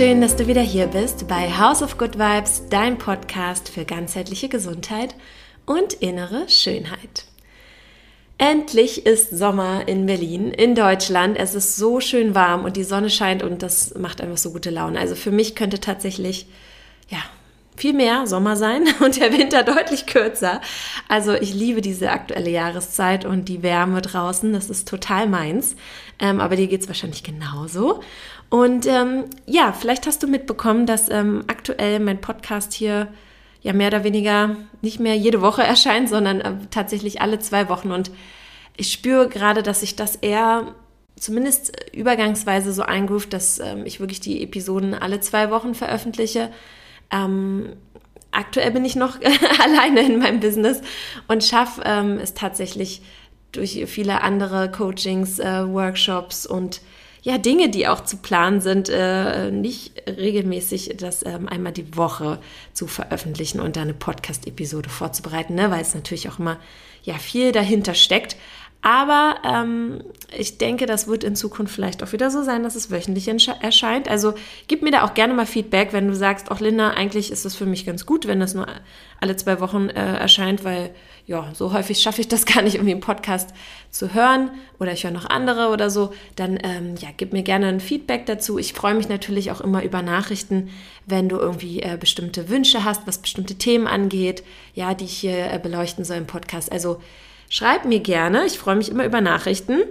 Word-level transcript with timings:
Schön, 0.00 0.22
dass 0.22 0.34
du 0.34 0.46
wieder 0.46 0.62
hier 0.62 0.86
bist 0.86 1.28
bei 1.28 1.50
House 1.58 1.82
of 1.82 1.98
Good 1.98 2.18
Vibes, 2.18 2.62
dein 2.70 2.96
Podcast 2.96 3.68
für 3.68 3.84
ganzheitliche 3.84 4.48
Gesundheit 4.48 5.14
und 5.66 5.92
innere 5.92 6.48
Schönheit. 6.48 7.26
Endlich 8.38 9.04
ist 9.04 9.28
Sommer 9.28 9.86
in 9.88 10.06
Berlin, 10.06 10.52
in 10.52 10.74
Deutschland. 10.74 11.36
Es 11.36 11.54
ist 11.54 11.76
so 11.76 12.00
schön 12.00 12.34
warm 12.34 12.64
und 12.64 12.78
die 12.78 12.84
Sonne 12.84 13.10
scheint 13.10 13.42
und 13.42 13.62
das 13.62 13.94
macht 13.94 14.22
einfach 14.22 14.38
so 14.38 14.52
gute 14.52 14.70
Laune. 14.70 14.98
Also 14.98 15.14
für 15.14 15.30
mich 15.30 15.54
könnte 15.54 15.80
tatsächlich, 15.80 16.46
ja, 17.10 17.18
viel 17.76 17.92
mehr 17.92 18.26
Sommer 18.26 18.56
sein 18.56 18.84
und 19.04 19.20
der 19.20 19.32
Winter 19.36 19.64
deutlich 19.64 20.06
kürzer. 20.06 20.62
Also 21.08 21.34
ich 21.34 21.52
liebe 21.52 21.80
diese 21.80 22.10
aktuelle 22.10 22.50
Jahreszeit 22.50 23.26
und 23.26 23.50
die 23.50 23.62
Wärme 23.62 24.00
draußen. 24.00 24.52
Das 24.52 24.70
ist 24.70 24.88
total 24.88 25.28
meins. 25.28 25.76
Ähm, 26.18 26.40
aber 26.40 26.56
dir 26.56 26.68
geht 26.68 26.82
es 26.82 26.88
wahrscheinlich 26.88 27.22
genauso. 27.22 28.00
Und 28.50 28.86
ähm, 28.86 29.26
ja, 29.46 29.72
vielleicht 29.72 30.06
hast 30.06 30.22
du 30.22 30.26
mitbekommen, 30.26 30.84
dass 30.84 31.08
ähm, 31.08 31.44
aktuell 31.46 32.00
mein 32.00 32.20
Podcast 32.20 32.72
hier 32.72 33.08
ja 33.62 33.72
mehr 33.72 33.88
oder 33.88 34.04
weniger 34.04 34.56
nicht 34.82 34.98
mehr 34.98 35.16
jede 35.16 35.40
Woche 35.40 35.62
erscheint, 35.66 36.08
sondern 36.08 36.40
äh, 36.40 36.54
tatsächlich 36.70 37.20
alle 37.20 37.38
zwei 37.38 37.68
Wochen. 37.68 37.92
Und 37.92 38.10
ich 38.76 38.92
spüre 38.92 39.28
gerade, 39.28 39.62
dass 39.62 39.80
sich 39.80 39.94
das 39.94 40.16
eher 40.16 40.74
zumindest 41.16 41.72
übergangsweise 41.92 42.72
so 42.72 42.82
eingroovt, 42.82 43.32
dass 43.32 43.60
ähm, 43.60 43.84
ich 43.84 44.00
wirklich 44.00 44.20
die 44.20 44.42
Episoden 44.42 44.94
alle 44.94 45.20
zwei 45.20 45.50
Wochen 45.50 45.74
veröffentliche. 45.74 46.50
Ähm, 47.12 47.76
aktuell 48.32 48.72
bin 48.72 48.84
ich 48.84 48.96
noch 48.96 49.18
alleine 49.62 50.00
in 50.00 50.18
meinem 50.18 50.40
Business 50.40 50.80
und 51.28 51.44
schaffe 51.44 51.82
ähm, 51.84 52.18
es 52.18 52.34
tatsächlich 52.34 53.02
durch 53.52 53.84
viele 53.86 54.22
andere 54.22 54.70
Coachings, 54.70 55.38
äh, 55.38 55.68
Workshops 55.68 56.46
und 56.46 56.80
ja, 57.22 57.38
Dinge, 57.38 57.68
die 57.68 57.86
auch 57.86 58.04
zu 58.04 58.16
planen 58.16 58.60
sind, 58.60 58.88
äh, 58.88 59.50
nicht 59.50 59.92
regelmäßig 60.08 60.96
das 60.98 61.24
ähm, 61.26 61.48
einmal 61.48 61.72
die 61.72 61.96
Woche 61.96 62.38
zu 62.72 62.86
veröffentlichen 62.86 63.60
und 63.60 63.76
da 63.76 63.82
eine 63.82 63.94
Podcast-Episode 63.94 64.88
vorzubereiten, 64.88 65.54
ne? 65.54 65.70
weil 65.70 65.82
es 65.82 65.94
natürlich 65.94 66.28
auch 66.28 66.38
immer 66.38 66.58
ja 67.02 67.14
viel 67.14 67.52
dahinter 67.52 67.94
steckt. 67.94 68.36
Aber 68.82 69.34
ähm, 69.44 70.02
ich 70.36 70.56
denke, 70.56 70.86
das 70.86 71.06
wird 71.06 71.22
in 71.22 71.36
Zukunft 71.36 71.74
vielleicht 71.74 72.02
auch 72.02 72.12
wieder 72.12 72.30
so 72.30 72.42
sein, 72.42 72.62
dass 72.62 72.76
es 72.76 72.90
wöchentlich 72.90 73.28
erscheint. 73.28 74.08
Also 74.08 74.32
gib 74.68 74.80
mir 74.80 74.90
da 74.90 75.04
auch 75.04 75.12
gerne 75.12 75.34
mal 75.34 75.44
Feedback, 75.44 75.92
wenn 75.92 76.08
du 76.08 76.14
sagst, 76.14 76.50
auch 76.50 76.60
Linda, 76.60 76.90
eigentlich 76.90 77.30
ist 77.30 77.44
es 77.44 77.54
für 77.54 77.66
mich 77.66 77.84
ganz 77.84 78.06
gut, 78.06 78.26
wenn 78.26 78.40
das 78.40 78.54
nur 78.54 78.66
alle 79.20 79.36
zwei 79.36 79.60
Wochen 79.60 79.90
äh, 79.90 80.16
erscheint, 80.16 80.64
weil 80.64 80.94
ja, 81.26 81.50
so 81.54 81.72
häufig 81.72 82.00
schaffe 82.00 82.20
ich 82.20 82.28
das 82.28 82.46
gar 82.52 82.62
nicht, 82.62 82.74
irgendwie 82.74 82.92
einen 82.92 83.00
Podcast 83.00 83.50
zu 83.90 84.14
hören 84.14 84.50
oder 84.78 84.92
ich 84.92 85.04
höre 85.04 85.10
noch 85.10 85.28
andere 85.28 85.68
oder 85.68 85.90
so. 85.90 86.12
Dann 86.36 86.58
ähm, 86.62 86.94
ja, 86.98 87.08
gib 87.16 87.32
mir 87.32 87.42
gerne 87.42 87.68
ein 87.68 87.80
Feedback 87.80 88.26
dazu. 88.26 88.58
Ich 88.58 88.72
freue 88.72 88.94
mich 88.94 89.08
natürlich 89.08 89.50
auch 89.50 89.60
immer 89.60 89.82
über 89.82 90.02
Nachrichten, 90.02 90.70
wenn 91.06 91.28
du 91.28 91.36
irgendwie 91.36 91.82
äh, 91.82 91.96
bestimmte 91.98 92.48
Wünsche 92.48 92.84
hast, 92.84 93.06
was 93.06 93.18
bestimmte 93.18 93.56
Themen 93.56 93.86
angeht, 93.86 94.44
ja, 94.74 94.94
die 94.94 95.04
ich 95.04 95.18
hier 95.18 95.52
äh, 95.52 95.58
beleuchten 95.58 96.04
soll 96.04 96.18
im 96.18 96.26
Podcast. 96.26 96.70
Also 96.70 97.00
Schreib 97.52 97.84
mir 97.84 97.98
gerne, 97.98 98.46
ich 98.46 98.60
freue 98.60 98.76
mich 98.76 98.90
immer 98.90 99.04
über 99.04 99.20
Nachrichten. 99.20 99.82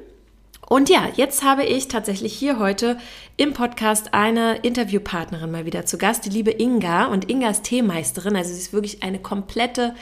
Und 0.70 0.88
ja, 0.88 1.10
jetzt 1.18 1.44
habe 1.44 1.66
ich 1.66 1.90
tatsächlich 1.90 2.32
hier 2.32 2.58
heute 2.58 2.98
im 3.36 3.52
Podcast 3.52 4.14
eine 4.14 4.56
Interviewpartnerin 4.60 5.52
mal 5.52 5.66
wieder 5.66 5.86
zu 5.86 5.98
Gast, 5.98 6.24
die 6.26 6.30
liebe 6.30 6.52
Inga. 6.52 7.08
Und 7.08 7.30
Inga 7.30 7.50
ist 7.50 7.64
Teemeisterin, 7.64 8.38
also 8.38 8.54
sie 8.54 8.60
ist 8.60 8.72
wirklich 8.72 9.04
eine 9.04 9.20
komplette 9.20 9.94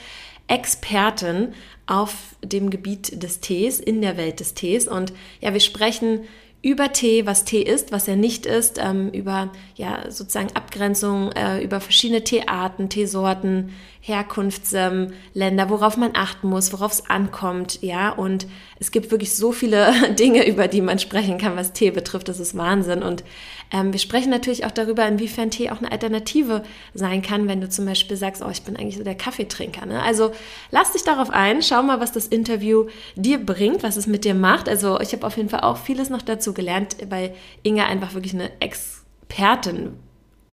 Expertin 0.48 1.54
auf 1.86 2.36
dem 2.44 2.70
Gebiet 2.70 3.22
des 3.24 3.40
Tees, 3.40 3.80
in 3.80 4.02
der 4.02 4.18
Welt 4.18 4.40
des 4.40 4.54
Tees. 4.54 4.88
Und 4.88 5.14
ja, 5.42 5.54
wir 5.54 5.60
sprechen 5.60 6.22
über 6.64 6.92
Tee, 6.92 7.26
was 7.26 7.46
Tee 7.46 7.62
ist, 7.62 7.92
was 7.92 8.08
er 8.08 8.16
nicht 8.16 8.46
ist, 8.46 8.80
ähm, 8.84 9.10
über 9.12 9.52
ja 9.76 10.10
sozusagen 10.10 10.56
Abgrenzung, 10.56 11.32
äh, 11.32 11.64
über 11.64 11.80
verschiedene 11.80 12.24
Teearten, 12.24 12.90
Teesorten, 12.90 13.70
Herkunftsländer, 14.02 15.70
worauf 15.70 15.98
man 15.98 16.12
achten 16.16 16.50
muss, 16.50 16.74
worauf 16.74 16.94
es 16.94 17.10
ankommt, 17.10 17.82
ja. 17.82 18.10
Und 18.10 18.48
es 18.80 18.92
gibt 18.92 19.12
wirklich 19.12 19.36
so 19.36 19.52
viele 19.52 19.94
Dinge, 20.20 20.48
über 20.48 20.68
die 20.68 20.82
man 20.82 20.98
sprechen 20.98 21.38
kann, 21.38 21.56
was 21.56 21.74
Tee 21.74 21.92
betrifft. 21.92 22.28
Das 22.28 22.40
ist 22.40 22.58
Wahnsinn. 22.58 23.04
Und 23.04 23.24
ähm, 23.72 23.92
wir 23.92 24.00
sprechen 24.00 24.30
natürlich 24.30 24.66
auch 24.66 24.72
darüber, 24.72 25.08
inwiefern 25.08 25.52
Tee 25.52 25.70
auch 25.70 25.80
eine 25.80 25.92
Alternative 25.92 26.64
sein 26.94 27.22
kann, 27.22 27.48
wenn 27.48 27.62
du 27.62 27.70
zum 27.70 27.86
Beispiel 27.86 28.16
sagst, 28.16 28.44
oh, 28.44 28.50
ich 28.50 28.64
bin 28.64 28.78
eigentlich 28.78 28.98
so 28.98 29.04
der 29.04 29.16
Kaffeetrinker. 29.16 29.86
Ne? 29.86 30.02
Also 30.02 30.32
lass 30.72 30.94
dich 30.94 31.04
darauf 31.04 31.30
ein, 31.30 31.62
schau 31.62 31.84
mal, 31.84 32.00
was 32.00 32.12
das 32.12 32.28
Interview 32.28 32.88
dir 33.16 33.38
bringt, 33.38 33.84
was 33.84 33.98
es 33.98 34.08
mit 34.08 34.24
dir 34.26 34.36
macht. 34.36 34.70
Also 34.70 35.00
ich 35.00 35.12
habe 35.14 35.28
auf 35.28 35.38
jeden 35.38 35.50
Fall 35.50 35.62
auch 35.62 35.78
vieles 35.78 36.10
noch 36.10 36.22
dazu 36.22 36.54
gelernt, 36.54 36.96
weil 37.10 37.34
Inga 37.64 37.86
einfach 37.86 38.14
wirklich 38.14 38.34
eine 38.34 38.52
Expertin 38.60 39.94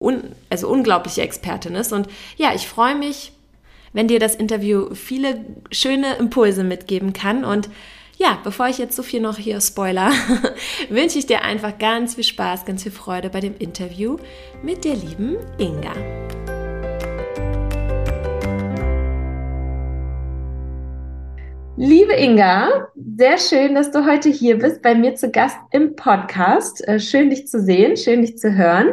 Un, 0.02 0.34
also 0.50 0.68
unglaubliche 0.68 1.22
Expertin 1.22 1.76
ist. 1.76 1.92
Und 1.92 2.08
ja, 2.36 2.52
ich 2.54 2.66
freue 2.66 2.96
mich, 2.96 3.32
wenn 3.92 4.08
dir 4.08 4.18
das 4.18 4.34
Interview 4.34 4.94
viele 4.94 5.44
schöne 5.70 6.14
Impulse 6.16 6.64
mitgeben 6.64 7.12
kann. 7.12 7.44
Und 7.44 7.68
ja, 8.22 8.38
bevor 8.44 8.68
ich 8.68 8.78
jetzt 8.78 8.94
so 8.94 9.02
viel 9.02 9.20
noch 9.20 9.36
hier 9.36 9.60
spoiler, 9.60 10.12
wünsche 10.88 11.18
ich 11.18 11.26
dir 11.26 11.42
einfach 11.42 11.76
ganz 11.78 12.14
viel 12.14 12.22
Spaß, 12.22 12.64
ganz 12.64 12.84
viel 12.84 12.92
Freude 12.92 13.30
bei 13.30 13.40
dem 13.40 13.56
Interview 13.58 14.16
mit 14.62 14.84
der 14.84 14.94
lieben 14.94 15.38
Inga. 15.58 15.92
Liebe 21.76 22.12
Inga, 22.12 22.86
sehr 22.94 23.38
schön, 23.38 23.74
dass 23.74 23.90
du 23.90 24.06
heute 24.06 24.28
hier 24.28 24.56
bist, 24.56 24.82
bei 24.82 24.94
mir 24.94 25.16
zu 25.16 25.32
Gast 25.32 25.58
im 25.72 25.96
Podcast. 25.96 26.86
Äh, 26.86 27.00
schön, 27.00 27.30
dich 27.30 27.48
zu 27.48 27.60
sehen, 27.60 27.96
schön, 27.96 28.22
dich 28.22 28.38
zu 28.38 28.54
hören. 28.54 28.92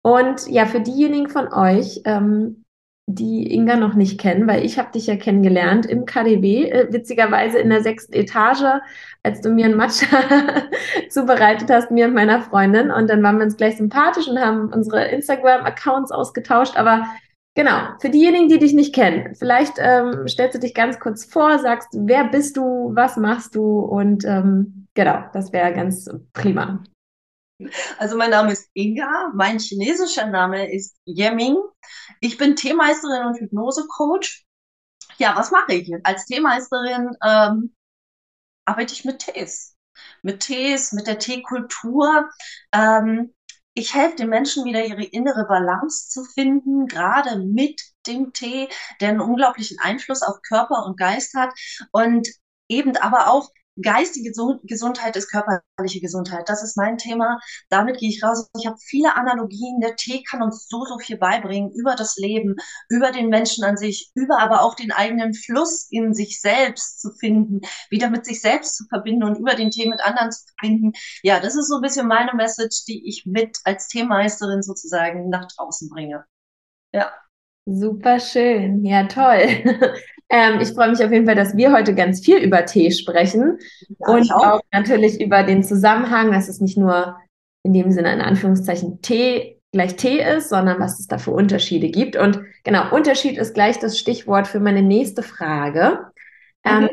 Und 0.00 0.48
ja, 0.48 0.64
für 0.64 0.80
diejenigen 0.80 1.28
von 1.28 1.52
euch, 1.52 2.00
ähm, 2.06 2.61
die 3.06 3.52
Inga 3.52 3.76
noch 3.76 3.94
nicht 3.94 4.20
kennen, 4.20 4.46
weil 4.46 4.64
ich 4.64 4.78
habe 4.78 4.92
dich 4.92 5.06
ja 5.06 5.16
kennengelernt 5.16 5.86
im 5.86 6.06
KDW, 6.06 6.70
äh, 6.70 6.92
witzigerweise 6.92 7.58
in 7.58 7.68
der 7.68 7.82
sechsten 7.82 8.12
Etage, 8.12 8.80
als 9.22 9.40
du 9.40 9.50
mir 9.50 9.66
ein 9.66 9.76
Matcha 9.76 10.18
zubereitet 11.10 11.68
hast, 11.70 11.90
mir 11.90 12.06
und 12.06 12.14
meiner 12.14 12.42
Freundin. 12.42 12.90
Und 12.90 13.08
dann 13.10 13.22
waren 13.22 13.38
wir 13.38 13.44
uns 13.44 13.56
gleich 13.56 13.76
sympathisch 13.76 14.28
und 14.28 14.38
haben 14.38 14.72
unsere 14.72 15.06
Instagram-Accounts 15.08 16.12
ausgetauscht. 16.12 16.76
Aber 16.76 17.04
genau, 17.54 17.88
für 18.00 18.08
diejenigen, 18.08 18.48
die 18.48 18.58
dich 18.58 18.72
nicht 18.72 18.94
kennen, 18.94 19.34
vielleicht 19.34 19.74
ähm, 19.78 20.28
stellst 20.28 20.54
du 20.54 20.60
dich 20.60 20.74
ganz 20.74 21.00
kurz 21.00 21.24
vor, 21.24 21.58
sagst, 21.58 21.88
wer 21.92 22.24
bist 22.24 22.56
du, 22.56 22.92
was 22.94 23.16
machst 23.16 23.56
du 23.56 23.80
und 23.80 24.24
ähm, 24.24 24.86
genau, 24.94 25.24
das 25.32 25.52
wäre 25.52 25.72
ganz 25.74 26.08
prima. 26.32 26.84
Also 27.98 28.16
mein 28.16 28.30
Name 28.30 28.52
ist 28.52 28.70
Inga, 28.74 29.32
mein 29.34 29.58
chinesischer 29.58 30.26
Name 30.26 30.72
ist 30.72 30.96
Yeming. 31.06 31.56
Ich 32.22 32.38
bin 32.38 32.54
Teemeisterin 32.54 33.26
und 33.26 33.40
Hypnose-Coach. 33.40 34.44
Ja, 35.18 35.34
was 35.36 35.50
mache 35.50 35.74
ich? 35.74 35.92
Als 36.04 36.24
Teemeisterin 36.26 37.16
ähm, 37.20 37.74
arbeite 38.64 38.92
ich 38.94 39.04
mit 39.04 39.18
Tees. 39.18 39.76
Mit 40.22 40.38
Tees, 40.38 40.92
mit 40.92 41.08
der 41.08 41.18
Teekultur. 41.18 42.30
Ähm, 42.70 43.34
ich 43.74 43.94
helfe 43.94 44.14
den 44.18 44.28
Menschen 44.28 44.64
wieder 44.64 44.84
ihre 44.84 45.02
innere 45.02 45.46
Balance 45.48 46.10
zu 46.10 46.22
finden, 46.24 46.86
gerade 46.86 47.40
mit 47.40 47.82
dem 48.06 48.32
Tee, 48.32 48.68
der 49.00 49.08
einen 49.08 49.20
unglaublichen 49.20 49.80
Einfluss 49.80 50.22
auf 50.22 50.42
Körper 50.42 50.86
und 50.86 50.96
Geist 50.96 51.34
hat 51.34 51.50
und 51.90 52.28
eben 52.68 52.96
aber 52.98 53.32
auch 53.32 53.50
geistige 53.80 54.32
Gesundheit 54.64 55.16
ist 55.16 55.30
körperliche 55.30 56.00
Gesundheit. 56.00 56.48
Das 56.48 56.62
ist 56.62 56.76
mein 56.76 56.98
Thema. 56.98 57.38
Damit 57.70 57.98
gehe 57.98 58.08
ich 58.08 58.22
raus. 58.22 58.48
Ich 58.58 58.66
habe 58.66 58.76
viele 58.78 59.14
Analogien. 59.16 59.80
Der 59.80 59.96
Tee 59.96 60.22
kann 60.28 60.42
uns 60.42 60.68
so, 60.68 60.84
so 60.84 60.98
viel 60.98 61.16
beibringen 61.16 61.72
über 61.72 61.94
das 61.94 62.16
Leben, 62.16 62.56
über 62.88 63.12
den 63.12 63.28
Menschen 63.28 63.64
an 63.64 63.76
sich, 63.76 64.10
über 64.14 64.38
aber 64.40 64.62
auch 64.62 64.74
den 64.74 64.92
eigenen 64.92 65.34
Fluss 65.34 65.86
in 65.90 66.14
sich 66.14 66.40
selbst 66.40 67.00
zu 67.00 67.12
finden, 67.12 67.60
wieder 67.90 68.10
mit 68.10 68.26
sich 68.26 68.40
selbst 68.40 68.76
zu 68.76 68.84
verbinden 68.88 69.24
und 69.24 69.38
über 69.38 69.54
den 69.54 69.70
Tee 69.70 69.88
mit 69.88 70.04
anderen 70.04 70.32
zu 70.32 70.44
verbinden. 70.58 70.92
Ja, 71.22 71.40
das 71.40 71.56
ist 71.56 71.68
so 71.68 71.76
ein 71.76 71.82
bisschen 71.82 72.06
meine 72.06 72.34
Message, 72.34 72.84
die 72.86 73.08
ich 73.08 73.24
mit 73.26 73.58
als 73.64 73.88
Teemeisterin 73.88 74.62
sozusagen 74.62 75.28
nach 75.30 75.46
draußen 75.56 75.88
bringe. 75.88 76.24
Ja. 76.92 77.12
Super 77.64 78.18
schön, 78.18 78.84
ja 78.84 79.06
toll. 79.06 79.46
ähm, 80.32 80.60
ich 80.60 80.70
freue 80.70 80.90
mich 80.90 81.04
auf 81.04 81.12
jeden 81.12 81.26
Fall, 81.26 81.34
dass 81.34 81.56
wir 81.56 81.72
heute 81.72 81.94
ganz 81.94 82.24
viel 82.24 82.38
über 82.38 82.64
Tee 82.64 82.90
sprechen 82.90 83.58
ja, 84.00 84.14
und 84.14 84.32
auch. 84.32 84.54
auch. 84.54 84.60
natürlich 84.72 85.20
über 85.20 85.42
den 85.42 85.62
Zusammenhang, 85.62 86.32
dass 86.32 86.48
es 86.48 86.60
nicht 86.60 86.78
nur 86.78 87.16
in 87.62 87.74
dem 87.74 87.92
Sinne 87.92 88.12
in 88.14 88.22
Anführungszeichen 88.22 89.02
Tee 89.02 89.60
gleich 89.72 89.96
Tee 89.96 90.22
ist, 90.22 90.48
sondern 90.48 90.80
was 90.80 91.00
es 91.00 91.06
da 91.06 91.18
für 91.18 91.32
Unterschiede 91.32 91.90
gibt. 91.90 92.16
Und 92.16 92.40
genau, 92.64 92.94
Unterschied 92.94 93.36
ist 93.36 93.54
gleich 93.54 93.78
das 93.78 93.98
Stichwort 93.98 94.46
für 94.46 94.60
meine 94.60 94.82
nächste 94.82 95.22
Frage. 95.22 96.06
Ähm, 96.64 96.88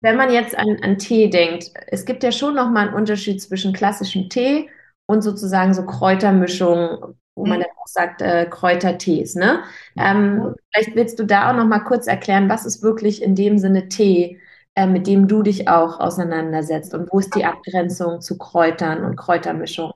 wenn 0.00 0.16
man 0.16 0.32
jetzt 0.32 0.58
an, 0.58 0.78
an 0.82 0.98
Tee 0.98 1.30
denkt, 1.30 1.70
es 1.88 2.04
gibt 2.04 2.22
ja 2.24 2.32
schon 2.32 2.54
nochmal 2.54 2.88
einen 2.88 2.96
Unterschied 2.96 3.40
zwischen 3.40 3.72
klassischem 3.72 4.28
Tee 4.28 4.68
und 5.06 5.22
sozusagen 5.22 5.74
so 5.74 5.84
Kräutermischungen, 5.86 6.98
wo 7.38 7.46
man 7.46 7.58
mhm. 7.58 7.62
dann 7.62 7.70
auch 7.80 7.86
sagt, 7.86 8.20
äh, 8.20 8.46
Kräutertees. 8.50 9.36
Ne? 9.36 9.62
Ähm, 9.96 10.54
vielleicht 10.72 10.96
willst 10.96 11.18
du 11.18 11.24
da 11.24 11.50
auch 11.50 11.56
noch 11.56 11.66
mal 11.66 11.80
kurz 11.80 12.06
erklären, 12.06 12.48
was 12.48 12.66
ist 12.66 12.82
wirklich 12.82 13.22
in 13.22 13.34
dem 13.34 13.58
Sinne 13.58 13.88
Tee, 13.88 14.40
äh, 14.74 14.86
mit 14.86 15.06
dem 15.06 15.28
du 15.28 15.42
dich 15.42 15.68
auch 15.68 16.00
auseinandersetzt 16.00 16.94
und 16.94 17.12
wo 17.12 17.20
ist 17.20 17.34
die 17.34 17.44
Abgrenzung 17.44 18.20
zu 18.20 18.36
Kräutern 18.36 19.04
und 19.04 19.16
Kräutermischung? 19.16 19.92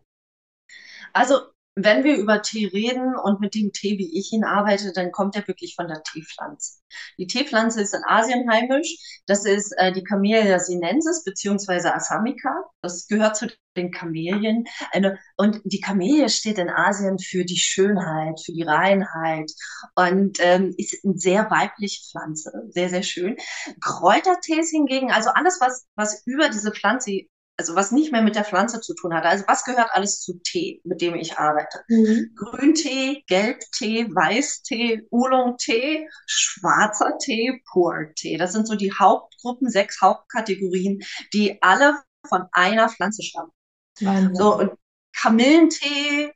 Also 1.12 1.40
wenn 1.74 2.04
wir 2.04 2.16
über 2.16 2.42
Tee 2.42 2.66
reden 2.66 3.14
und 3.16 3.40
mit 3.40 3.54
dem 3.54 3.72
Tee, 3.72 3.98
wie 3.98 4.18
ich 4.18 4.32
ihn 4.32 4.44
arbeite, 4.44 4.92
dann 4.92 5.10
kommt 5.10 5.36
er 5.36 5.48
wirklich 5.48 5.74
von 5.74 5.88
der 5.88 6.02
Teepflanze. 6.02 6.80
Die 7.18 7.26
Teepflanze 7.26 7.80
ist 7.80 7.94
in 7.94 8.02
Asien 8.06 8.50
heimisch. 8.50 9.22
Das 9.26 9.46
ist 9.46 9.72
äh, 9.78 9.92
die 9.92 10.04
Camellia 10.04 10.58
sinensis 10.58 11.24
beziehungsweise 11.24 11.94
Assamica. 11.94 12.64
Das 12.82 13.06
gehört 13.08 13.36
zu 13.36 13.48
den 13.76 13.90
Kamelien. 13.90 14.64
Eine, 14.92 15.18
und 15.36 15.60
die 15.64 15.80
Kamelie 15.80 16.28
steht 16.28 16.58
in 16.58 16.70
Asien 16.70 17.18
für 17.18 17.44
die 17.44 17.58
Schönheit, 17.58 18.40
für 18.44 18.52
die 18.52 18.62
Reinheit 18.62 19.50
und 19.94 20.38
ähm, 20.40 20.74
ist 20.76 21.04
eine 21.04 21.18
sehr 21.18 21.50
weibliche 21.50 22.00
Pflanze, 22.10 22.52
sehr, 22.70 22.88
sehr 22.88 23.02
schön. 23.02 23.36
Kräutertees 23.80 24.70
hingegen, 24.70 25.10
also 25.10 25.30
alles, 25.30 25.58
was, 25.60 25.86
was 25.96 26.22
über 26.26 26.48
diese 26.48 26.72
Pflanze 26.72 27.26
also 27.58 27.76
was 27.76 27.92
nicht 27.92 28.12
mehr 28.12 28.22
mit 28.22 28.34
der 28.34 28.44
Pflanze 28.44 28.80
zu 28.80 28.94
tun 28.94 29.14
hat. 29.14 29.24
Also 29.24 29.44
was 29.46 29.64
gehört 29.64 29.90
alles 29.92 30.20
zu 30.20 30.40
Tee, 30.42 30.80
mit 30.84 31.00
dem 31.00 31.14
ich 31.14 31.38
arbeite? 31.38 31.84
Mhm. 31.88 32.34
Grüntee, 32.34 33.22
Gelbtee, 33.28 34.06
Weißtee, 34.08 35.06
Oolong-Tee, 35.10 36.08
schwarzer 36.26 37.18
Tee, 37.18 37.62
Puer-Tee. 37.70 38.36
Das 38.36 38.52
sind 38.52 38.66
so 38.66 38.74
die 38.74 38.92
Hauptgruppen, 38.92 39.68
sechs 39.68 40.00
Hauptkategorien, 40.00 41.02
die 41.32 41.62
alle 41.62 42.02
von 42.26 42.46
einer 42.52 42.88
Pflanze 42.88 43.22
stammen. 43.22 43.52
Wahnsinn. 44.00 44.34
So, 44.34 44.58
und 44.58 44.72
Kamillentee, 45.14 46.32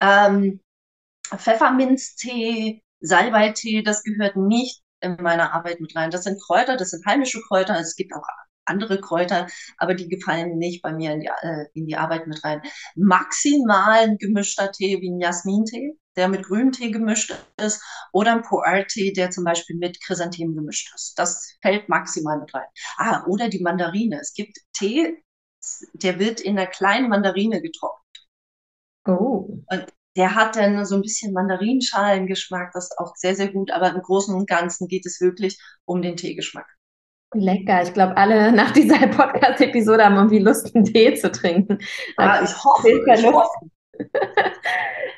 ähm, 0.00 0.60
Pfefferminztee, 1.36 2.82
Salbeitee, 3.00 3.82
das 3.82 4.02
gehört 4.02 4.36
nicht 4.36 4.82
in 5.00 5.16
meiner 5.20 5.52
Arbeit 5.52 5.80
mit 5.80 5.94
rein. 5.94 6.10
Das 6.10 6.24
sind 6.24 6.40
Kräuter, 6.42 6.76
das 6.76 6.90
sind 6.90 7.04
heimische 7.06 7.40
Kräuter. 7.42 7.78
Es 7.78 7.96
gibt 7.96 8.14
auch 8.14 8.22
andere 8.66 9.00
Kräuter, 9.00 9.46
aber 9.76 9.94
die 9.94 10.08
gefallen 10.08 10.58
nicht 10.58 10.82
bei 10.82 10.92
mir 10.92 11.12
in 11.12 11.20
die, 11.20 11.26
äh, 11.26 11.66
in 11.74 11.86
die 11.86 11.96
Arbeit 11.96 12.26
mit 12.26 12.42
rein. 12.44 12.62
Maximal 12.96 13.98
ein 14.00 14.18
gemischter 14.18 14.72
Tee 14.72 15.00
wie 15.00 15.10
ein 15.10 15.20
Jasmintee, 15.20 15.98
der 16.16 16.28
mit 16.28 16.44
Grüntee 16.44 16.90
gemischt 16.90 17.34
ist, 17.60 17.82
oder 18.12 18.32
ein 18.32 18.42
Pu'er-Tee, 18.42 19.12
der 19.12 19.30
zum 19.30 19.44
Beispiel 19.44 19.76
mit 19.76 20.00
Chrysanthemen 20.02 20.54
gemischt 20.54 20.90
ist. 20.94 21.18
Das 21.18 21.56
fällt 21.60 21.88
maximal 21.88 22.38
mit 22.40 22.54
rein. 22.54 22.66
Ah, 22.96 23.24
oder 23.26 23.48
die 23.48 23.60
Mandarine. 23.60 24.18
Es 24.20 24.32
gibt 24.32 24.56
Tee, 24.72 25.22
der 25.94 26.18
wird 26.18 26.40
in 26.40 26.58
einer 26.58 26.66
kleinen 26.66 27.08
Mandarine 27.08 27.60
getrocknet. 27.60 28.28
Oh. 29.06 29.62
Und 29.70 29.86
der 30.16 30.34
hat 30.34 30.56
dann 30.56 30.84
so 30.84 30.94
ein 30.94 31.02
bisschen 31.02 31.32
Mandarinenschalengeschmack, 31.32 32.72
das 32.72 32.84
ist 32.84 32.98
auch 32.98 33.14
sehr, 33.16 33.34
sehr 33.34 33.52
gut, 33.52 33.70
aber 33.70 33.90
im 33.90 34.00
Großen 34.00 34.34
und 34.34 34.48
Ganzen 34.48 34.86
geht 34.88 35.06
es 35.06 35.20
wirklich 35.20 35.58
um 35.84 36.02
den 36.02 36.16
Teegeschmack. 36.16 36.66
Lecker. 37.34 37.82
Ich 37.82 37.92
glaube, 37.92 38.16
alle 38.16 38.52
nach 38.52 38.70
dieser 38.70 38.98
Podcast-Episode 39.08 40.04
haben 40.04 40.16
irgendwie 40.16 40.38
Lust, 40.38 40.74
einen 40.74 40.84
Tee 40.84 41.14
zu 41.14 41.30
trinken. 41.32 41.78
Ja, 42.18 42.42
ich 42.42 42.64
hoffe. 42.64 42.88
Ich 42.88 43.26
hoffe. 43.26 43.70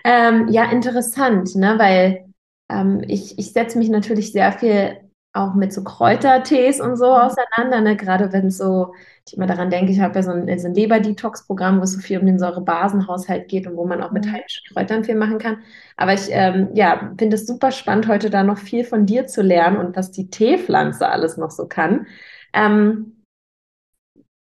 ähm, 0.05 0.49
ja, 0.49 0.71
interessant, 0.71 1.55
ne? 1.57 1.75
weil 1.79 2.33
ähm, 2.71 3.03
ich, 3.07 3.39
ich 3.39 3.53
setze 3.53 3.79
mich 3.79 3.91
natürlich 3.91 4.33
sehr 4.33 4.53
viel 4.53 4.99
auch 5.37 5.55
mit 5.55 5.73
so 5.73 5.85
Kräutertees 5.85 6.81
und 6.81 6.97
so 6.97 7.07
mhm. 7.07 7.21
auseinander, 7.21 7.81
ne? 7.81 7.97
gerade 7.97 8.33
wenn 8.33 8.47
es 8.47 8.59
so, 8.59 8.95
ich 9.27 9.37
immer 9.37 9.47
daran 9.47 9.71
denke, 9.71 9.93
ich 9.93 10.01
habe 10.01 10.15
ja 10.15 10.23
so 10.23 10.31
ein, 10.31 10.59
so 10.59 10.69
ein 10.69 10.75
Leber-Detox-Programm, 10.75 11.79
wo 11.79 11.85
es 11.85 11.93
so 11.93 12.01
viel 12.01 12.19
um 12.19 12.27
den 12.27 12.39
Säurebasenhaushalt 12.39 13.49
geht 13.49 13.67
und 13.67 13.77
wo 13.77 13.85
man 13.85 14.03
auch 14.03 14.13
mit 14.13 14.25
mhm. 14.25 14.33
heimischen 14.33 14.65
Kräutern 14.73 15.05
viel 15.05 15.17
machen 15.17 15.39
kann. 15.39 15.59
Aber 15.97 16.15
ich 16.15 16.29
ähm, 16.31 16.69
ja, 16.75 17.13
finde 17.19 17.37
es 17.37 17.47
super 17.47 17.71
spannend, 17.71 18.09
heute 18.09 18.31
da 18.31 18.43
noch 18.43 18.59
viel 18.59 18.85
von 18.85 19.07
dir 19.07 19.27
zu 19.27 19.43
lernen 19.43 19.77
und 19.77 19.97
was 19.97 20.11
die 20.11 20.31
Teepflanze 20.31 21.09
alles 21.09 21.37
noch 21.37 21.51
so 21.51 21.67
kann. 21.67 22.07
Ähm, 22.53 23.17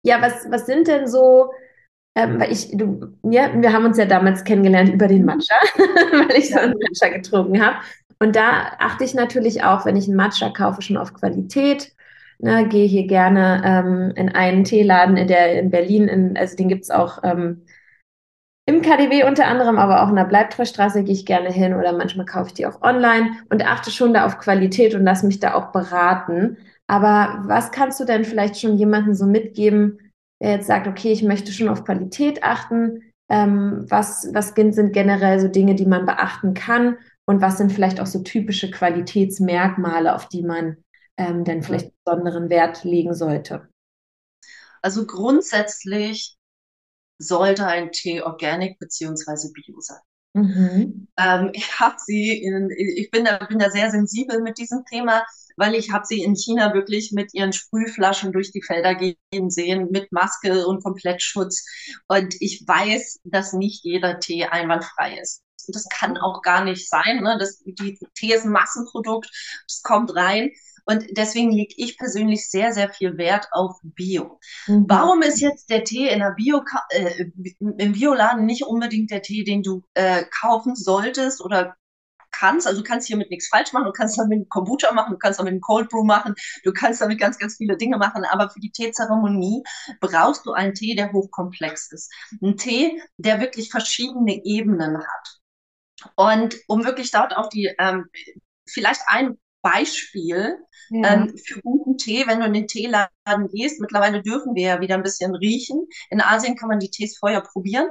ja, 0.02 0.22
was, 0.22 0.50
was 0.50 0.66
sind 0.66 0.88
denn 0.88 1.06
so, 1.06 1.50
ähm, 2.14 2.40
weil 2.40 2.50
ich, 2.50 2.70
du, 2.72 3.14
ja, 3.22 3.50
wir 3.54 3.72
haben 3.72 3.84
uns 3.84 3.98
ja 3.98 4.06
damals 4.06 4.42
kennengelernt 4.44 4.88
über 4.92 5.06
den 5.06 5.24
Matcha, 5.24 5.54
weil 5.76 6.36
ich 6.36 6.50
so 6.50 6.58
einen 6.58 6.74
Matcha 6.78 7.14
getrunken 7.14 7.64
habe. 7.64 7.76
Und 8.20 8.36
da 8.36 8.72
achte 8.78 9.04
ich 9.04 9.14
natürlich 9.14 9.62
auch, 9.64 9.84
wenn 9.84 9.96
ich 9.96 10.06
einen 10.06 10.16
Matcha 10.16 10.50
kaufe, 10.50 10.82
schon 10.82 10.96
auf 10.96 11.14
Qualität. 11.14 11.94
Ne, 12.40 12.68
gehe 12.68 12.86
hier 12.86 13.06
gerne 13.08 13.62
ähm, 13.64 14.12
in 14.14 14.28
einen 14.28 14.62
Teeladen, 14.62 15.16
in 15.16 15.26
der 15.26 15.58
in 15.58 15.70
Berlin, 15.70 16.06
in, 16.06 16.36
also 16.36 16.56
den 16.56 16.68
gibt 16.68 16.84
es 16.84 16.90
auch 16.90 17.18
ähm, 17.24 17.64
im 18.64 18.82
KDW 18.82 19.24
unter 19.24 19.46
anderem, 19.46 19.78
aber 19.78 20.02
auch 20.02 20.10
in 20.10 20.16
der 20.16 20.26
Bleibtreustraße 20.26 21.02
gehe 21.02 21.14
ich 21.14 21.24
gerne 21.26 21.50
hin 21.50 21.74
oder 21.74 21.92
manchmal 21.94 22.26
kaufe 22.26 22.48
ich 22.48 22.54
die 22.54 22.66
auch 22.66 22.82
online 22.82 23.30
und 23.48 23.66
achte 23.66 23.90
schon 23.90 24.12
da 24.12 24.26
auf 24.26 24.38
Qualität 24.38 24.94
und 24.94 25.04
lass 25.04 25.22
mich 25.22 25.40
da 25.40 25.54
auch 25.54 25.72
beraten. 25.72 26.58
Aber 26.86 27.42
was 27.46 27.72
kannst 27.72 27.98
du 27.98 28.04
denn 28.04 28.24
vielleicht 28.24 28.60
schon 28.60 28.76
jemandem 28.76 29.14
so 29.14 29.26
mitgeben, 29.26 29.98
der 30.40 30.52
jetzt 30.52 30.66
sagt, 30.66 30.86
okay, 30.86 31.10
ich 31.12 31.22
möchte 31.22 31.50
schon 31.50 31.68
auf 31.68 31.84
Qualität 31.84 32.44
achten? 32.44 33.02
Ähm, 33.30 33.86
was, 33.88 34.28
was 34.32 34.54
sind 34.54 34.92
generell 34.92 35.40
so 35.40 35.48
Dinge, 35.48 35.74
die 35.74 35.86
man 35.86 36.04
beachten 36.04 36.52
kann? 36.52 36.98
Und 37.28 37.42
was 37.42 37.58
sind 37.58 37.70
vielleicht 37.70 38.00
auch 38.00 38.06
so 38.06 38.22
typische 38.22 38.70
Qualitätsmerkmale, 38.70 40.14
auf 40.14 40.30
die 40.30 40.42
man 40.42 40.78
ähm, 41.18 41.44
denn 41.44 41.62
vielleicht 41.62 41.92
besonderen 42.02 42.48
Wert 42.48 42.84
legen 42.84 43.12
sollte? 43.12 43.68
Also 44.80 45.04
grundsätzlich 45.04 46.38
sollte 47.18 47.66
ein 47.66 47.92
Tee 47.92 48.22
organic 48.22 48.78
beziehungsweise 48.78 49.52
bio 49.52 49.78
sein. 49.78 49.98
Mhm. 50.32 51.08
Ähm, 51.18 51.50
ich 51.52 51.78
habe 51.78 51.96
sie 51.98 52.32
in, 52.42 52.70
ich 52.70 53.10
bin 53.10 53.26
da, 53.26 53.44
bin 53.44 53.58
da 53.58 53.68
sehr 53.68 53.90
sensibel 53.90 54.40
mit 54.40 54.56
diesem 54.56 54.86
Thema, 54.86 55.22
weil 55.58 55.74
ich 55.74 55.92
habe 55.92 56.06
sie 56.06 56.22
in 56.22 56.34
China 56.34 56.72
wirklich 56.72 57.12
mit 57.12 57.34
ihren 57.34 57.52
Sprühflaschen 57.52 58.32
durch 58.32 58.52
die 58.52 58.62
Felder 58.62 58.94
gehen 58.94 59.50
sehen, 59.50 59.88
mit 59.90 60.12
Maske 60.12 60.66
und 60.66 60.82
Komplettschutz. 60.82 61.66
Und 62.06 62.36
ich 62.40 62.64
weiß, 62.66 63.20
dass 63.24 63.52
nicht 63.52 63.84
jeder 63.84 64.18
Tee 64.18 64.46
einwandfrei 64.46 65.18
ist 65.18 65.42
das 65.72 65.86
kann 65.88 66.16
auch 66.16 66.42
gar 66.42 66.64
nicht 66.64 66.88
sein. 66.88 67.22
Ne? 67.22 67.36
Das, 67.38 67.62
die 67.64 67.98
Tee 68.14 68.34
ist 68.34 68.44
ein 68.44 68.52
Massenprodukt, 68.52 69.30
das 69.66 69.82
kommt 69.82 70.14
rein. 70.14 70.50
Und 70.84 71.04
deswegen 71.18 71.52
lege 71.52 71.74
ich 71.76 71.98
persönlich 71.98 72.48
sehr, 72.48 72.72
sehr 72.72 72.88
viel 72.88 73.18
Wert 73.18 73.48
auf 73.52 73.76
Bio. 73.82 74.40
Mhm. 74.66 74.86
Warum 74.88 75.20
ist 75.20 75.40
jetzt 75.40 75.68
der 75.68 75.84
Tee 75.84 76.08
in 76.08 76.20
der 76.20 76.30
Bio, 76.30 76.62
äh, 76.88 77.26
im 77.60 77.92
Bioladen 77.92 78.46
nicht 78.46 78.64
unbedingt 78.64 79.10
der 79.10 79.20
Tee, 79.20 79.44
den 79.44 79.62
du 79.62 79.82
äh, 79.92 80.24
kaufen 80.40 80.74
solltest 80.74 81.42
oder 81.42 81.76
kannst. 82.38 82.66
Also 82.66 82.82
du 82.82 82.88
kannst 82.88 83.06
hiermit 83.06 83.30
nichts 83.30 83.48
falsch 83.48 83.72
machen. 83.72 83.84
Du 83.84 83.92
kannst 83.92 84.18
damit 84.18 84.48
Kombucha 84.48 84.92
machen, 84.92 85.12
du 85.12 85.18
kannst 85.18 85.38
damit 85.38 85.52
einen 85.52 85.60
Cold 85.60 85.88
Brew 85.88 86.04
machen, 86.04 86.34
du 86.64 86.72
kannst 86.72 87.00
damit 87.00 87.18
ganz, 87.18 87.38
ganz 87.38 87.56
viele 87.56 87.76
Dinge 87.76 87.98
machen. 87.98 88.24
Aber 88.24 88.50
für 88.50 88.60
die 88.60 88.70
Teezeremonie 88.70 89.62
brauchst 90.00 90.46
du 90.46 90.52
einen 90.52 90.74
Tee, 90.74 90.94
der 90.94 91.12
hochkomplex 91.12 91.92
ist. 91.92 92.12
Ein 92.42 92.56
Tee, 92.56 93.00
der 93.16 93.40
wirklich 93.40 93.70
verschiedene 93.70 94.44
Ebenen 94.44 94.98
hat. 94.98 95.38
Und 96.14 96.56
um 96.66 96.84
wirklich 96.84 97.10
dort 97.10 97.36
auch 97.36 97.48
die, 97.48 97.74
ähm, 97.78 98.06
vielleicht 98.66 99.02
ein 99.06 99.38
Beispiel 99.62 100.56
ja. 100.90 101.14
ähm, 101.14 101.36
für 101.36 101.60
guten 101.60 101.98
Tee, 101.98 102.26
wenn 102.26 102.40
du 102.40 102.46
in 102.46 102.52
den 102.52 102.68
Teeladen 102.68 103.48
gehst. 103.52 103.80
Mittlerweile 103.80 104.22
dürfen 104.22 104.54
wir 104.54 104.62
ja 104.62 104.80
wieder 104.80 104.94
ein 104.94 105.02
bisschen 105.02 105.34
riechen. 105.34 105.86
In 106.10 106.20
Asien 106.20 106.56
kann 106.56 106.68
man 106.68 106.78
die 106.78 106.90
Tees 106.90 107.18
vorher 107.18 107.40
probieren. 107.40 107.88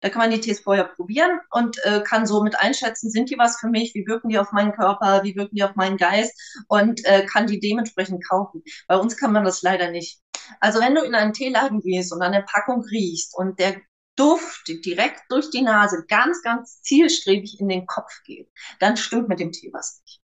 Da 0.00 0.08
kann 0.08 0.20
man 0.20 0.30
die 0.32 0.40
Tees 0.40 0.60
vorher 0.60 0.84
probieren 0.84 1.38
und 1.50 1.78
äh, 1.84 2.02
kann 2.02 2.26
somit 2.26 2.58
einschätzen, 2.58 3.08
sind 3.08 3.30
die 3.30 3.38
was 3.38 3.60
für 3.60 3.68
mich, 3.68 3.94
wie 3.94 4.04
wirken 4.04 4.30
die 4.30 4.38
auf 4.38 4.50
meinen 4.50 4.72
Körper, 4.72 5.22
wie 5.22 5.36
wirken 5.36 5.54
die 5.54 5.62
auf 5.62 5.76
meinen 5.76 5.96
Geist 5.96 6.64
und 6.66 7.04
äh, 7.04 7.24
kann 7.24 7.46
die 7.46 7.60
dementsprechend 7.60 8.26
kaufen. 8.28 8.64
Bei 8.88 8.96
uns 8.96 9.16
kann 9.16 9.32
man 9.32 9.44
das 9.44 9.62
leider 9.62 9.92
nicht. 9.92 10.20
Also 10.58 10.80
wenn 10.80 10.96
du 10.96 11.02
in 11.02 11.14
einen 11.14 11.32
Teeladen 11.32 11.80
gehst 11.80 12.12
und 12.12 12.20
an 12.20 12.32
der 12.32 12.42
Packung 12.42 12.82
riechst 12.82 13.36
und 13.36 13.60
der 13.60 13.80
Duft 14.16 14.68
direkt 14.84 15.22
durch 15.30 15.50
die 15.50 15.62
Nase 15.62 16.04
ganz, 16.06 16.42
ganz 16.42 16.82
zielstrebig 16.82 17.60
in 17.60 17.68
den 17.68 17.86
Kopf 17.86 18.22
geht, 18.24 18.50
dann 18.78 18.96
stimmt 18.96 19.28
mit 19.28 19.40
dem 19.40 19.52
Tee 19.52 19.70
was 19.72 20.00
nicht. 20.00 20.20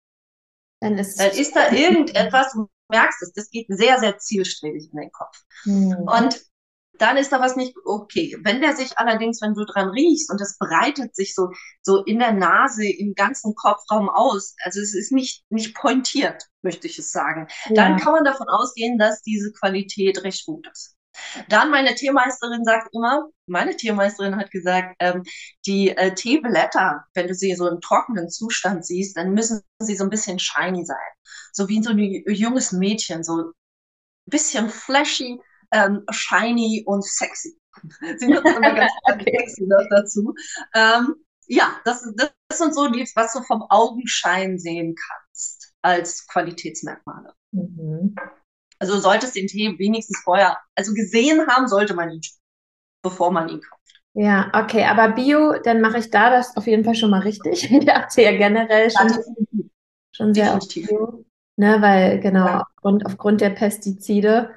Dann 0.80 0.98
ist, 0.98 1.18
dann 1.18 1.30
ist 1.30 1.54
da 1.54 1.70
irgendetwas, 1.72 2.52
du 2.52 2.68
merkst 2.88 3.22
es, 3.22 3.32
das 3.32 3.50
geht 3.50 3.66
sehr, 3.68 3.98
sehr 3.98 4.18
zielstrebig 4.18 4.90
in 4.92 5.00
den 5.00 5.12
Kopf. 5.12 5.36
Hm. 5.64 6.06
Und 6.06 6.40
dann 6.98 7.16
ist 7.16 7.32
da 7.32 7.40
was 7.40 7.56
nicht 7.56 7.74
okay. 7.84 8.36
Wenn 8.42 8.60
der 8.60 8.76
sich 8.76 8.98
allerdings, 8.98 9.40
wenn 9.40 9.54
du 9.54 9.64
dran 9.64 9.88
riechst 9.88 10.30
und 10.30 10.40
es 10.40 10.58
breitet 10.58 11.16
sich 11.16 11.34
so, 11.34 11.50
so 11.80 12.04
in 12.04 12.18
der 12.18 12.32
Nase, 12.32 12.86
im 12.86 13.14
ganzen 13.14 13.54
Kopfraum 13.54 14.08
aus, 14.08 14.54
also 14.62 14.80
es 14.80 14.94
ist 14.94 15.10
nicht, 15.10 15.44
nicht 15.50 15.74
pointiert, 15.74 16.44
möchte 16.62 16.86
ich 16.86 16.98
es 16.98 17.10
sagen, 17.10 17.48
ja. 17.68 17.74
dann 17.74 17.98
kann 17.98 18.12
man 18.12 18.24
davon 18.24 18.48
ausgehen, 18.48 18.98
dass 18.98 19.22
diese 19.22 19.52
Qualität 19.52 20.22
recht 20.22 20.46
gut 20.46 20.68
ist. 20.70 20.96
Dann 21.48 21.70
meine 21.70 21.94
Teemeisterin 21.94 22.64
sagt 22.64 22.88
immer, 22.94 23.28
meine 23.46 23.76
Teemeisterin 23.76 24.36
hat 24.36 24.50
gesagt, 24.50 24.96
ähm, 24.98 25.22
die 25.66 25.90
äh, 25.90 26.14
Teeblätter, 26.14 27.04
wenn 27.14 27.28
du 27.28 27.34
sie 27.34 27.54
so 27.54 27.68
im 27.68 27.80
trockenen 27.80 28.30
Zustand 28.30 28.84
siehst, 28.86 29.16
dann 29.16 29.34
müssen 29.34 29.62
sie 29.78 29.96
so 29.96 30.04
ein 30.04 30.10
bisschen 30.10 30.38
shiny 30.38 30.84
sein. 30.84 30.96
So 31.52 31.68
wie 31.68 31.82
so 31.82 31.90
ein 31.90 31.98
junges 31.98 32.72
Mädchen, 32.72 33.22
so 33.22 33.36
ein 33.36 33.52
bisschen 34.26 34.68
flashy, 34.68 35.40
ähm, 35.72 36.04
shiny 36.10 36.84
und 36.86 37.04
sexy. 37.04 37.58
sie 38.18 38.26
nutzt 38.26 38.46
immer 38.46 38.74
ganz 38.74 38.92
okay. 39.04 39.36
sexy 39.38 39.64
noch 39.66 39.86
dazu. 39.90 40.34
Ähm, 40.74 41.14
ja, 41.46 41.80
das, 41.84 42.06
das 42.16 42.58
sind 42.58 42.74
so 42.74 42.88
die, 42.88 43.08
was 43.14 43.32
du 43.32 43.42
vom 43.42 43.62
Augenschein 43.68 44.58
sehen 44.58 44.94
kannst 44.94 45.74
als 45.82 46.26
Qualitätsmerkmale. 46.28 47.34
Mhm. 47.50 48.14
Also 48.82 48.98
solltest 48.98 49.36
den 49.36 49.46
Tee 49.46 49.78
wenigstens 49.78 50.20
vorher, 50.24 50.58
also 50.74 50.92
gesehen 50.92 51.46
haben 51.46 51.68
sollte 51.68 51.94
man 51.94 52.10
ihn, 52.10 52.20
bevor 53.02 53.30
man 53.30 53.48
ihn 53.48 53.60
kauft. 53.60 54.02
Ja, 54.14 54.50
okay, 54.54 54.84
aber 54.84 55.10
Bio, 55.14 55.54
dann 55.62 55.80
mache 55.80 55.98
ich 55.98 56.10
da 56.10 56.30
das 56.30 56.56
auf 56.56 56.66
jeden 56.66 56.84
Fall 56.84 56.94
schon 56.94 57.10
mal 57.10 57.20
richtig. 57.20 57.70
Ich 57.70 57.84
dachte 57.86 58.22
ja 58.22 58.32
generell 58.32 58.90
schon, 58.90 59.08
Ja, 59.08 59.18
schon 60.12 60.34
sehr 60.34 60.54
auf. 60.56 60.68
Bio, 60.68 61.24
ne, 61.56 61.80
weil 61.80 62.20
genau 62.20 62.46
Ja. 62.46 62.60
aufgrund, 62.62 63.06
aufgrund 63.06 63.40
der 63.40 63.50
Pestizide. 63.50 64.50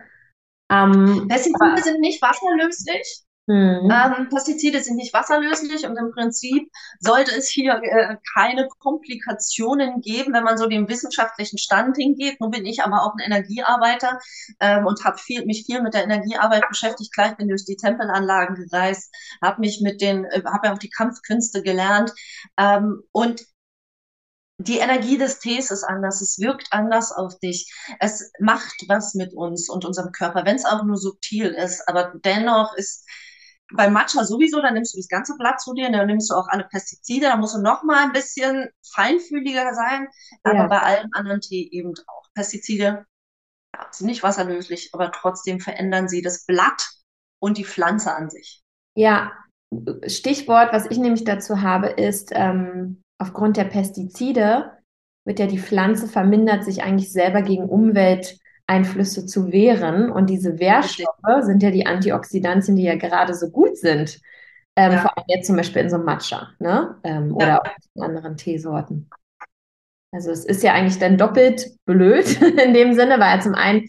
Ähm, 0.71 1.27
Pestizide 1.29 1.83
sind 1.83 2.01
nicht 2.01 2.21
wasserlöslich. 2.21 3.24
Hm, 3.47 3.91
Ähm, 3.91 4.29
Pestizide 4.29 4.81
sind 4.81 4.95
nicht 4.95 5.13
wasserlöslich 5.13 5.85
und 5.85 5.95
im 5.97 6.11
Prinzip 6.11 6.67
sollte 6.99 7.35
es 7.35 7.47
hier 7.47 7.79
äh, 7.83 8.17
keine 8.33 8.67
Komplikationen 8.79 10.01
geben, 10.01 10.33
wenn 10.33 10.43
man 10.43 10.57
so 10.57 10.65
den 10.67 10.89
wissenschaftlichen 10.89 11.59
Stand 11.59 11.95
hingeht. 11.95 12.41
Nun 12.41 12.49
bin 12.49 12.65
ich 12.65 12.81
aber 12.81 13.03
auch 13.03 13.13
ein 13.13 13.31
Energiearbeiter 13.31 14.17
ähm, 14.59 14.87
und 14.87 15.03
habe 15.05 15.19
viel, 15.19 15.45
mich 15.45 15.65
viel 15.67 15.83
mit 15.83 15.93
der 15.93 16.05
Energiearbeit 16.05 16.67
beschäftigt. 16.69 17.13
Gleich 17.13 17.37
bin 17.37 17.47
durch 17.47 17.65
die 17.65 17.75
Tempelanlagen 17.75 18.55
gereist, 18.55 19.13
habe 19.43 19.61
mich 19.61 19.79
mit 19.81 20.01
den, 20.01 20.25
äh, 20.25 20.41
habe 20.43 20.67
ja 20.67 20.73
auch 20.73 20.79
die 20.79 20.89
Kampfkünste 20.89 21.61
gelernt 21.61 22.11
ähm, 22.57 23.03
und 23.11 23.45
die 24.57 24.77
Energie 24.79 25.17
des 25.17 25.39
Tees 25.39 25.69
ist 25.69 25.83
anders, 25.83 26.21
es 26.21 26.39
wirkt 26.39 26.67
anders 26.71 27.11
auf 27.11 27.37
dich, 27.39 27.71
es 27.99 28.31
macht 28.39 28.73
was 28.87 29.13
mit 29.13 29.33
uns 29.33 29.69
und 29.69 29.83
unserem 29.85 30.11
Körper, 30.13 30.45
wenn 30.45 30.55
es 30.55 30.65
auch 30.65 30.83
nur 30.83 30.97
subtil 30.97 31.47
ist, 31.47 31.87
aber 31.87 32.13
dennoch 32.23 32.73
ist 32.75 33.05
beim 33.73 33.93
Matcha 33.93 34.23
sowieso, 34.23 34.61
da 34.61 34.71
nimmst 34.71 34.93
du 34.93 34.99
das 34.99 35.07
ganze 35.07 35.35
Blatt 35.37 35.59
zu 35.59 35.73
dir, 35.73 35.91
da 35.91 36.05
nimmst 36.05 36.29
du 36.29 36.35
auch 36.35 36.47
alle 36.49 36.65
Pestizide, 36.65 37.27
da 37.27 37.37
musst 37.37 37.55
du 37.55 37.61
noch 37.61 37.83
mal 37.83 38.03
ein 38.03 38.13
bisschen 38.13 38.69
feinfühliger 38.93 39.73
sein, 39.73 40.07
aber 40.43 40.55
ja. 40.55 40.67
bei 40.67 40.79
allem 40.79 41.09
anderen 41.13 41.41
Tee 41.41 41.69
eben 41.71 41.93
auch. 42.07 42.25
Pestizide 42.35 43.05
ja, 43.75 43.87
sind 43.91 44.07
nicht 44.07 44.23
wasserlöslich, 44.23 44.89
aber 44.93 45.11
trotzdem 45.11 45.59
verändern 45.59 46.07
sie 46.07 46.21
das 46.21 46.45
Blatt 46.45 46.89
und 47.39 47.57
die 47.57 47.65
Pflanze 47.65 48.13
an 48.13 48.29
sich. 48.29 48.61
Ja, 48.95 49.31
Stichwort, 50.07 50.71
was 50.71 50.85
ich 50.89 50.97
nämlich 50.97 51.23
dazu 51.23 51.61
habe, 51.61 51.87
ist, 51.87 52.31
ähm, 52.33 53.01
aufgrund 53.17 53.57
der 53.57 53.65
Pestizide 53.65 54.71
wird 55.25 55.39
ja 55.39 55.47
die 55.47 55.59
Pflanze 55.59 56.07
vermindert, 56.07 56.63
sich 56.63 56.83
eigentlich 56.83 57.11
selber 57.11 57.41
gegen 57.41 57.67
Umwelteinflüsse 58.67 59.25
zu 59.25 59.51
wehren. 59.51 60.11
Und 60.11 60.29
diese. 60.29 60.59
Wehrstoffe 60.59 61.41
sind 61.43 61.63
ja 61.63 61.71
die 61.71 61.85
Antioxidantien, 61.85 62.75
die 62.75 62.83
ja 62.83 62.95
gerade 62.95 63.33
so 63.33 63.49
gut 63.49 63.77
sind. 63.77 64.19
Ähm, 64.75 64.93
Ja. 64.93 64.97
vor 64.99 65.17
allem 65.17 65.25
jetzt 65.27 65.47
zum 65.47 65.55
Beispiel 65.55 65.83
in 65.83 65.89
so 65.89 65.95
einem 65.95 66.05
Matcha, 66.05 66.49
ne? 66.59 66.95
Ähm, 67.03 67.29
Ja. 67.29 67.35
oder 67.35 67.61
auch 67.61 67.75
in 67.95 68.03
anderen 68.03 68.37
Teesorten. 68.37 69.09
Also 70.11 70.31
es 70.31 70.45
ist 70.45 70.63
ja 70.63 70.73
eigentlich 70.73 70.99
dann 70.99 71.17
doppelt 71.17 71.67
blöd 71.85 72.25
in 72.65 72.73
dem 72.73 72.93
Sinne, 72.93 73.19
weil 73.19 73.37
ja 73.37 73.39
zum 73.41 73.55
einen 73.55 73.85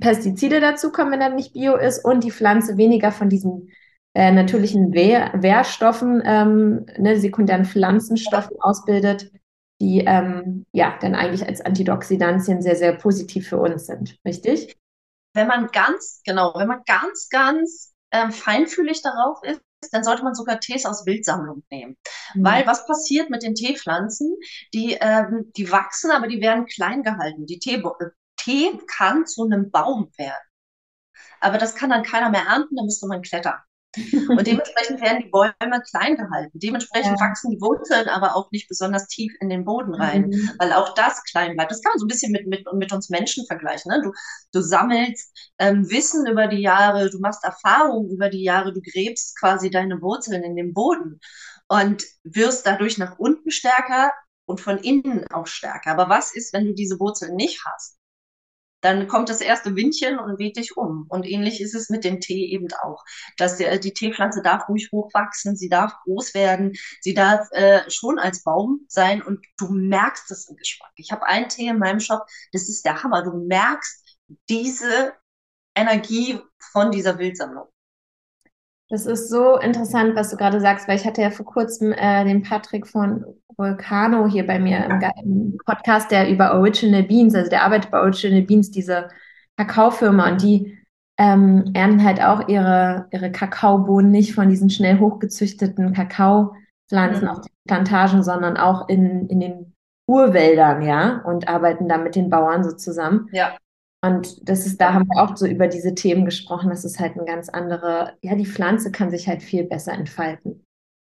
Pestizide 0.00 0.60
dazukommen, 0.60 1.12
wenn 1.12 1.20
er 1.20 1.30
nicht 1.30 1.52
bio 1.52 1.76
ist, 1.76 2.04
und 2.04 2.24
die 2.24 2.32
Pflanze 2.32 2.76
weniger 2.76 3.12
von 3.12 3.28
diesen 3.28 3.70
äh, 4.14 4.32
natürlichen 4.32 4.92
Wehr 4.92 5.30
Wehrstoffen, 5.34 6.22
ähm, 6.24 6.86
ne, 6.98 7.16
sekundären 7.18 7.64
Pflanzenstoffen 7.64 8.56
ausbildet, 8.60 9.30
die 9.80 10.04
ähm, 10.06 10.66
ja 10.72 10.98
dann 11.00 11.14
eigentlich 11.14 11.46
als 11.46 11.60
Antioxidantien 11.60 12.62
sehr, 12.62 12.76
sehr 12.76 12.94
positiv 12.94 13.48
für 13.48 13.58
uns 13.58 13.86
sind. 13.86 14.18
Richtig? 14.24 14.76
Wenn 15.34 15.46
man 15.46 15.68
ganz, 15.68 16.22
genau, 16.24 16.52
wenn 16.56 16.68
man 16.68 16.82
ganz, 16.86 17.28
ganz 17.30 17.94
ähm, 18.12 18.32
feinfühlig 18.32 19.02
darauf 19.02 19.42
ist, 19.44 19.60
dann 19.92 20.04
sollte 20.04 20.22
man 20.22 20.34
sogar 20.34 20.60
Tees 20.60 20.84
aus 20.84 21.06
Wildsammlung 21.06 21.62
nehmen. 21.70 21.96
Mhm. 22.34 22.44
Weil 22.44 22.66
was 22.66 22.86
passiert 22.86 23.30
mit 23.30 23.42
den 23.42 23.54
Teepflanzen? 23.54 24.36
Die, 24.74 24.98
ähm, 25.00 25.50
die 25.56 25.70
wachsen, 25.70 26.10
aber 26.10 26.26
die 26.26 26.40
werden 26.40 26.66
klein 26.66 27.02
gehalten. 27.02 27.46
Die 27.46 27.58
Tee, 27.58 27.82
Tee 28.36 28.78
kann 28.86 29.26
zu 29.26 29.44
einem 29.44 29.70
Baum 29.70 30.10
werden. 30.18 30.34
Aber 31.40 31.56
das 31.56 31.74
kann 31.74 31.90
dann 31.90 32.02
keiner 32.02 32.30
mehr 32.30 32.44
ernten, 32.46 32.76
da 32.76 32.82
müsste 32.82 33.06
man 33.06 33.22
klettern. 33.22 33.58
Und 33.96 34.46
dementsprechend 34.46 35.00
werden 35.00 35.22
die 35.24 35.30
Bäume 35.30 35.82
klein 35.90 36.16
gehalten. 36.16 36.58
Dementsprechend 36.58 37.18
Ja. 37.18 37.26
wachsen 37.26 37.50
die 37.50 37.60
Wurzeln 37.60 38.08
aber 38.08 38.36
auch 38.36 38.50
nicht 38.52 38.68
besonders 38.68 39.08
tief 39.08 39.32
in 39.40 39.48
den 39.48 39.64
Boden 39.64 39.94
rein, 39.94 40.28
Mhm. 40.28 40.50
weil 40.58 40.72
auch 40.72 40.94
das 40.94 41.22
klein 41.24 41.56
bleibt. 41.56 41.72
Das 41.72 41.82
kann 41.82 41.90
man 41.92 41.98
so 41.98 42.04
ein 42.04 42.08
bisschen 42.08 42.32
mit, 42.32 42.46
mit, 42.46 42.64
mit 42.72 42.92
uns 42.92 43.10
Menschen 43.10 43.44
vergleichen. 43.46 43.90
Ne? 43.90 44.00
Du, 44.02 44.12
du 44.52 44.60
sammelst 44.60 45.36
ähm, 45.58 45.90
Wissen 45.90 46.26
über 46.26 46.46
die 46.46 46.60
Jahre, 46.62 47.10
du 47.10 47.18
machst 47.18 47.42
Erfahrungen 47.44 48.10
über 48.10 48.28
die 48.30 48.42
Jahre, 48.44 48.72
du 48.72 48.80
gräbst 48.80 49.38
quasi 49.38 49.70
deine 49.70 50.00
Wurzeln 50.00 50.42
in 50.44 50.54
den 50.56 50.72
Boden 50.72 51.20
und 51.68 52.04
wirst 52.24 52.66
dadurch 52.66 52.98
nach 52.98 53.18
unten 53.18 53.50
stärker 53.50 54.12
und 54.46 54.60
von 54.60 54.78
innen 54.78 55.24
auch 55.32 55.46
stärker. 55.46 55.90
Aber 55.92 56.08
was 56.08 56.34
ist, 56.34 56.52
wenn 56.52 56.66
du 56.66 56.74
diese 56.74 56.98
Wurzeln 57.00 57.34
nicht 57.36 57.64
hast? 57.64 57.96
Dann 58.80 59.08
kommt 59.08 59.28
das 59.28 59.40
erste 59.40 59.76
Windchen 59.76 60.18
und 60.18 60.38
weht 60.38 60.56
dich 60.56 60.76
um. 60.76 61.06
Und 61.08 61.26
ähnlich 61.26 61.60
ist 61.60 61.74
es 61.74 61.90
mit 61.90 62.04
dem 62.04 62.20
Tee 62.20 62.46
eben 62.50 62.68
auch. 62.82 63.04
Dass 63.36 63.56
der, 63.56 63.78
die 63.78 63.92
Teepflanze 63.92 64.42
darf 64.42 64.68
ruhig 64.68 64.90
hochwachsen, 64.92 65.56
sie 65.56 65.68
darf 65.68 65.94
groß 66.04 66.34
werden, 66.34 66.72
sie 67.00 67.14
darf 67.14 67.48
äh, 67.52 67.88
schon 67.90 68.18
als 68.18 68.42
Baum 68.42 68.80
sein 68.88 69.22
und 69.22 69.44
du 69.58 69.68
merkst 69.70 70.30
es 70.30 70.48
im 70.48 70.56
Geschmack. 70.56 70.92
Ich 70.96 71.12
habe 71.12 71.26
einen 71.26 71.48
Tee 71.48 71.68
in 71.68 71.78
meinem 71.78 72.00
Shop, 72.00 72.22
das 72.52 72.68
ist 72.68 72.84
der 72.84 73.02
Hammer. 73.02 73.22
Du 73.22 73.46
merkst 73.46 74.18
diese 74.48 75.12
Energie 75.74 76.38
von 76.72 76.90
dieser 76.90 77.18
Wildsammlung. 77.18 77.68
Das 78.90 79.06
ist 79.06 79.28
so 79.30 79.56
interessant, 79.58 80.16
was 80.16 80.30
du 80.30 80.36
gerade 80.36 80.60
sagst, 80.60 80.88
weil 80.88 80.96
ich 80.96 81.06
hatte 81.06 81.22
ja 81.22 81.30
vor 81.30 81.46
kurzem 81.46 81.92
äh, 81.92 82.24
den 82.24 82.42
Patrick 82.42 82.86
von 82.88 83.24
Volcano 83.56 84.26
hier 84.26 84.46
bei 84.46 84.58
mir 84.58 84.84
im, 84.84 85.00
im 85.24 85.58
Podcast, 85.64 86.10
der 86.10 86.28
über 86.28 86.54
Original 86.54 87.04
Beans, 87.04 87.34
also 87.34 87.48
der 87.48 87.62
arbeitet 87.62 87.90
bei 87.92 88.00
Original 88.00 88.42
Beans, 88.42 88.70
diese 88.72 89.08
Kakaofirma, 89.56 90.30
und 90.30 90.42
die 90.42 90.76
ähm, 91.18 91.70
ernten 91.74 92.02
halt 92.02 92.20
auch 92.20 92.48
ihre, 92.48 93.06
ihre 93.12 93.30
Kakaobohnen 93.30 94.10
nicht 94.10 94.34
von 94.34 94.48
diesen 94.48 94.70
schnell 94.70 94.98
hochgezüchteten 94.98 95.92
Kakaopflanzen 95.92 97.24
Mhm. 97.24 97.28
auf 97.28 97.40
den 97.42 97.52
Plantagen, 97.68 98.22
sondern 98.24 98.56
auch 98.56 98.88
in, 98.88 99.28
in 99.28 99.38
den 99.40 99.74
Urwäldern, 100.08 100.82
ja, 100.82 101.22
und 101.24 101.46
arbeiten 101.46 101.88
da 101.88 101.96
mit 101.98 102.16
den 102.16 102.28
Bauern 102.30 102.64
so 102.64 102.72
zusammen. 102.74 103.28
Ja, 103.30 103.52
Und 104.02 104.48
das 104.48 104.66
ist, 104.66 104.80
da 104.80 104.94
haben 104.94 105.06
wir 105.08 105.22
auch 105.22 105.36
so 105.36 105.46
über 105.46 105.68
diese 105.68 105.94
Themen 105.94 106.24
gesprochen. 106.24 106.70
Das 106.70 106.84
ist 106.84 106.98
halt 106.98 107.16
eine 107.16 107.24
ganz 107.26 107.48
andere, 107.50 108.16
ja, 108.22 108.34
die 108.34 108.46
Pflanze 108.46 108.90
kann 108.92 109.10
sich 109.10 109.28
halt 109.28 109.42
viel 109.42 109.64
besser 109.64 109.92
entfalten. 109.92 110.64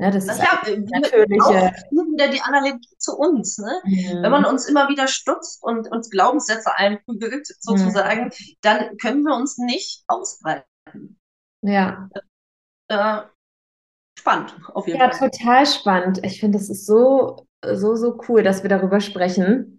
Ne, 0.00 0.10
das 0.10 0.26
das 0.26 0.38
ist 0.38 0.42
ja 0.42 0.62
halt 0.62 0.90
natürliche. 0.90 1.38
auch 1.38 1.72
wieder 1.92 2.28
die 2.28 2.40
Analogie 2.42 2.88
zu 2.98 3.16
uns. 3.16 3.58
Ne? 3.58 3.80
Wenn 4.22 4.30
man 4.30 4.42
Mhm. 4.42 4.48
uns 4.48 4.66
immer 4.66 4.88
wieder 4.88 5.06
stutzt 5.08 5.62
und 5.62 5.90
uns 5.90 6.10
Glaubenssätze 6.10 6.76
einprügelt, 6.76 7.46
sozusagen, 7.60 8.30
dann 8.62 8.96
können 8.98 9.22
wir 9.22 9.36
uns 9.36 9.58
nicht 9.58 10.04
ausbreiten. 10.08 10.66
Ja, 11.62 12.10
Äh, 12.88 13.22
spannend, 14.18 14.54
auf 14.74 14.88
jeden 14.88 15.00
ja, 15.00 15.10
Fall. 15.10 15.30
total 15.30 15.66
spannend. 15.66 16.20
Ich 16.24 16.40
finde, 16.40 16.58
es 16.58 16.70
ist 16.70 16.86
so, 16.86 17.46
so, 17.64 17.96
so 17.96 18.18
cool, 18.28 18.42
dass 18.42 18.62
wir 18.62 18.70
darüber 18.70 19.00
sprechen. 19.00 19.73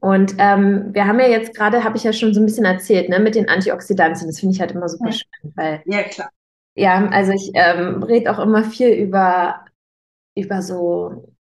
Und 0.00 0.34
ähm, 0.38 0.90
wir 0.92 1.06
haben 1.06 1.20
ja 1.20 1.26
jetzt 1.26 1.54
gerade, 1.54 1.84
habe 1.84 1.96
ich 1.96 2.04
ja 2.04 2.12
schon 2.12 2.34
so 2.34 2.40
ein 2.40 2.46
bisschen 2.46 2.64
erzählt, 2.64 3.08
ne, 3.08 3.18
mit 3.18 3.34
den 3.34 3.48
Antioxidantien. 3.48 4.28
Das 4.28 4.40
finde 4.40 4.54
ich 4.54 4.60
halt 4.60 4.72
immer 4.72 4.88
super 4.88 5.08
Mhm. 5.08 5.12
spannend, 5.12 5.56
weil 5.56 5.82
Ja, 5.86 6.02
klar. 6.04 6.30
Ja, 6.74 7.08
also 7.08 7.32
ich 7.32 7.50
ähm, 7.54 8.02
rede 8.04 8.30
auch 8.30 8.38
immer 8.38 8.62
viel 8.64 8.90
über, 8.90 9.64
über 10.36 10.62
so 10.62 11.34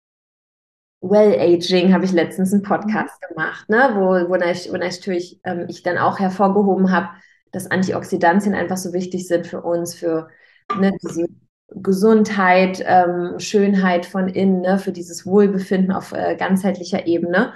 Well-Aging, 1.02 1.92
habe 1.92 2.04
ich 2.04 2.12
letztens 2.12 2.52
einen 2.52 2.62
Podcast 2.62 3.20
gemacht, 3.28 3.68
ne? 3.68 3.90
Wo, 3.94 4.28
wo 4.30 4.34
ich, 4.36 4.72
wo 4.72 4.76
natürlich 4.76 5.40
ähm, 5.44 5.66
ich 5.68 5.82
dann 5.82 5.98
auch 5.98 6.18
hervorgehoben 6.18 6.90
habe, 6.90 7.08
dass 7.52 7.70
Antioxidantien 7.70 8.54
einfach 8.54 8.76
so 8.76 8.92
wichtig 8.92 9.28
sind 9.28 9.46
für 9.46 9.60
uns, 9.62 9.94
für 9.94 10.28
ne, 10.75 10.92
diese 11.02 11.26
Gesundheit, 11.68 12.82
ähm, 12.86 13.38
Schönheit 13.38 14.06
von 14.06 14.28
innen, 14.28 14.62
ne, 14.62 14.78
für 14.78 14.92
dieses 14.92 15.26
Wohlbefinden 15.26 15.92
auf 15.92 16.12
äh, 16.12 16.34
ganzheitlicher 16.36 17.06
Ebene. 17.06 17.52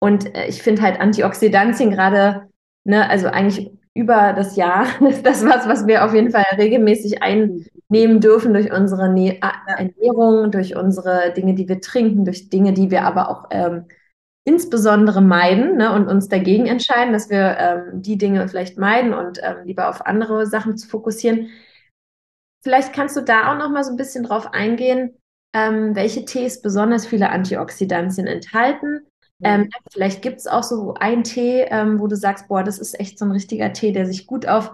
Und 0.00 0.34
äh, 0.34 0.46
ich 0.46 0.62
finde 0.62 0.82
halt 0.82 1.00
Antioxidantien 1.00 1.90
gerade, 1.90 2.48
ne, 2.84 3.08
also 3.08 3.28
eigentlich 3.28 3.70
über 3.94 4.32
das 4.32 4.56
Jahr, 4.56 4.86
ist 5.08 5.24
das 5.24 5.44
was, 5.44 5.68
was 5.68 5.86
wir 5.86 6.04
auf 6.04 6.14
jeden 6.14 6.30
Fall 6.30 6.44
regelmäßig 6.56 7.22
einnehmen 7.22 8.20
dürfen 8.20 8.52
durch 8.52 8.72
unsere 8.72 9.08
Ne-. 9.08 9.40
Ernährung, 9.66 10.50
durch 10.50 10.76
unsere 10.76 11.32
Dinge, 11.32 11.54
die 11.54 11.68
wir 11.68 11.80
trinken, 11.80 12.24
durch 12.24 12.50
Dinge, 12.50 12.72
die 12.72 12.90
wir 12.90 13.04
aber 13.04 13.30
auch 13.30 13.46
ähm, 13.50 13.86
insbesondere 14.44 15.22
meiden 15.22 15.76
ne, 15.78 15.92
und 15.92 16.06
uns 16.06 16.28
dagegen 16.28 16.66
entscheiden, 16.66 17.12
dass 17.12 17.30
wir 17.30 17.56
ähm, 17.58 18.02
die 18.02 18.18
Dinge 18.18 18.46
vielleicht 18.48 18.78
meiden 18.78 19.14
und 19.14 19.40
ähm, 19.42 19.64
lieber 19.64 19.88
auf 19.88 20.04
andere 20.04 20.46
Sachen 20.46 20.76
zu 20.76 20.86
fokussieren. 20.86 21.48
Vielleicht 22.62 22.92
kannst 22.92 23.16
du 23.16 23.22
da 23.22 23.52
auch 23.52 23.58
noch 23.58 23.70
mal 23.70 23.84
so 23.84 23.90
ein 23.90 23.96
bisschen 23.96 24.24
drauf 24.24 24.52
eingehen, 24.52 25.16
ähm, 25.54 25.94
welche 25.94 26.24
Tees 26.24 26.60
besonders 26.60 27.06
viele 27.06 27.30
Antioxidantien 27.30 28.26
enthalten. 28.26 29.06
Ähm, 29.44 29.68
vielleicht 29.92 30.22
gibt 30.22 30.38
es 30.38 30.46
auch 30.46 30.62
so 30.62 30.94
einen 30.94 31.24
Tee, 31.24 31.62
ähm, 31.68 32.00
wo 32.00 32.06
du 32.06 32.16
sagst, 32.16 32.48
boah, 32.48 32.62
das 32.64 32.78
ist 32.78 32.98
echt 32.98 33.18
so 33.18 33.24
ein 33.24 33.30
richtiger 33.32 33.72
Tee, 33.72 33.92
der 33.92 34.06
sich 34.06 34.26
gut 34.26 34.46
auf, 34.46 34.72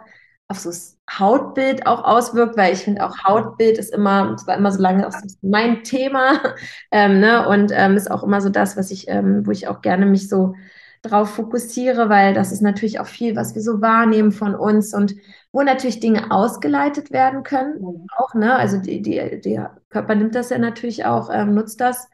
auf 0.49 0.59
so 0.59 0.71
das 0.71 0.97
Hautbild 1.11 1.87
auch 1.87 2.05
auswirkt, 2.05 2.57
weil 2.57 2.73
ich 2.73 2.81
finde 2.81 3.05
auch 3.05 3.25
Hautbild 3.25 3.79
ist 3.79 3.93
immer, 3.93 4.33
es 4.35 4.47
war 4.47 4.57
immer 4.57 4.73
so 4.73 4.81
lange 4.81 5.07
auch 5.07 5.13
so 5.13 5.27
mein 5.43 5.83
Thema, 5.85 6.41
ähm, 6.93 7.21
ne? 7.21 7.49
Und 7.49 7.73
ähm, 7.75 7.97
ist 7.97 8.11
auch 8.11 8.23
immer 8.23 8.41
so 8.41 8.49
das, 8.49 8.77
was 8.77 8.91
ich, 8.91 9.09
ähm, 9.09 9.47
wo 9.47 9.51
ich 9.51 9.69
auch 9.69 9.81
gerne 9.83 10.07
mich 10.07 10.29
so 10.29 10.55
drauf 11.03 11.35
fokussiere, 11.35 12.09
weil 12.09 12.35
das 12.35 12.53
ist 12.53 12.61
natürlich 12.61 13.01
auch 13.01 13.07
viel, 13.07 13.35
was 13.37 13.55
wir 13.55 13.63
so 13.63 13.81
wahrnehmen 13.81 14.33
von 14.33 14.55
uns 14.55 14.95
und 14.95 15.15
wo 15.53 15.63
natürlich 15.63 16.01
Dinge 16.01 16.31
ausgeleitet 16.31 17.11
werden 17.11 17.43
können. 17.43 18.07
Auch, 18.19 18.35
ne? 18.35 18.55
Also 18.57 18.79
die, 18.79 19.03
die, 19.03 19.41
der 19.41 19.77
Körper 19.89 20.15
nimmt 20.15 20.35
das 20.35 20.51
ja 20.51 20.59
natürlich 20.59 21.05
auch, 21.07 21.31
ähm, 21.33 21.55
nutzt 21.55 21.81
das. 21.81 22.09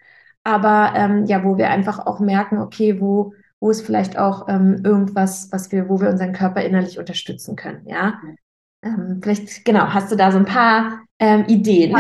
Aber 0.47 0.93
ähm, 0.95 1.26
ja, 1.26 1.43
wo 1.43 1.59
wir 1.59 1.71
einfach 1.71 2.07
auch 2.07 2.21
merken, 2.21 2.61
okay, 2.61 3.00
wo, 3.00 3.35
wo 3.59 3.69
ist 3.69 3.85
vielleicht 3.85 4.17
auch 4.17 4.49
ähm, 4.49 4.81
irgendwas, 4.85 5.49
was 5.50 5.73
wir, 5.73 5.88
wo 5.88 6.00
wir 6.00 6.09
unseren 6.09 6.33
Körper 6.33 6.62
innerlich 6.62 7.00
unterstützen 7.00 7.57
können, 7.57 7.85
ja. 7.88 8.21
Ähm, 8.81 9.19
vielleicht, 9.21 9.65
genau, 9.65 9.93
hast 9.93 10.12
du 10.12 10.15
da 10.15 10.31
so 10.31 10.38
ein 10.38 10.45
paar 10.45 11.00
ähm, 11.19 11.47
Ideen? 11.49 11.97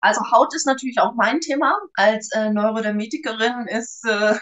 Also 0.00 0.20
Haut 0.32 0.52
ist 0.56 0.66
natürlich 0.66 0.98
auch 0.98 1.14
mein 1.14 1.38
Thema. 1.38 1.78
Als 1.94 2.32
äh, 2.32 2.50
Neurodermetikerin 2.50 3.68
ist 3.68 4.04
äh, 4.04 4.34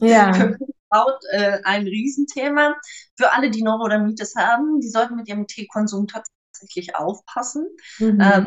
ja. 0.00 0.30
Haut 0.94 1.18
äh, 1.32 1.58
ein 1.64 1.82
Riesenthema. 1.82 2.76
Für 3.16 3.32
alle, 3.32 3.50
die 3.50 3.64
Neurodermitis 3.64 4.36
haben, 4.36 4.80
die 4.80 4.88
sollten 4.88 5.16
mit 5.16 5.26
ihrem 5.26 5.48
Teekonsum 5.48 6.06
tatsächlich 6.06 6.94
aufpassen. 6.94 7.66
Mhm. 7.98 8.20
Ähm, 8.20 8.46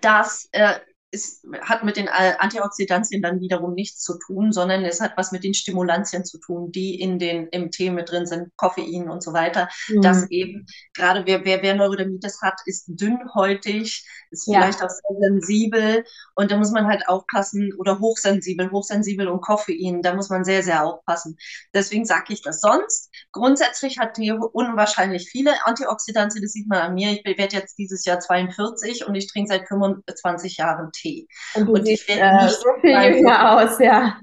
das 0.00 0.48
äh, 0.50 0.80
ist, 1.14 1.46
hat 1.62 1.84
mit 1.84 1.96
den 1.96 2.08
äh, 2.08 2.34
Antioxidantien 2.38 3.22
dann 3.22 3.40
wiederum 3.40 3.74
nichts 3.74 4.02
zu 4.02 4.18
tun, 4.18 4.52
sondern 4.52 4.84
es 4.84 5.00
hat 5.00 5.12
was 5.16 5.32
mit 5.32 5.44
den 5.44 5.54
Stimulantien 5.54 6.24
zu 6.24 6.38
tun, 6.38 6.72
die 6.72 7.00
in 7.00 7.18
den, 7.18 7.46
im 7.48 7.70
Tee 7.70 7.90
mit 7.90 8.10
drin 8.10 8.26
sind, 8.26 8.50
Koffein 8.56 9.08
und 9.08 9.22
so 9.22 9.32
weiter. 9.32 9.68
Mhm. 9.88 10.02
Das 10.02 10.30
eben, 10.30 10.66
gerade 10.92 11.24
wer, 11.26 11.44
wer, 11.44 11.62
wer 11.62 11.76
Neurodermitis 11.76 12.42
hat, 12.42 12.60
ist 12.66 12.86
dünnhäutig, 12.88 14.06
ist 14.30 14.48
ja. 14.48 14.60
vielleicht 14.60 14.82
auch 14.82 14.90
sehr 14.90 15.16
sensibel 15.20 16.04
und 16.34 16.50
da 16.50 16.56
muss 16.56 16.72
man 16.72 16.86
halt 16.86 17.08
aufpassen 17.08 17.72
oder 17.78 18.00
hochsensibel, 18.00 18.70
hochsensibel 18.70 19.28
und 19.28 19.40
Koffein, 19.40 20.02
da 20.02 20.14
muss 20.14 20.28
man 20.28 20.44
sehr, 20.44 20.62
sehr 20.62 20.84
aufpassen. 20.84 21.36
Deswegen 21.72 22.04
sage 22.04 22.32
ich 22.32 22.42
das 22.42 22.60
sonst. 22.60 23.10
Grundsätzlich 23.30 23.98
hat 23.98 24.14
Tee 24.14 24.32
unwahrscheinlich 24.32 25.28
viele 25.30 25.52
Antioxidantien, 25.64 26.42
das 26.42 26.52
sieht 26.52 26.68
man 26.68 26.80
an 26.80 26.94
mir. 26.94 27.12
Ich 27.12 27.24
werde 27.24 27.56
jetzt 27.56 27.78
dieses 27.78 28.04
Jahr 28.04 28.18
42 28.18 29.06
und 29.06 29.14
ich 29.14 29.28
trinke 29.28 29.48
seit 29.48 29.68
25 29.68 30.56
Jahren 30.56 30.90
Tee. 30.92 31.03
Tee. 31.04 31.28
Und, 31.54 31.68
und 31.68 31.86
ich 31.86 32.08
werde 32.08 32.22
äh, 32.22 32.44
nicht 32.44 32.56
so 32.56 32.68
viel 32.80 33.16
jünger 33.16 33.52
aus, 33.52 33.78
ja. 33.78 34.18